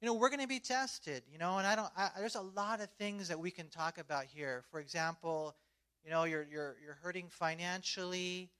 You 0.00 0.06
know, 0.06 0.14
we're 0.14 0.28
going 0.28 0.40
to 0.40 0.48
be 0.48 0.60
tested, 0.60 1.22
you 1.30 1.38
know, 1.38 1.58
and 1.58 1.66
I 1.66 1.74
don't, 1.74 1.90
I, 1.96 2.10
there's 2.18 2.34
a 2.34 2.42
lot 2.42 2.80
of 2.80 2.88
things 2.98 3.28
that 3.28 3.38
we 3.38 3.50
can 3.50 3.68
talk 3.68 3.98
about 3.98 4.26
here. 4.26 4.62
For 4.70 4.78
example, 4.78 5.56
you 6.04 6.10
know, 6.10 6.24
you're, 6.24 6.46
you're, 6.50 6.76
you're 6.84 6.98
hurting 7.02 7.28
financially, 7.30 8.50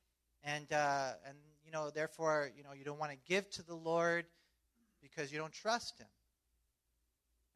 and, 0.43 0.73
uh, 0.73 1.13
and, 1.29 1.37
you 1.65 1.73
know, 1.73 1.91
therefore, 1.91 2.51
you 2.57 2.65
know, 2.65 2.73
you 2.73 2.85
don't 2.85 2.99
want 2.99 3.13
to 3.13 3.19
give 3.29 3.49
to 3.51 3.63
the 3.63 3.75
Lord 3.75 4.25
because 5.15 5.33
you 5.33 5.39
don't 5.39 5.53
trust 5.53 5.99
Him. 5.99 6.07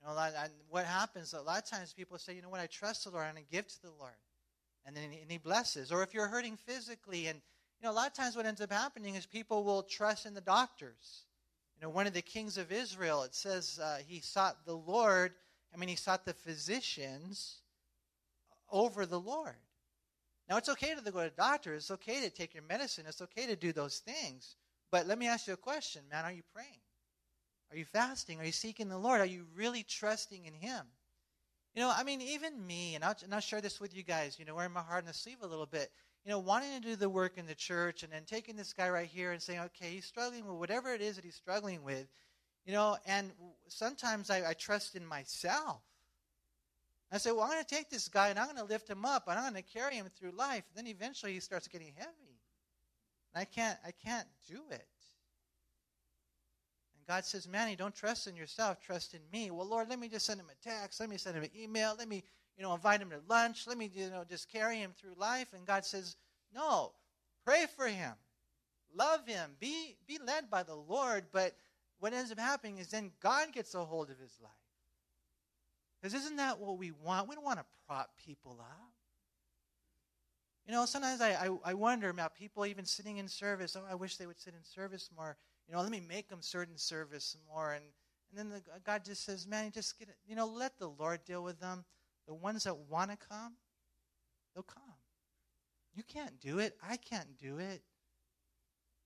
You 0.00 0.08
know, 0.08 0.18
and 0.18 0.52
what 0.68 0.86
happens 0.86 1.34
a 1.34 1.42
lot 1.42 1.62
of 1.62 1.68
times 1.68 1.92
people 1.92 2.18
say, 2.18 2.34
you 2.34 2.42
know 2.42 2.48
what, 2.48 2.60
I 2.60 2.66
trust 2.66 3.04
the 3.04 3.10
Lord, 3.10 3.26
and 3.28 3.36
to 3.36 3.44
give 3.50 3.66
to 3.66 3.82
the 3.82 3.92
Lord. 3.98 4.14
And 4.86 4.96
then 4.96 5.04
and 5.04 5.30
he 5.30 5.38
blesses. 5.38 5.92
Or 5.92 6.02
if 6.02 6.14
you're 6.14 6.26
hurting 6.26 6.56
physically, 6.56 7.26
and, 7.26 7.40
you 7.80 7.86
know, 7.86 7.92
a 7.92 7.94
lot 7.94 8.06
of 8.06 8.14
times 8.14 8.34
what 8.34 8.46
ends 8.46 8.62
up 8.62 8.72
happening 8.72 9.14
is 9.14 9.26
people 9.26 9.62
will 9.62 9.82
trust 9.82 10.24
in 10.24 10.32
the 10.32 10.40
doctors. 10.40 11.24
You 11.76 11.86
know, 11.86 11.90
one 11.90 12.06
of 12.06 12.14
the 12.14 12.22
kings 12.22 12.56
of 12.56 12.72
Israel, 12.72 13.22
it 13.24 13.34
says 13.34 13.78
uh, 13.82 13.98
he 14.06 14.20
sought 14.20 14.64
the 14.64 14.76
Lord, 14.76 15.32
I 15.74 15.76
mean, 15.76 15.88
he 15.88 15.96
sought 15.96 16.24
the 16.24 16.32
physicians 16.32 17.58
over 18.70 19.06
the 19.06 19.20
Lord. 19.20 19.56
Now, 20.48 20.56
it's 20.56 20.68
okay 20.68 20.94
to 20.94 21.10
go 21.10 21.22
to 21.22 21.30
doctor. 21.30 21.74
It's 21.74 21.92
okay 21.92 22.22
to 22.22 22.30
take 22.30 22.54
your 22.54 22.64
medicine. 22.64 23.04
It's 23.06 23.22
okay 23.22 23.46
to 23.46 23.54
do 23.54 23.72
those 23.72 23.98
things. 23.98 24.56
But 24.90 25.06
let 25.06 25.18
me 25.18 25.28
ask 25.28 25.46
you 25.46 25.54
a 25.54 25.56
question, 25.56 26.02
man. 26.10 26.24
Are 26.24 26.32
you 26.32 26.42
praying? 26.52 26.80
Are 27.70 27.76
you 27.76 27.84
fasting? 27.84 28.40
Are 28.40 28.44
you 28.44 28.52
seeking 28.52 28.88
the 28.88 28.98
Lord? 28.98 29.20
Are 29.20 29.26
you 29.26 29.46
really 29.54 29.82
trusting 29.82 30.44
in 30.44 30.54
Him? 30.54 30.84
You 31.74 31.82
know, 31.82 31.92
I 31.94 32.02
mean, 32.02 32.20
even 32.20 32.66
me, 32.66 32.96
and 32.96 33.04
I'll, 33.04 33.14
and 33.22 33.32
I'll 33.32 33.40
share 33.40 33.60
this 33.60 33.80
with 33.80 33.96
you 33.96 34.02
guys, 34.02 34.38
you 34.38 34.44
know, 34.44 34.56
wearing 34.56 34.72
my 34.72 34.82
heart 34.82 35.04
on 35.04 35.06
the 35.06 35.14
sleeve 35.14 35.38
a 35.42 35.46
little 35.46 35.66
bit, 35.66 35.90
you 36.24 36.30
know, 36.30 36.40
wanting 36.40 36.80
to 36.80 36.88
do 36.88 36.96
the 36.96 37.08
work 37.08 37.38
in 37.38 37.46
the 37.46 37.54
church 37.54 38.02
and 38.02 38.12
then 38.12 38.24
taking 38.24 38.56
this 38.56 38.72
guy 38.72 38.88
right 38.88 39.06
here 39.06 39.30
and 39.30 39.40
saying, 39.40 39.60
okay, 39.60 39.90
he's 39.90 40.04
struggling 40.04 40.46
with 40.46 40.56
whatever 40.56 40.92
it 40.92 41.00
is 41.00 41.14
that 41.14 41.24
he's 41.24 41.36
struggling 41.36 41.84
with, 41.84 42.08
you 42.66 42.72
know, 42.72 42.96
and 43.06 43.30
sometimes 43.68 44.30
I, 44.30 44.50
I 44.50 44.52
trust 44.54 44.96
in 44.96 45.06
myself. 45.06 45.80
I 47.12 47.18
say, 47.18 47.32
well, 47.32 47.42
I'm 47.42 47.50
going 47.50 47.64
to 47.64 47.74
take 47.74 47.90
this 47.90 48.08
guy 48.08 48.28
and 48.28 48.38
I'm 48.38 48.46
going 48.46 48.58
to 48.58 48.64
lift 48.64 48.88
him 48.88 49.04
up 49.04 49.24
and 49.28 49.38
I'm 49.38 49.52
going 49.52 49.62
to 49.64 49.78
carry 49.78 49.96
him 49.96 50.06
through 50.18 50.32
life. 50.32 50.64
Then 50.76 50.86
eventually 50.86 51.32
he 51.32 51.40
starts 51.40 51.66
getting 51.66 51.92
heavy. 51.96 52.38
And 53.34 53.42
I 53.42 53.44
can't, 53.44 53.78
I 53.84 53.92
can't 54.04 54.28
do 54.48 54.60
it. 54.70 54.86
God 57.10 57.24
says, 57.24 57.48
Manny, 57.48 57.74
don't 57.74 57.92
trust 57.92 58.28
in 58.28 58.36
yourself, 58.36 58.80
trust 58.80 59.14
in 59.14 59.20
me. 59.32 59.50
Well, 59.50 59.66
Lord, 59.66 59.88
let 59.88 59.98
me 59.98 60.06
just 60.06 60.24
send 60.26 60.38
him 60.38 60.46
a 60.48 60.68
text. 60.68 61.00
Let 61.00 61.10
me 61.10 61.16
send 61.16 61.36
him 61.36 61.42
an 61.42 61.50
email. 61.60 61.96
Let 61.98 62.08
me, 62.08 62.22
you 62.56 62.62
know, 62.62 62.72
invite 62.72 63.02
him 63.02 63.10
to 63.10 63.20
lunch. 63.28 63.66
Let 63.66 63.78
me, 63.78 63.90
you 63.92 64.10
know, 64.10 64.22
just 64.30 64.48
carry 64.48 64.76
him 64.76 64.92
through 64.96 65.14
life. 65.16 65.48
And 65.52 65.66
God 65.66 65.84
says, 65.84 66.14
no, 66.54 66.92
pray 67.44 67.66
for 67.76 67.88
him. 67.88 68.12
Love 68.94 69.26
him. 69.26 69.56
Be, 69.58 69.96
be 70.06 70.20
led 70.24 70.48
by 70.52 70.62
the 70.62 70.76
Lord. 70.76 71.24
But 71.32 71.56
what 71.98 72.12
ends 72.12 72.30
up 72.30 72.38
happening 72.38 72.78
is 72.78 72.86
then 72.86 73.10
God 73.20 73.52
gets 73.52 73.74
a 73.74 73.84
hold 73.84 74.08
of 74.10 74.18
his 74.20 74.38
life. 74.40 74.52
Because 76.00 76.14
isn't 76.14 76.36
that 76.36 76.60
what 76.60 76.78
we 76.78 76.92
want? 76.92 77.28
We 77.28 77.34
don't 77.34 77.44
want 77.44 77.58
to 77.58 77.66
prop 77.88 78.10
people 78.24 78.58
up. 78.60 78.92
You 80.64 80.74
know, 80.74 80.86
sometimes 80.86 81.20
I, 81.20 81.30
I, 81.30 81.50
I 81.64 81.74
wonder 81.74 82.08
about 82.08 82.36
people 82.36 82.66
even 82.66 82.84
sitting 82.84 83.16
in 83.16 83.26
service. 83.26 83.74
Oh, 83.76 83.82
I 83.90 83.96
wish 83.96 84.16
they 84.16 84.28
would 84.28 84.38
sit 84.38 84.54
in 84.54 84.62
service 84.62 85.10
more 85.16 85.36
you 85.70 85.76
know, 85.76 85.82
let 85.82 85.92
me 85.92 86.00
make 86.00 86.28
them 86.28 86.42
certain 86.42 86.76
service 86.76 87.36
more. 87.48 87.74
And, 87.74 87.84
and 88.30 88.38
then 88.38 88.48
the, 88.48 88.80
God 88.84 89.04
just 89.04 89.24
says, 89.24 89.46
man, 89.46 89.70
just 89.70 89.96
get 90.00 90.08
it. 90.08 90.16
You 90.26 90.34
know, 90.34 90.46
let 90.46 90.76
the 90.80 90.88
Lord 90.88 91.24
deal 91.24 91.44
with 91.44 91.60
them. 91.60 91.84
The 92.26 92.34
ones 92.34 92.64
that 92.64 92.76
want 92.76 93.12
to 93.12 93.16
come, 93.16 93.52
they'll 94.52 94.64
come. 94.64 94.82
You 95.94 96.02
can't 96.02 96.40
do 96.40 96.58
it. 96.58 96.76
I 96.82 96.96
can't 96.96 97.38
do 97.38 97.58
it. 97.58 97.82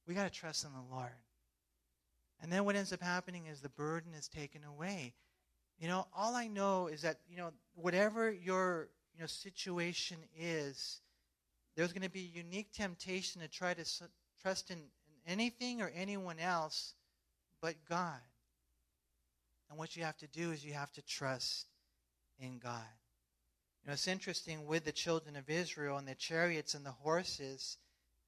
We 0.06 0.14
got 0.14 0.24
to 0.24 0.30
trust 0.30 0.64
in 0.64 0.70
the 0.72 0.94
Lord. 0.94 1.10
And 2.42 2.50
then 2.50 2.64
what 2.64 2.76
ends 2.76 2.94
up 2.94 3.02
happening 3.02 3.44
is 3.46 3.60
the 3.60 3.68
burden 3.68 4.14
is 4.14 4.26
taken 4.26 4.64
away. 4.64 5.12
You 5.78 5.88
know, 5.88 6.06
all 6.16 6.34
I 6.34 6.46
know 6.46 6.86
is 6.86 7.02
that, 7.02 7.18
you 7.28 7.36
know, 7.36 7.50
whatever 7.74 8.30
your 8.30 8.88
you 9.14 9.20
know 9.20 9.26
situation 9.26 10.16
is, 10.38 11.02
there's 11.76 11.92
going 11.92 12.02
to 12.02 12.10
be 12.10 12.30
a 12.34 12.38
unique 12.38 12.72
temptation 12.72 13.42
to 13.42 13.48
try 13.48 13.74
to 13.74 13.84
trust 14.40 14.70
in, 14.70 14.78
in 14.78 15.03
anything 15.26 15.82
or 15.82 15.90
anyone 15.94 16.38
else 16.38 16.94
but 17.60 17.74
God. 17.88 18.20
And 19.70 19.78
what 19.78 19.96
you 19.96 20.04
have 20.04 20.18
to 20.18 20.26
do 20.28 20.50
is 20.50 20.64
you 20.64 20.74
have 20.74 20.92
to 20.92 21.02
trust 21.02 21.66
in 22.38 22.58
God. 22.58 22.82
You 23.82 23.88
know, 23.88 23.94
it's 23.94 24.08
interesting 24.08 24.66
with 24.66 24.84
the 24.84 24.92
children 24.92 25.36
of 25.36 25.50
Israel 25.50 25.98
and 25.98 26.06
the 26.06 26.14
chariots 26.14 26.74
and 26.74 26.86
the 26.86 26.90
horses. 26.90 27.76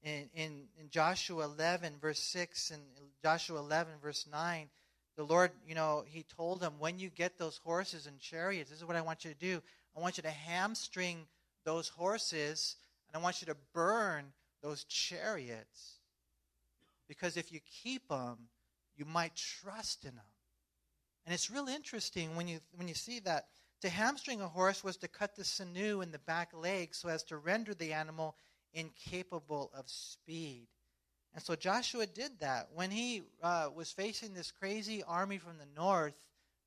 In, 0.03 0.29
in, 0.35 0.63
in 0.79 0.91
Joshua 0.91 1.45
11, 1.45 1.95
verse 2.01 2.21
6, 2.21 2.71
and 2.71 2.83
Joshua 3.23 3.59
11, 3.59 3.95
verse 4.03 4.27
9, 4.31 4.69
the 5.17 5.25
Lord, 5.25 5.51
you 5.67 5.75
know, 5.75 6.05
He 6.07 6.25
told 6.37 6.61
them, 6.61 6.75
when 6.79 6.99
you 6.99 7.09
get 7.09 7.39
those 7.39 7.57
horses 7.57 8.07
and 8.07 8.19
chariots, 8.19 8.71
this 8.71 8.79
is 8.79 8.85
what 8.85 8.97
I 8.97 9.01
want 9.01 9.25
you 9.25 9.33
to 9.33 9.39
do. 9.39 9.63
I 9.97 10.01
want 10.01 10.19
you 10.19 10.23
to 10.25 10.31
hamstring 10.31 11.27
those 11.65 11.89
horses, 11.89 12.77
and 13.09 13.21
I 13.21 13.25
want 13.25 13.41
you 13.41 13.47
to 13.47 13.57
burn 13.73 14.33
those 14.63 14.85
chariots. 14.85 16.01
Because 17.09 17.37
if 17.37 17.53
you 17.53 17.61
keep 17.83 18.09
them, 18.09 18.49
you 18.97 19.05
might 19.05 19.37
trust 19.37 20.05
in 20.05 20.15
them. 20.15 20.25
And 21.25 21.35
it's 21.35 21.51
real 21.51 21.69
interesting 21.69 22.37
when 22.37 22.49
you, 22.49 22.61
when 22.75 22.89
you 22.89 22.95
see 22.95 23.21
that. 23.21 23.47
To 23.83 23.91
hamstring 23.91 24.41
a 24.41 24.49
horse 24.49 24.83
was 24.83 24.97
to 24.99 25.09
cut 25.09 25.37
the 25.37 25.45
sinew 25.45 26.01
in 26.01 26.11
the 26.11 26.19
back 26.19 26.53
leg 26.55 26.95
so 26.95 27.09
as 27.09 27.23
to 27.25 27.37
render 27.37 27.75
the 27.75 27.93
animal 27.93 28.37
incapable 28.73 29.71
of 29.75 29.89
speed. 29.89 30.67
And 31.35 31.45
so 31.45 31.55
Joshua 31.55 32.07
did 32.07 32.41
that. 32.41 32.69
When 32.75 32.91
he 32.91 33.23
uh, 33.43 33.69
was 33.75 33.93
facing 33.93 34.33
this 34.33 34.51
crazy 34.51 35.03
army 35.03 35.37
from 35.37 35.59
the 35.59 35.67
north, 35.81 36.15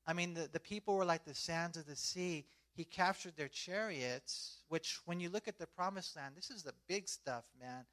I 0.06 0.14
mean, 0.14 0.36
the, 0.36 0.48
the 0.52 0.60
people 0.60 0.96
were 0.96 1.06
like 1.06 1.26
the 1.26 1.34
sands 1.34 1.78
of 1.78 1.88
the 1.88 1.96
sea. 1.96 2.46
He 2.76 2.84
captured 2.84 3.36
their 3.36 3.48
chariots, 3.48 4.58
which, 4.70 5.00
when 5.06 5.20
you 5.20 5.30
look 5.30 5.48
at 5.48 5.58
the 5.58 5.68
promised 5.68 6.16
land, 6.16 6.36
this 6.36 6.52
is 6.52 6.62
the 6.62 6.74
big 6.88 7.08
stuff, 7.10 7.46
man. 7.60 7.86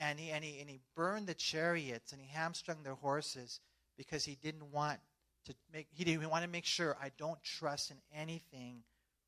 And 0.00 0.18
he, 0.18 0.30
and 0.30 0.44
he, 0.44 0.60
and 0.60 0.68
he 0.68 0.80
burned 0.96 1.26
the 1.26 1.34
chariots 1.34 2.12
and 2.12 2.20
he 2.20 2.28
hamstrung 2.28 2.82
their 2.82 2.94
horses 2.94 3.60
because 3.96 4.24
he 4.24 4.34
didn't 4.34 4.70
want 4.72 4.98
to 5.46 5.54
make 5.72 5.88
he 5.92 6.04
didn't 6.04 6.30
want 6.30 6.44
to 6.44 6.50
make 6.50 6.64
sure 6.64 6.96
I 7.00 7.10
don't 7.18 7.42
trust 7.42 7.90
in 7.90 7.96
anything 8.14 8.82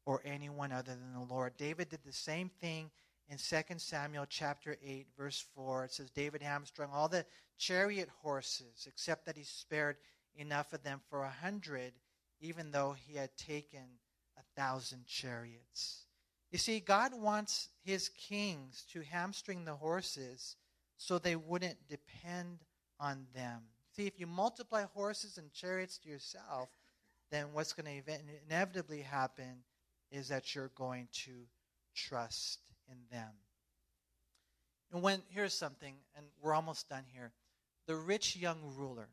or 0.07 0.21
anyone 0.25 0.73
other 0.73 0.93
than 0.93 1.13
the 1.13 1.33
Lord. 1.33 1.57
David 1.57 1.89
did 1.89 2.01
the 2.05 2.13
same 2.13 2.51
thing 2.61 2.91
in 3.29 3.39
2 3.39 3.79
Samuel 3.79 4.27
chapter 4.29 4.77
8 4.85 5.07
verse 5.17 5.45
4. 5.55 5.85
It 5.85 5.93
says 5.93 6.11
David 6.11 6.43
hamstrung 6.43 6.91
all 6.93 7.09
the 7.09 7.25
chariot 7.59 8.09
horses 8.23 8.87
except 8.87 9.27
that 9.27 9.37
he 9.37 9.45
spared 9.45 9.97
enough 10.37 10.73
of 10.73 10.83
them 10.83 11.01
for 11.09 11.23
a 11.23 11.31
hundred 11.31 11.93
even 12.41 12.71
though 12.71 12.95
he 13.07 13.17
had 13.17 13.37
taken 13.37 13.99
a 14.37 14.61
thousand 14.61 15.07
chariots. 15.07 16.05
You 16.55 16.59
see, 16.59 16.79
God 16.79 17.13
wants 17.21 17.67
his 17.85 18.11
kings 18.11 18.85
to 18.93 19.01
hamstring 19.01 19.65
the 19.65 19.75
horses 19.75 20.55
so 20.97 21.19
they 21.19 21.35
wouldn't 21.35 21.89
depend 21.89 22.61
on 23.01 23.27
them. 23.35 23.63
See, 23.97 24.07
if 24.07 24.21
you 24.21 24.29
multiply 24.29 24.85
horses 24.95 25.37
and 25.37 25.53
chariots 25.53 25.99
to 25.99 26.09
yourself, 26.09 26.69
then 27.33 27.47
what's 27.55 27.73
going 27.73 28.05
to 28.05 28.21
inevitably 28.47 29.01
happen 29.03 29.65
is 30.13 30.29
that 30.29 30.55
you're 30.55 30.71
going 30.77 31.09
to 31.25 31.33
trust 31.93 32.61
in 32.89 32.99
them. 33.11 33.33
And 34.93 35.03
when 35.03 35.23
here's 35.31 35.55
something, 35.55 35.97
and 36.17 36.25
we're 36.41 36.55
almost 36.55 36.89
done 36.89 37.03
here. 37.13 37.33
The 37.89 37.97
rich 37.97 38.37
young 38.37 38.61
ruler, 38.77 39.09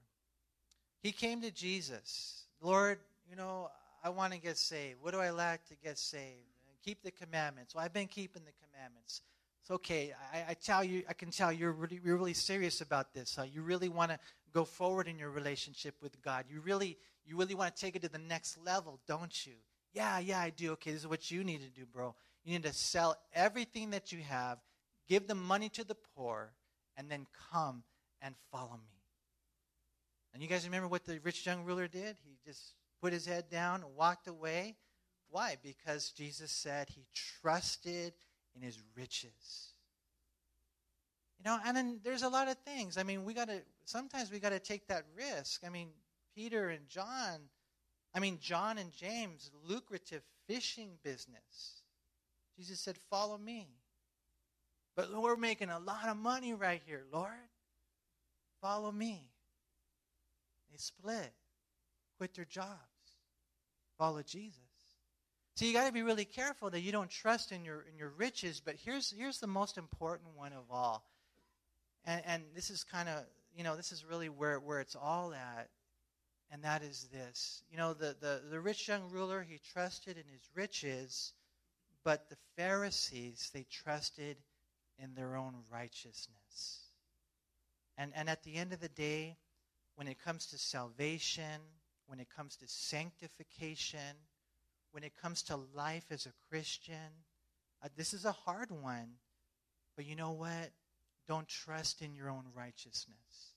he 1.02 1.12
came 1.12 1.42
to 1.42 1.50
Jesus. 1.50 2.46
Lord, 2.62 3.00
you 3.28 3.36
know, 3.36 3.72
I 4.04 4.10
want 4.10 4.32
to 4.34 4.40
get 4.40 4.60
saved. 4.60 5.00
What 5.02 5.16
do 5.16 5.20
I 5.20 5.32
lack 5.32 5.66
to 5.70 5.76
get 5.84 5.98
saved? 5.98 6.46
Keep 6.84 7.04
the 7.04 7.12
commandments. 7.12 7.76
Well, 7.76 7.84
I've 7.84 7.94
been 7.94 8.08
keeping 8.08 8.44
the 8.44 8.54
commandments. 8.66 9.22
It's 9.62 9.72
okay. 9.72 10.14
I, 10.34 10.52
I 10.52 10.54
tell 10.56 10.84
you, 10.84 11.04
I 11.08 11.14
can 11.14 11.30
tell 11.30 11.52
you're 11.52 11.72
really, 11.72 12.00
you're 12.04 12.18
really 12.18 12.34
serious 12.34 12.82
about 12.82 13.14
this. 13.14 13.38
Uh, 13.38 13.44
you 13.44 13.62
really 13.62 13.90
want 13.90 14.12
to 14.12 14.20
go 14.54 14.66
forward 14.66 15.08
in 15.08 15.20
your 15.20 15.30
relationship 15.30 15.96
with 16.02 16.22
God. 16.22 16.46
You 16.50 16.62
really, 16.62 16.98
you 17.26 17.38
really 17.38 17.56
want 17.56 17.76
to 17.76 17.82
take 17.82 17.96
it 17.96 18.02
to 18.02 18.10
the 18.10 18.18
next 18.18 18.58
level, 18.66 19.00
don't 19.08 19.46
you? 19.46 19.54
Yeah, 19.94 20.20
yeah, 20.20 20.40
I 20.40 20.50
do. 20.50 20.72
Okay, 20.72 20.92
this 20.92 21.02
is 21.02 21.08
what 21.08 21.30
you 21.30 21.44
need 21.44 21.62
to 21.62 21.70
do, 21.70 21.86
bro. 21.86 22.16
You 22.44 22.54
need 22.54 22.64
to 22.64 22.74
sell 22.74 23.16
everything 23.34 23.92
that 23.92 24.12
you 24.12 24.22
have, 24.22 24.58
give 25.08 25.28
the 25.28 25.36
money 25.36 25.70
to 25.70 25.84
the 25.84 25.96
poor, 26.16 26.54
and 26.98 27.10
then 27.10 27.28
come 27.52 27.84
and 28.22 28.34
follow 28.52 28.74
me. 28.74 29.02
And 30.34 30.42
you 30.42 30.48
guys 30.48 30.66
remember 30.66 30.88
what 30.88 31.06
the 31.06 31.20
rich 31.20 31.46
young 31.46 31.66
ruler 31.66 31.88
did? 31.88 32.16
He 32.24 32.38
just 32.46 32.74
put 33.02 33.14
his 33.14 33.26
head 33.26 33.50
down 33.50 33.84
and 33.84 33.96
walked 33.96 34.28
away. 34.28 34.76
Why? 35.32 35.58
Because 35.64 36.12
Jesus 36.12 36.52
said 36.52 36.90
he 36.90 37.08
trusted 37.14 38.14
in 38.54 38.62
his 38.62 38.78
riches. 38.96 39.74
You 41.40 41.46
know, 41.46 41.58
and 41.66 41.76
then 41.76 42.00
there's 42.04 42.22
a 42.22 42.30
lot 42.30 42.50
of 42.50 42.58
things. 42.58 42.98
I 42.98 43.04
mean, 43.04 43.24
we 43.24 43.34
got 43.34 43.48
to 43.48 43.62
sometimes 43.86 44.30
we 44.30 44.40
got 44.40 44.50
to 44.50 44.60
take 44.60 44.88
that 44.88 45.06
risk. 45.18 45.64
I 45.66 45.70
mean, 45.70 45.90
Peter 46.36 46.70
and 46.70 46.88
John, 46.88 47.40
I 48.14 48.20
mean 48.20 48.38
John 48.40 48.78
and 48.78 48.92
James, 48.92 49.50
lucrative 49.68 50.22
fishing 50.48 50.92
business. 51.02 51.82
Jesus 52.58 52.80
said, 52.80 52.98
"Follow 53.10 53.38
me." 53.38 53.68
But 54.96 55.10
we're 55.14 55.38
making 55.38 55.70
a 55.70 55.80
lot 55.80 56.10
of 56.10 56.18
money 56.18 56.54
right 56.54 56.82
here, 56.86 57.06
Lord. 57.12 57.32
Follow 58.62 58.92
me. 58.92 59.32
They 60.70 60.78
split, 60.78 61.34
quit 62.18 62.34
their 62.36 62.46
jobs, 62.46 62.78
follow 63.98 64.22
Jesus. 64.22 64.71
So 65.56 65.66
you 65.66 65.74
got 65.74 65.88
to 65.88 65.92
be 65.92 66.02
really 66.02 66.26
careful 66.26 66.70
that 66.70 66.80
you 66.80 66.92
don't 66.92 67.10
trust 67.10 67.52
in 67.52 67.66
your 67.66 67.82
in 67.82 67.98
your 67.98 68.10
riches. 68.10 68.62
But 68.64 68.76
here's 68.76 69.12
here's 69.12 69.40
the 69.40 69.48
most 69.48 69.78
important 69.78 70.30
one 70.36 70.54
of 70.54 70.64
all, 70.72 71.06
and 72.06 72.22
and 72.26 72.44
this 72.56 72.70
is 72.70 72.84
kind 72.84 73.10
of 73.10 73.26
you 73.56 73.64
know 73.64 73.76
this 73.76 73.92
is 73.92 74.06
really 74.06 74.30
where 74.30 74.60
where 74.60 74.80
it's 74.80 74.96
all 74.96 75.34
at, 75.34 75.70
and 76.52 76.64
that 76.64 76.84
is 76.84 77.10
this. 77.12 77.64
You 77.70 77.78
know 77.78 77.94
the 77.94 78.16
the 78.20 78.42
the 78.50 78.60
rich 78.62 78.88
young 78.88 79.10
ruler 79.10 79.44
he 79.44 79.60
trusted 79.74 80.18
in 80.18 80.24
his 80.32 80.50
riches, 80.56 81.34
but 82.04 82.30
the 82.30 82.38
Pharisees 82.56 83.52
they 83.54 83.66
trusted 83.70 84.38
in 84.98 85.14
their 85.16 85.36
own 85.36 85.56
righteousness. 85.72 86.86
And 87.98 88.14
and 88.16 88.30
at 88.30 88.44
the 88.44 88.56
end 88.56 88.72
of 88.72 88.80
the 88.80 88.90
day, 88.90 89.36
when 89.96 90.08
it 90.08 90.18
comes 90.24 90.46
to 90.48 90.58
salvation, 90.58 91.60
when 92.08 92.22
it 92.22 92.30
comes 92.34 92.56
to 92.56 92.68
sanctification 92.68 94.16
when 94.92 95.04
it 95.04 95.14
comes 95.22 95.44
to 95.44 95.60
life 95.76 96.06
as 96.12 96.26
a 96.26 96.34
Christian, 96.50 96.96
uh, 97.84 97.90
this 97.96 98.14
is 98.14 98.26
a 98.26 98.32
hard 98.32 98.72
one. 98.72 99.14
But 99.96 100.06
you 100.06 100.16
know 100.16 100.32
what? 100.32 100.72
Don't 101.28 101.48
trust 101.48 102.02
in 102.02 102.16
your 102.16 102.30
own 102.30 102.46
righteousness. 102.56 103.54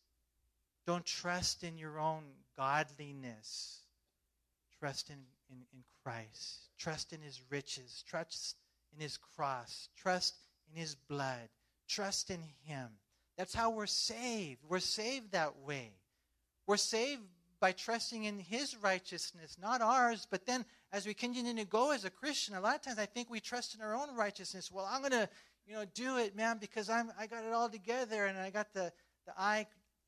Don't 0.87 1.05
trust 1.05 1.65
in 1.65 1.79
your 1.79 1.99
own 1.99 2.23
godliness. 2.57 3.81
Trust 4.79 5.11
in, 5.11 5.17
in, 5.51 5.59
in 5.73 5.85
Christ. 6.03 6.69
Trust 6.79 7.13
in 7.13 7.21
his 7.21 7.41
riches. 7.51 8.05
Trust 8.09 8.57
in 8.95 9.03
his 9.03 9.17
cross. 9.17 9.89
Trust 9.97 10.35
in 10.71 10.81
his 10.81 10.95
blood. 10.95 11.49
Trust 11.89 12.31
in 12.31 12.41
him. 12.65 12.89
That's 13.37 13.55
how 13.55 13.71
we're 13.71 13.87
saved. 13.87 14.61
We're 14.69 14.79
saved 14.79 15.33
that 15.33 15.59
way. 15.59 15.93
We're 16.67 16.77
saved 16.77 17.23
by 17.61 17.73
trusting 17.73 18.25
in 18.25 18.39
his 18.39 18.77
righteousness, 18.77 19.57
not 19.61 19.81
ours. 19.81 20.27
But 20.31 20.47
then 20.47 20.65
as 20.95 21.07
we 21.07 21.13
continue 21.13 21.53
to 21.57 21.65
go 21.65 21.91
as 21.91 22.05
a 22.05 22.11
Christian, 22.11 22.55
a 22.55 22.61
lot 22.61 22.77
of 22.77 22.83
times 22.83 23.01
I 23.01 23.07
think 23.07 23.29
we 23.29 23.41
trust 23.41 23.75
in 23.75 23.81
our 23.81 23.97
own 23.97 24.15
righteousness. 24.15 24.71
Well, 24.71 24.89
I'm 24.89 25.01
going 25.01 25.11
to, 25.11 25.29
you 25.67 25.75
know, 25.75 25.85
do 25.93 26.19
it, 26.19 26.37
man, 26.37 26.59
because 26.61 26.89
I'm 26.89 27.11
I 27.19 27.27
got 27.27 27.45
it 27.45 27.53
all 27.53 27.69
together 27.69 28.27
and 28.27 28.39
I 28.39 28.51
got 28.51 28.73
the 28.73 28.93
the 29.27 29.33
I 29.37 29.67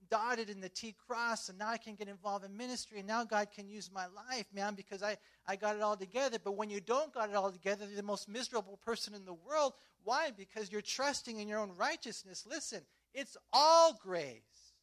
dotted 0.09 0.49
and 0.49 0.63
the 0.63 0.69
T 0.69 0.95
crossed, 1.09 1.49
and 1.49 1.59
now 1.59 1.71
I 1.71 1.77
can 1.77 1.97
get 1.97 2.07
involved 2.07 2.45
in 2.45 2.57
ministry, 2.57 3.01
and 3.01 3.09
now 3.09 3.25
God 3.25 3.49
can 3.51 3.69
use 3.69 3.91
my 3.93 4.07
life, 4.31 4.47
man, 4.55 4.75
because 4.75 5.03
I, 5.03 5.17
I 5.49 5.57
got 5.57 5.75
it 5.75 5.83
all 5.83 5.97
together. 5.97 6.39
But 6.43 6.53
when 6.57 6.71
you 6.71 6.81
don't 6.81 7.13
got 7.13 7.31
it 7.31 7.35
all 7.35 7.51
together, 7.51 7.87
you're 7.87 7.97
the 7.97 8.05
most 8.05 8.29
miserable 8.29 8.79
person 8.85 9.13
in 9.13 9.25
the 9.25 9.35
world. 9.35 9.73
Why? 10.05 10.31
Because 10.37 10.71
you're 10.71 10.83
trusting 10.83 11.41
in 11.41 11.49
your 11.49 11.59
own 11.59 11.73
righteousness. 11.77 12.47
Listen, 12.49 12.83
it's 13.13 13.37
all 13.53 13.99
grace. 14.01 14.75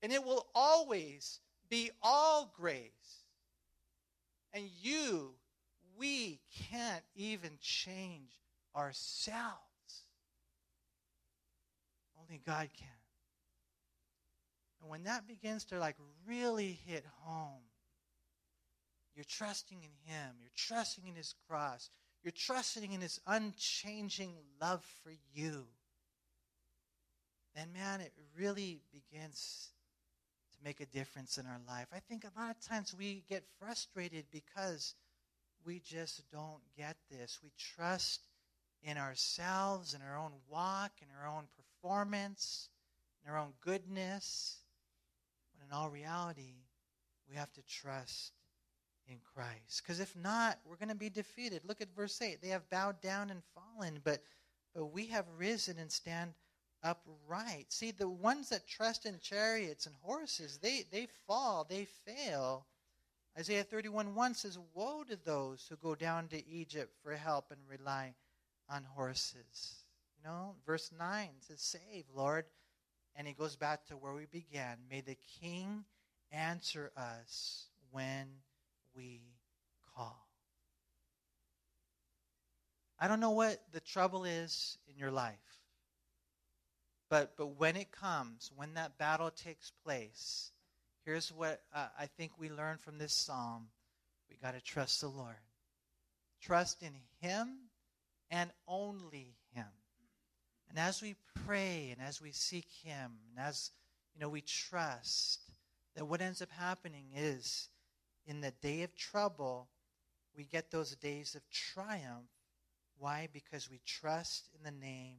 And 0.00 0.12
it 0.12 0.22
will 0.22 0.46
always 0.54 1.40
be 1.68 1.90
all 2.00 2.54
grace. 2.56 3.17
And 4.52 4.64
you, 4.80 5.34
we 5.98 6.40
can't 6.70 7.04
even 7.14 7.58
change 7.60 8.30
ourselves. 8.74 9.58
Only 12.20 12.40
God 12.44 12.68
can. 12.76 12.88
And 14.80 14.90
when 14.90 15.04
that 15.04 15.26
begins 15.26 15.64
to 15.66 15.78
like 15.78 15.96
really 16.26 16.78
hit 16.86 17.04
home, 17.22 17.62
you're 19.14 19.24
trusting 19.24 19.78
in 19.82 20.12
Him, 20.12 20.36
you're 20.40 20.50
trusting 20.54 21.06
in 21.08 21.16
His 21.16 21.34
cross, 21.48 21.90
you're 22.22 22.32
trusting 22.32 22.92
in 22.92 23.00
His 23.00 23.20
unchanging 23.26 24.34
love 24.60 24.84
for 25.02 25.12
you, 25.34 25.66
then 27.58 27.72
man, 27.72 28.00
it 28.00 28.12
really 28.38 28.80
begins 28.92 29.70
to 30.58 30.64
make 30.64 30.80
a 30.80 30.86
difference 30.86 31.38
in 31.38 31.46
our 31.46 31.60
life. 31.66 31.86
I 31.92 32.00
think 32.00 32.24
a 32.24 32.40
lot 32.40 32.50
of 32.50 32.60
times 32.60 32.94
we 32.96 33.22
get 33.28 33.44
frustrated 33.58 34.24
because 34.30 34.94
we 35.64 35.80
just 35.80 36.22
don't 36.30 36.62
get 36.76 36.96
this. 37.10 37.38
We 37.42 37.50
trust 37.58 38.20
in 38.82 38.96
ourselves, 38.96 39.94
in 39.94 40.00
our 40.02 40.16
own 40.16 40.32
walk, 40.48 40.92
in 41.02 41.08
our 41.20 41.28
own 41.28 41.44
performance, 41.56 42.68
in 43.24 43.30
our 43.30 43.38
own 43.38 43.52
goodness. 43.60 44.58
When 45.54 45.68
in 45.68 45.74
all 45.76 45.90
reality, 45.90 46.54
we 47.28 47.36
have 47.36 47.52
to 47.54 47.62
trust 47.62 48.32
in 49.08 49.16
Christ. 49.34 49.82
Because 49.82 50.00
if 50.00 50.14
not, 50.16 50.58
we're 50.64 50.76
going 50.76 50.88
to 50.88 50.94
be 50.94 51.10
defeated. 51.10 51.62
Look 51.66 51.80
at 51.80 51.94
verse 51.94 52.20
8. 52.20 52.40
They 52.42 52.48
have 52.48 52.68
bowed 52.70 53.00
down 53.00 53.30
and 53.30 53.42
fallen, 53.54 54.00
but, 54.04 54.22
but 54.74 54.86
we 54.86 55.06
have 55.06 55.26
risen 55.36 55.78
and 55.78 55.90
stand 55.90 56.34
upright. 56.82 57.66
See, 57.68 57.90
the 57.90 58.08
ones 58.08 58.50
that 58.50 58.66
trust 58.66 59.06
in 59.06 59.18
chariots 59.20 59.86
and 59.86 59.94
horses, 60.02 60.58
they, 60.58 60.84
they 60.90 61.08
fall, 61.26 61.66
they 61.68 61.86
fail. 62.06 62.66
Isaiah 63.38 63.64
31 63.64 64.14
1 64.14 64.34
says, 64.34 64.58
Woe 64.74 65.04
to 65.04 65.16
those 65.24 65.66
who 65.68 65.76
go 65.76 65.94
down 65.94 66.28
to 66.28 66.48
Egypt 66.48 66.92
for 67.02 67.14
help 67.14 67.50
and 67.50 67.60
rely 67.68 68.14
on 68.68 68.84
horses. 68.84 69.84
You 70.16 70.28
know, 70.28 70.54
verse 70.66 70.90
9 70.98 71.28
says, 71.40 71.60
Save, 71.60 72.04
Lord. 72.14 72.44
And 73.14 73.26
he 73.26 73.34
goes 73.34 73.56
back 73.56 73.86
to 73.86 73.96
where 73.96 74.12
we 74.12 74.26
began. 74.26 74.78
May 74.88 75.00
the 75.00 75.16
king 75.40 75.84
answer 76.30 76.92
us 76.96 77.66
when 77.90 78.26
we 78.94 79.20
call. 79.96 80.28
I 83.00 83.08
don't 83.08 83.20
know 83.20 83.30
what 83.30 83.60
the 83.72 83.80
trouble 83.80 84.24
is 84.24 84.78
in 84.88 84.98
your 84.98 85.10
life. 85.10 85.57
But, 87.08 87.36
but 87.36 87.58
when 87.58 87.76
it 87.76 87.90
comes, 87.90 88.50
when 88.54 88.74
that 88.74 88.98
battle 88.98 89.30
takes 89.30 89.72
place, 89.84 90.50
here's 91.04 91.32
what 91.32 91.62
uh, 91.74 91.86
I 91.98 92.06
think 92.06 92.32
we 92.38 92.50
learn 92.50 92.76
from 92.76 92.98
this 92.98 93.14
psalm 93.14 93.68
we 94.28 94.36
got 94.36 94.54
to 94.54 94.60
trust 94.60 95.00
the 95.00 95.08
Lord. 95.08 95.34
Trust 96.42 96.82
in 96.82 96.92
Him 97.20 97.48
and 98.30 98.50
only 98.66 99.36
Him. 99.54 99.64
And 100.68 100.78
as 100.78 101.00
we 101.00 101.16
pray 101.46 101.94
and 101.96 102.06
as 102.06 102.20
we 102.20 102.30
seek 102.32 102.66
Him, 102.84 103.12
and 103.30 103.46
as 103.46 103.70
you 104.14 104.20
know, 104.20 104.28
we 104.28 104.42
trust 104.42 105.40
that 105.96 106.04
what 106.04 106.20
ends 106.20 106.42
up 106.42 106.50
happening 106.50 107.06
is 107.16 107.68
in 108.26 108.42
the 108.42 108.52
day 108.62 108.82
of 108.82 108.94
trouble, 108.94 109.68
we 110.36 110.44
get 110.44 110.70
those 110.70 110.94
days 110.96 111.34
of 111.34 111.42
triumph. 111.50 112.28
Why? 112.98 113.28
Because 113.32 113.70
we 113.70 113.80
trust 113.86 114.50
in 114.54 114.62
the 114.62 114.78
name 114.78 115.16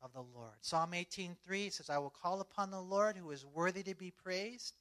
of 0.00 0.12
the 0.12 0.22
Lord. 0.22 0.54
Psalm 0.60 0.94
18:3 0.94 1.70
says, 1.70 1.90
"I 1.90 1.98
will 1.98 2.10
call 2.10 2.40
upon 2.40 2.70
the 2.70 2.82
Lord 2.82 3.16
who 3.16 3.30
is 3.30 3.44
worthy 3.44 3.82
to 3.82 3.94
be 3.94 4.10
praised. 4.10 4.76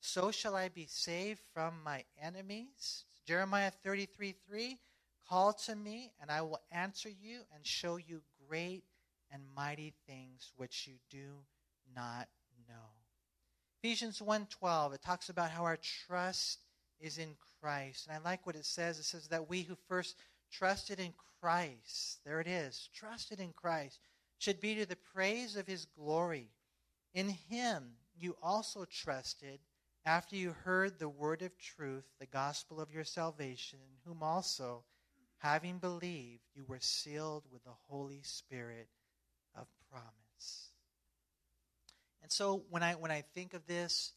So 0.00 0.32
shall 0.32 0.56
I 0.56 0.68
be 0.68 0.86
saved 0.86 1.42
from 1.52 1.82
my 1.82 2.04
enemies." 2.16 3.04
Jeremiah 3.24 3.70
33:3, 3.70 4.80
"Call 5.24 5.52
to 5.54 5.74
me, 5.74 6.12
and 6.18 6.30
I 6.30 6.42
will 6.42 6.64
answer 6.70 7.08
you 7.08 7.46
and 7.52 7.66
show 7.66 7.96
you 7.96 8.24
great 8.46 8.84
and 9.30 9.54
mighty 9.54 9.90
things 10.06 10.52
which 10.56 10.86
you 10.86 10.98
do 11.08 11.46
not 11.86 12.28
know." 12.68 12.94
Ephesians 13.78 14.20
1:12, 14.20 14.92
it 14.92 15.02
talks 15.02 15.28
about 15.28 15.50
how 15.50 15.64
our 15.64 15.76
trust 15.76 16.64
is 16.98 17.18
in 17.18 17.36
Christ. 17.36 18.06
And 18.06 18.14
I 18.14 18.18
like 18.18 18.46
what 18.46 18.56
it 18.56 18.64
says. 18.64 18.98
It 18.98 19.04
says 19.04 19.28
that 19.28 19.48
we 19.48 19.62
who 19.62 19.74
first 19.74 20.16
trusted 20.50 21.00
in 21.00 21.12
Christ, 21.12 22.22
there 22.24 22.40
it 22.40 22.46
is, 22.46 22.88
trusted 22.88 23.40
in 23.40 23.52
Christ 23.52 24.00
should 24.42 24.60
be 24.60 24.74
to 24.74 24.86
the 24.86 24.96
praise 24.96 25.54
of 25.54 25.68
his 25.68 25.84
glory. 25.84 26.48
In 27.14 27.28
him 27.28 27.92
you 28.18 28.36
also 28.42 28.84
trusted 28.84 29.60
after 30.04 30.34
you 30.34 30.50
heard 30.64 30.98
the 30.98 31.08
word 31.08 31.42
of 31.42 31.56
truth, 31.58 32.04
the 32.18 32.26
gospel 32.26 32.80
of 32.80 32.92
your 32.92 33.04
salvation, 33.04 33.78
in 33.80 33.94
whom 34.04 34.20
also, 34.20 34.82
having 35.38 35.78
believed, 35.78 36.42
you 36.56 36.64
were 36.66 36.80
sealed 36.80 37.44
with 37.52 37.62
the 37.62 37.70
Holy 37.88 38.20
Spirit 38.24 38.88
of 39.54 39.68
promise. 39.88 40.70
And 42.20 42.32
so 42.32 42.64
when 42.68 42.82
I 42.82 42.94
when 42.94 43.12
I 43.12 43.22
think 43.34 43.54
of 43.54 43.64
this, 43.68 44.12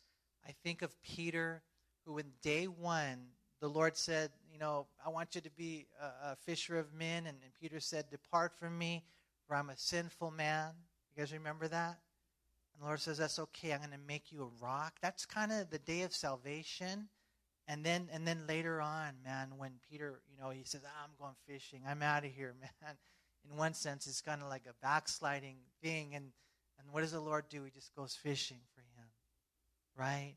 I 0.47 0.55
think 0.63 0.81
of 0.81 0.99
Peter, 1.03 1.61
who 2.05 2.17
in 2.17 2.31
day 2.41 2.65
one 2.65 3.27
the 3.61 3.69
Lord 3.69 3.95
said, 3.95 4.31
you 4.51 4.57
know, 4.57 4.87
I 5.05 5.09
want 5.09 5.35
you 5.35 5.41
to 5.41 5.51
be 5.51 5.85
a, 6.01 6.31
a 6.31 6.35
fisher 6.45 6.79
of 6.79 6.93
men, 6.93 7.27
and, 7.27 7.37
and 7.43 7.53
Peter 7.59 7.79
said, 7.79 8.09
Depart 8.09 8.53
from 8.59 8.77
me, 8.77 9.03
for 9.47 9.55
I'm 9.55 9.69
a 9.69 9.77
sinful 9.77 10.31
man. 10.31 10.71
You 11.15 11.21
guys 11.21 11.33
remember 11.33 11.67
that? 11.67 11.99
And 12.73 12.81
the 12.81 12.85
Lord 12.85 12.99
says, 12.99 13.17
That's 13.17 13.39
okay. 13.39 13.73
I'm 13.73 13.79
going 13.79 13.91
to 13.91 13.97
make 14.07 14.31
you 14.31 14.43
a 14.43 14.63
rock. 14.63 14.95
That's 15.01 15.25
kind 15.25 15.51
of 15.51 15.69
the 15.69 15.79
day 15.79 16.01
of 16.01 16.13
salvation. 16.13 17.09
And 17.67 17.83
then 17.83 18.09
and 18.11 18.27
then 18.27 18.45
later 18.47 18.79
on, 18.79 19.13
man, 19.23 19.53
when 19.57 19.71
Peter, 19.89 20.21
you 20.29 20.37
know, 20.41 20.51
he 20.51 20.63
says, 20.63 20.81
ah, 20.85 21.03
I'm 21.03 21.15
going 21.19 21.35
fishing. 21.47 21.81
I'm 21.87 22.03
out 22.03 22.25
of 22.25 22.31
here, 22.31 22.53
man. 22.61 22.95
In 23.49 23.57
one 23.57 23.73
sense, 23.73 24.07
it's 24.07 24.21
kind 24.21 24.41
of 24.41 24.49
like 24.49 24.65
a 24.67 24.75
backsliding 24.81 25.57
thing. 25.81 26.15
And, 26.15 26.25
and 26.79 26.91
what 26.91 27.01
does 27.01 27.11
the 27.11 27.19
Lord 27.19 27.45
do? 27.49 27.63
He 27.63 27.71
just 27.71 27.95
goes 27.95 28.15
fishing 28.15 28.59
for 28.75 28.81
him, 28.81 29.07
right? 29.97 30.35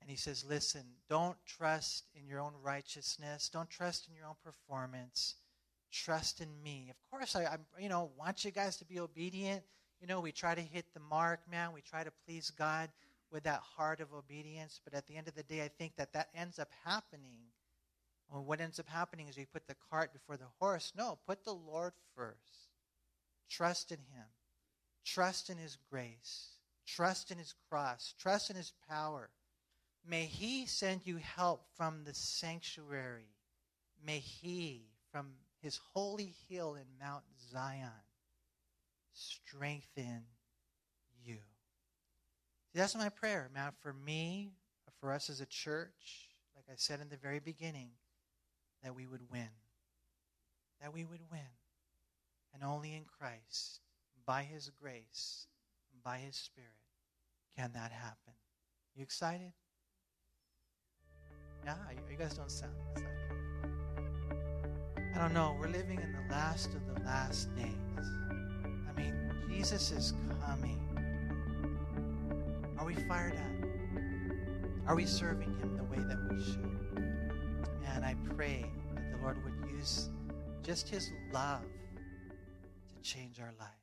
And 0.00 0.10
he 0.10 0.16
says, 0.16 0.44
Listen, 0.48 0.84
don't 1.08 1.36
trust 1.46 2.04
in 2.14 2.26
your 2.26 2.40
own 2.40 2.54
righteousness. 2.62 3.50
Don't 3.52 3.68
trust 3.68 4.08
in 4.08 4.14
your 4.14 4.26
own 4.26 4.36
performance 4.42 5.34
trust 5.90 6.40
in 6.40 6.48
me. 6.62 6.90
Of 6.90 6.96
course, 7.10 7.36
I, 7.36 7.44
I 7.44 7.56
you 7.78 7.88
know 7.88 8.10
want 8.18 8.44
you 8.44 8.50
guys 8.50 8.76
to 8.78 8.84
be 8.84 9.00
obedient. 9.00 9.62
You 10.00 10.06
know, 10.06 10.20
we 10.20 10.32
try 10.32 10.54
to 10.54 10.60
hit 10.60 10.86
the 10.94 11.00
mark, 11.00 11.40
man. 11.50 11.72
We 11.74 11.82
try 11.82 12.04
to 12.04 12.12
please 12.26 12.50
God 12.50 12.88
with 13.30 13.44
that 13.44 13.60
heart 13.60 14.00
of 14.00 14.12
obedience. 14.12 14.80
But 14.82 14.94
at 14.94 15.06
the 15.06 15.16
end 15.16 15.28
of 15.28 15.34
the 15.34 15.42
day, 15.42 15.62
I 15.62 15.68
think 15.68 15.96
that 15.96 16.12
that 16.14 16.28
ends 16.34 16.58
up 16.58 16.70
happening. 16.84 17.38
Well, 18.30 18.44
what 18.44 18.60
ends 18.60 18.78
up 18.78 18.88
happening 18.88 19.28
is 19.28 19.36
we 19.36 19.44
put 19.44 19.66
the 19.66 19.76
cart 19.90 20.12
before 20.12 20.36
the 20.36 20.46
horse. 20.58 20.92
No, 20.96 21.18
put 21.26 21.44
the 21.44 21.52
Lord 21.52 21.92
first. 22.16 22.68
Trust 23.48 23.90
in 23.90 23.98
Him. 23.98 24.26
Trust 25.04 25.50
in 25.50 25.58
His 25.58 25.76
grace. 25.90 26.50
Trust 26.86 27.30
in 27.30 27.38
His 27.38 27.54
cross. 27.68 28.14
Trust 28.18 28.50
in 28.50 28.56
His 28.56 28.72
power. 28.88 29.30
May 30.06 30.24
He 30.24 30.66
send 30.66 31.02
you 31.04 31.16
help 31.16 31.66
from 31.76 32.04
the 32.04 32.14
sanctuary. 32.14 33.34
May 34.04 34.18
He, 34.18 34.86
from 35.12 35.32
his 35.60 35.78
holy 35.94 36.34
hill 36.48 36.74
in 36.74 36.84
Mount 37.00 37.24
Zion 37.52 37.90
strengthen 39.12 40.22
you. 41.24 41.38
See, 42.72 42.78
that's 42.78 42.94
my 42.94 43.08
prayer, 43.08 43.50
man, 43.52 43.72
for 43.80 43.92
me, 43.92 44.52
for 45.00 45.12
us 45.12 45.30
as 45.30 45.40
a 45.40 45.46
church, 45.46 46.28
like 46.54 46.64
I 46.70 46.74
said 46.76 47.00
in 47.00 47.08
the 47.08 47.16
very 47.16 47.40
beginning, 47.40 47.90
that 48.82 48.94
we 48.94 49.06
would 49.06 49.22
win. 49.30 49.48
That 50.80 50.92
we 50.92 51.04
would 51.04 51.22
win. 51.30 51.40
And 52.54 52.62
only 52.62 52.94
in 52.94 53.04
Christ, 53.04 53.80
by 54.26 54.42
his 54.42 54.70
grace, 54.70 55.46
by 56.04 56.18
his 56.18 56.36
spirit, 56.36 56.70
can 57.56 57.72
that 57.72 57.92
happen. 57.92 58.34
You 58.94 59.02
excited? 59.02 59.52
Yeah, 61.64 61.74
you 62.10 62.16
guys 62.16 62.34
don't 62.34 62.50
sound 62.50 62.72
excited. 62.94 63.29
I 65.14 65.18
don't 65.18 65.34
know. 65.34 65.56
We're 65.58 65.68
living 65.68 66.00
in 66.00 66.12
the 66.12 66.34
last 66.34 66.74
of 66.74 66.94
the 66.94 67.00
last 67.02 67.54
days. 67.56 67.66
I 68.88 68.92
mean, 69.00 69.14
Jesus 69.50 69.90
is 69.90 70.14
coming. 70.46 70.78
Are 72.78 72.86
we 72.86 72.94
fired 72.94 73.34
up? 73.34 74.88
Are 74.88 74.94
we 74.94 75.06
serving 75.06 75.56
Him 75.58 75.76
the 75.76 75.84
way 75.84 75.98
that 75.98 76.18
we 76.30 76.42
should? 76.42 76.70
And 77.94 78.04
I 78.04 78.14
pray 78.34 78.64
that 78.94 79.12
the 79.12 79.18
Lord 79.18 79.42
would 79.44 79.70
use 79.70 80.08
just 80.62 80.88
His 80.88 81.10
love 81.32 81.62
to 81.62 83.02
change 83.02 83.40
our 83.40 83.52
lives. 83.58 83.79